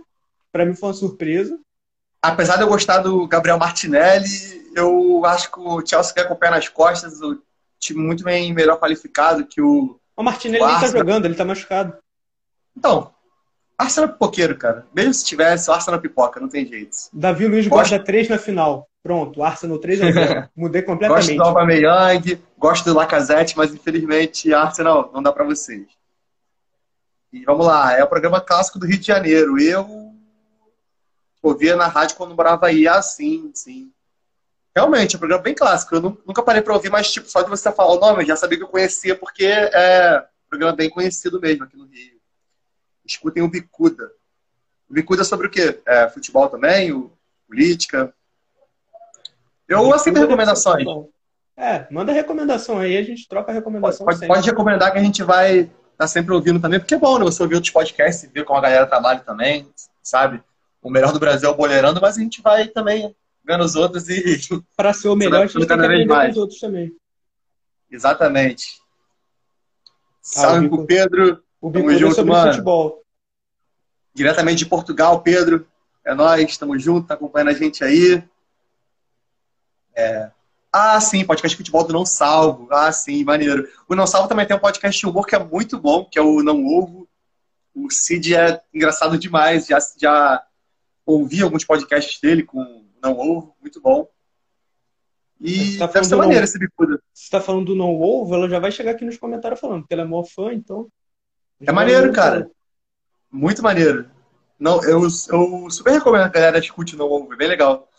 para 0.52 0.66
mim 0.66 0.76
foi 0.76 0.90
uma 0.90 0.96
surpresa. 0.96 1.58
Apesar 2.22 2.58
de 2.58 2.64
eu 2.64 2.68
gostar 2.68 2.98
do 2.98 3.26
Gabriel 3.26 3.58
Martinelli, 3.58 4.28
eu 4.76 5.26
acho 5.26 5.50
que 5.50 5.60
o 5.60 5.86
Chelsea 5.86 6.14
quer 6.14 6.28
com 6.28 6.34
o 6.34 6.38
pé 6.38 6.50
nas 6.50 6.68
costas, 6.68 7.22
o 7.22 7.42
time 7.80 8.02
muito 8.02 8.24
bem 8.24 8.54
melhor 8.54 8.78
qualificado 8.78 9.48
que 9.48 9.62
o. 9.62 9.98
O 10.16 10.24
Martinelli 10.24 10.64
o 10.64 10.68
nem 10.68 10.80
tá 10.80 10.88
jogando, 10.88 11.26
ele 11.26 11.36
tá 11.36 11.46
machucado. 11.46 11.98
Então, 12.76 13.14
Arsenal 13.80 14.10
é 14.10 14.12
pipoqueiro, 14.12 14.58
cara. 14.58 14.86
Mesmo 14.94 15.14
se 15.14 15.24
tivesse, 15.24 15.70
o 15.70 15.74
Arsenal 15.74 16.00
é 16.00 16.02
pipoca, 16.02 16.38
não 16.42 16.50
tem 16.50 16.68
jeito. 16.68 16.98
Davi 17.14 17.48
Luiz 17.48 17.66
gosta 17.66 17.98
3 17.98 18.28
na 18.28 18.38
final. 18.38 18.90
Pronto, 19.02 19.42
Arsenal 19.42 19.80
3 19.80 20.02
a 20.02 20.12
0. 20.12 20.50
Mudei 20.54 20.82
completamente. 20.82 21.28
gosto 21.28 21.38
do 21.38 21.44
Aubameyang, 21.44 22.44
gosto 22.58 22.86
do 22.86 22.94
Lacazette, 22.94 23.56
mas 23.56 23.74
infelizmente 23.74 24.54
Arsenal 24.54 25.10
não 25.14 25.24
dá 25.24 25.32
para 25.32 25.46
vocês. 25.46 25.88
E 27.32 27.46
vamos 27.46 27.66
lá, 27.66 27.98
é 27.98 28.04
o 28.04 28.08
programa 28.08 28.42
clássico 28.42 28.78
do 28.78 28.86
Rio 28.86 29.00
de 29.00 29.08
Janeiro. 29.08 29.58
Eu 29.58 30.14
ouvia 31.42 31.78
na 31.78 31.88
rádio 31.88 32.18
quando 32.18 32.36
morava 32.36 32.68
aí, 32.68 32.86
ah, 32.86 33.02
sim, 33.02 33.50
sim. 33.54 33.94
Realmente, 34.76 35.16
é 35.16 35.18
um 35.18 35.20
programa 35.20 35.44
bem 35.44 35.56
clássico. 35.56 35.96
Eu 35.96 36.02
nunca 36.02 36.44
parei 36.44 36.62
para 36.62 36.74
ouvir, 36.74 36.90
mas 36.90 37.10
tipo, 37.10 37.30
só 37.30 37.42
de 37.42 37.50
você 37.50 37.72
falar 37.72 37.94
o 37.94 38.00
nome, 38.00 38.24
eu 38.24 38.28
já 38.28 38.36
sabia 38.36 38.58
que 38.58 38.64
eu 38.66 38.68
conhecia, 38.68 39.16
porque 39.16 39.46
é 39.46 40.22
um 40.48 40.50
programa 40.50 40.76
bem 40.76 40.90
conhecido 40.90 41.40
mesmo 41.40 41.64
aqui 41.64 41.78
no 41.78 41.86
Rio 41.86 42.19
escutem 43.12 43.44
o 43.44 43.50
Bicuda. 43.50 44.12
O 44.90 44.94
Bicuda 44.94 45.22
é 45.22 45.26
sobre 45.26 45.48
o 45.48 45.50
quê? 45.50 45.80
É, 45.86 46.10
futebol 46.10 46.50
também, 46.50 46.92
o, 46.92 47.12
política. 47.50 48.14
Eu 49.68 49.92
aceito 49.94 50.20
recomendações. 50.20 50.86
É, 51.58 51.88
manda 51.92 52.14
recomendação 52.14 52.80
aí, 52.80 52.96
a 52.96 53.04
gente 53.04 53.28
troca 53.28 53.52
a 53.52 53.54
recomendação. 53.54 54.06
Pode, 54.06 54.26
pode, 54.26 54.50
recomendar 54.50 54.94
que 54.94 55.00
a 55.00 55.04
gente 55.04 55.24
vai 55.24 55.60
estar 55.60 55.74
tá 55.98 56.08
sempre 56.08 56.34
ouvindo 56.34 56.60
também, 56.60 56.80
porque 56.80 56.96
é 56.96 57.00
bom, 57.00 57.18
né? 57.18 57.26
Você 57.26 57.44
ouvir 57.44 57.56
outros 57.56 57.74
podcasts 57.74 58.24
e 58.24 58.28
ver 58.28 58.46
como 58.46 58.60
a 58.60 58.62
galera 58.62 58.86
trabalha 58.86 59.20
também, 59.20 59.68
sabe? 60.02 60.42
O 60.82 60.90
melhor 60.90 61.12
do 61.12 61.20
Brasil 61.20 61.50
é 61.50 61.52
o 61.52 61.56
Boleirando, 61.56 62.00
mas 62.00 62.18
a 62.18 62.22
gente 62.22 62.42
vai 62.42 62.68
também 62.68 63.14
vendo 63.44 63.64
os 63.64 63.76
outros 63.76 64.08
e. 64.08 64.40
Para 64.78 64.94
ser 64.94 65.10
o 65.10 65.16
melhor, 65.16 65.44
a 65.44 65.48
gente 65.48 65.58
tem 65.58 65.68
que 65.68 65.74
aprender 65.74 66.30
os 66.30 66.38
outros 66.38 66.60
também. 66.60 66.96
Exatamente. 67.92 68.80
Ah, 70.14 70.18
Salve 70.22 70.70
pro 70.70 70.86
Pedro. 70.86 71.44
O 71.62 71.72
Tamo 71.72 71.92
junto, 71.98 72.16
sobre 72.16 72.32
mano. 72.32 72.52
futebol. 72.52 73.04
Diretamente 74.14 74.60
de 74.60 74.66
Portugal, 74.66 75.22
Pedro. 75.22 75.68
É 76.06 76.14
nós, 76.14 76.42
estamos 76.50 76.82
juntos, 76.82 77.08
tá 77.08 77.14
acompanhando 77.14 77.50
a 77.50 77.54
gente 77.54 77.84
aí. 77.84 78.24
É... 79.96 80.32
Ah, 80.72 81.00
sim, 81.02 81.26
podcast 81.26 81.56
de 81.56 81.58
futebol 81.58 81.84
do 81.84 81.94
Não 81.94 82.06
Salvo. 82.06 82.68
Ah, 82.72 82.92
sim, 82.92 83.24
maneiro. 83.24 83.68
O 83.88 83.96
Não 83.96 84.08
Salvo 84.08 84.28
também 84.28 84.46
tem 84.46 84.56
um 84.56 84.60
podcast 84.60 85.00
de 85.00 85.06
humor 85.06 85.26
que 85.26 85.36
é 85.36 85.40
muito 85.44 85.80
bom, 85.80 86.06
que 86.06 86.18
é 86.18 86.22
o 86.22 86.44
Não 86.44 86.66
Ovo. 86.66 87.08
O 87.76 87.90
Cid 87.90 88.36
é 88.36 88.62
engraçado 88.74 89.18
demais. 89.18 89.66
Já, 89.68 89.80
já 90.00 90.44
ouvi 91.06 91.42
alguns 91.42 91.66
podcasts 91.66 92.20
dele 92.22 92.44
com 92.44 92.86
Não 93.02 93.18
Ovo, 93.18 93.56
muito 93.60 93.82
bom. 93.82 94.08
E 95.42 95.78
tá 95.78 95.88
deve 95.88 96.06
ser 96.06 96.16
maneiro 96.16 96.44
esse 96.44 96.60
bicuda. 96.60 97.02
Você 97.14 97.30
tá 97.30 97.40
falando 97.40 97.68
do 97.68 97.76
Não 97.76 98.00
Ovo, 98.00 98.36
ela 98.36 98.50
já 98.50 98.60
vai 98.60 98.72
chegar 98.72 98.92
aqui 98.92 99.06
nos 99.06 99.18
comentários 99.18 99.60
falando, 99.60 99.82
porque 99.82 99.94
ela 99.94 100.04
é 100.04 100.08
maior 100.08 100.26
fã, 100.26 100.54
então. 100.54 100.88
É 101.62 101.72
maneiro, 101.72 102.12
cara. 102.14 102.50
Muito 103.32 103.62
maneiro. 103.62 104.10
Não, 104.60 104.84
eu, 104.84 105.02
eu 105.04 105.70
super 105.70 105.92
recomendo 105.92 106.24
a 106.24 106.30
galera 106.30 106.60
escute 106.60 106.96
no 106.96 107.06
Ovo, 107.06 107.34
é 107.34 107.38
bem 107.38 107.48
legal. 107.48 107.90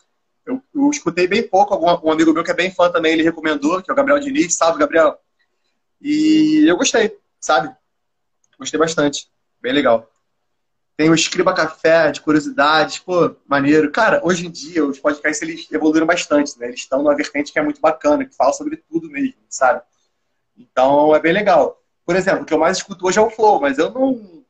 Eu, 0.45 0.63
eu 0.75 0.91
escutei 0.91 1.27
bem 1.27 1.47
pouco, 1.47 1.73
algum, 1.73 2.09
um 2.09 2.13
amigo 2.13 2.33
meu 2.33 2.45
que 2.45 2.51
é 2.51 2.55
bem 2.55 2.71
fã 2.71 2.91
também, 2.91 3.13
ele 3.13 3.23
recomendou, 3.23 3.83
que 3.83 3.91
é 3.91 3.93
o 3.93 3.97
Gabriel 3.97 4.21
Diniz, 4.21 4.57
salve, 4.57 4.79
Gabriel. 4.79 5.19
E 6.01 6.65
eu 6.67 6.77
gostei, 6.77 7.17
sabe? 7.39 7.75
Gostei 8.59 8.79
bastante. 8.79 9.31
Bem 9.61 9.73
legal. 9.73 10.11
Tem 10.97 11.09
o 11.09 11.15
Escriba 11.15 11.55
Café, 11.55 12.11
de 12.11 12.21
curiosidades, 12.21 12.99
pô, 12.99 13.35
maneiro. 13.47 13.91
Cara, 13.91 14.21
hoje 14.23 14.47
em 14.47 14.51
dia 14.51 14.85
os 14.85 14.99
podcasts 14.99 15.41
eles 15.41 15.71
evoluíram 15.73 16.07
bastante, 16.07 16.59
né? 16.59 16.67
Eles 16.67 16.81
estão 16.81 17.03
numa 17.03 17.17
vertente 17.17 17.53
que 17.53 17.59
é 17.59 17.63
muito 17.63 17.81
bacana, 17.81 18.25
que 18.25 18.37
fala 18.37 18.53
sobre 18.53 18.77
tudo 18.77 19.09
mesmo, 19.09 19.41
sabe? 19.49 19.81
Então 20.57 21.15
é 21.15 21.21
bem 21.21 21.33
legal. 21.33 21.80
Por 22.11 22.17
exemplo, 22.17 22.43
o 22.43 22.45
que 22.45 22.53
eu 22.53 22.59
mais 22.59 22.79
escuto 22.79 23.07
hoje 23.07 23.21
é 23.21 23.23
o 23.23 23.31
Flow, 23.31 23.61
mas 23.61 23.79
eu 23.79 23.89
não 23.93 24.45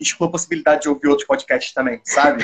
excluo 0.00 0.30
a 0.30 0.32
possibilidade 0.32 0.80
de 0.80 0.88
ouvir 0.88 1.08
outros 1.08 1.26
podcasts 1.26 1.74
também, 1.74 2.00
sabe? 2.06 2.42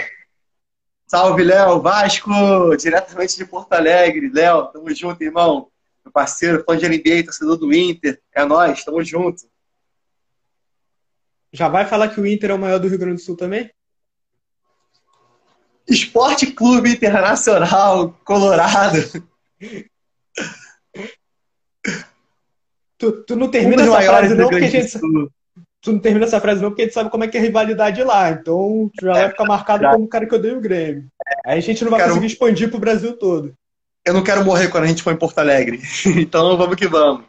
Salve, 1.09 1.43
Léo, 1.43 1.81
Vasco, 1.81 2.31
diretamente 2.77 3.39
de 3.39 3.47
Porto 3.47 3.73
Alegre. 3.73 4.29
Léo, 4.29 4.67
tamo 4.67 4.95
junto, 4.95 5.25
irmão. 5.25 5.71
Meu 6.05 6.13
parceiro, 6.13 6.63
fã 6.67 6.77
de 6.77 6.87
NBA, 6.87 7.25
torcedor 7.25 7.57
do 7.57 7.73
Inter. 7.73 8.21
É 8.35 8.45
nóis, 8.45 8.85
tamo 8.85 9.03
junto. 9.03 9.41
Já 11.51 11.71
vai 11.71 11.87
falar 11.87 12.09
que 12.09 12.21
o 12.21 12.27
Inter 12.27 12.51
é 12.51 12.55
o 12.55 12.59
maior 12.59 12.79
do 12.79 12.89
Rio 12.89 12.99
Grande 12.99 13.23
do 13.23 13.23
Sul 13.23 13.39
também? 13.39 13.73
Esporte 15.89 16.53
Clube 16.53 16.91
Internacional, 16.91 18.13
Colorado. 18.23 18.99
Tu, 23.01 23.13
tu 23.23 23.35
não 23.35 23.49
termina 23.49 23.83
essa 23.83 24.03
frase 24.03 24.35
não 24.35 24.49
porque 24.51 24.65
a 24.67 24.69
gente. 24.69 24.99
Tu 25.83 25.93
não 25.93 25.99
termina 25.99 26.27
essa 26.27 26.39
frase 26.39 26.61
não 26.61 26.69
porque 26.69 26.83
a 26.83 26.85
gente 26.85 26.93
sabe 26.93 27.09
como 27.09 27.25
é 27.25 27.29
que 27.29 27.39
é 27.39 27.41
a 27.41 27.43
rivalidade 27.43 28.05
lá. 28.05 28.31
Então 28.31 28.91
tu 28.95 29.07
já 29.07 29.13
vai 29.15 29.29
ficar 29.31 29.45
marcado 29.47 29.89
como 29.89 30.05
o 30.05 30.09
cara 30.09 30.27
que 30.27 30.35
odeia 30.35 30.57
o 30.57 30.61
Grêmio. 30.61 31.07
Aí 31.47 31.57
a 31.57 31.63
gente 31.63 31.83
não 31.83 31.91
vai 31.91 32.01
quero... 32.01 32.11
conseguir 32.11 32.27
expandir 32.27 32.69
pro 32.69 32.79
Brasil 32.79 33.17
todo. 33.17 33.55
Eu 34.05 34.13
não 34.13 34.23
quero 34.23 34.45
morrer 34.45 34.69
quando 34.69 34.85
a 34.85 34.87
gente 34.87 35.03
for 35.03 35.15
em 35.15 35.17
Porto 35.17 35.39
Alegre. 35.39 35.81
então 36.21 36.59
vamos 36.59 36.77
que 36.77 36.87
vamos. 36.87 37.25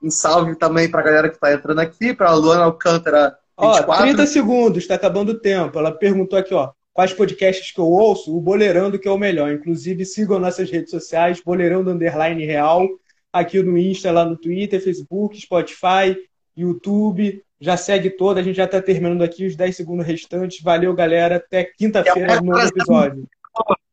Um 0.00 0.10
salve 0.10 0.54
também 0.54 0.88
pra 0.88 1.02
galera 1.02 1.28
que 1.28 1.38
tá 1.38 1.52
entrando 1.52 1.80
aqui, 1.80 2.14
pra 2.14 2.32
Luana 2.32 2.64
Alcântara. 2.64 3.36
24. 3.60 3.90
Ó, 3.90 3.96
30 3.96 4.26
segundos, 4.26 4.86
tá 4.86 4.94
acabando 4.94 5.32
o 5.32 5.38
tempo. 5.40 5.78
Ela 5.78 5.90
perguntou 5.90 6.38
aqui, 6.38 6.54
ó. 6.54 6.70
Quais 6.92 7.12
podcasts 7.12 7.72
que 7.72 7.80
eu 7.80 7.86
ouço? 7.86 8.36
O 8.36 8.40
Boleirando 8.40 8.98
que 8.98 9.08
é 9.08 9.10
o 9.10 9.18
melhor. 9.18 9.50
Inclusive, 9.50 10.04
sigam 10.04 10.38
nossas 10.38 10.70
redes 10.70 10.90
sociais, 10.90 11.40
Boleirando 11.44 11.90
Underline 11.90 12.44
Real 12.44 12.86
aqui 13.32 13.62
no 13.62 13.78
Insta, 13.78 14.12
lá 14.12 14.24
no 14.24 14.36
Twitter, 14.36 14.82
Facebook, 14.82 15.40
Spotify, 15.40 16.16
YouTube 16.56 17.42
Já 17.60 17.76
segue 17.76 18.10
toda, 18.10 18.40
a 18.40 18.42
gente 18.42 18.56
já 18.56 18.64
está 18.64 18.82
terminando 18.82 19.22
aqui 19.22 19.46
os 19.46 19.54
10 19.54 19.76
segundos 19.76 20.04
restantes. 20.04 20.60
Valeu, 20.60 20.92
galera. 20.94 21.36
Até 21.36 21.64
quinta-feira 21.64 22.40
no 22.40 22.52
novo 22.52 22.66
episódio. 22.66 23.24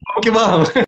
Vamos 0.07 0.21
que 0.23 0.31
vamos. 0.31 0.69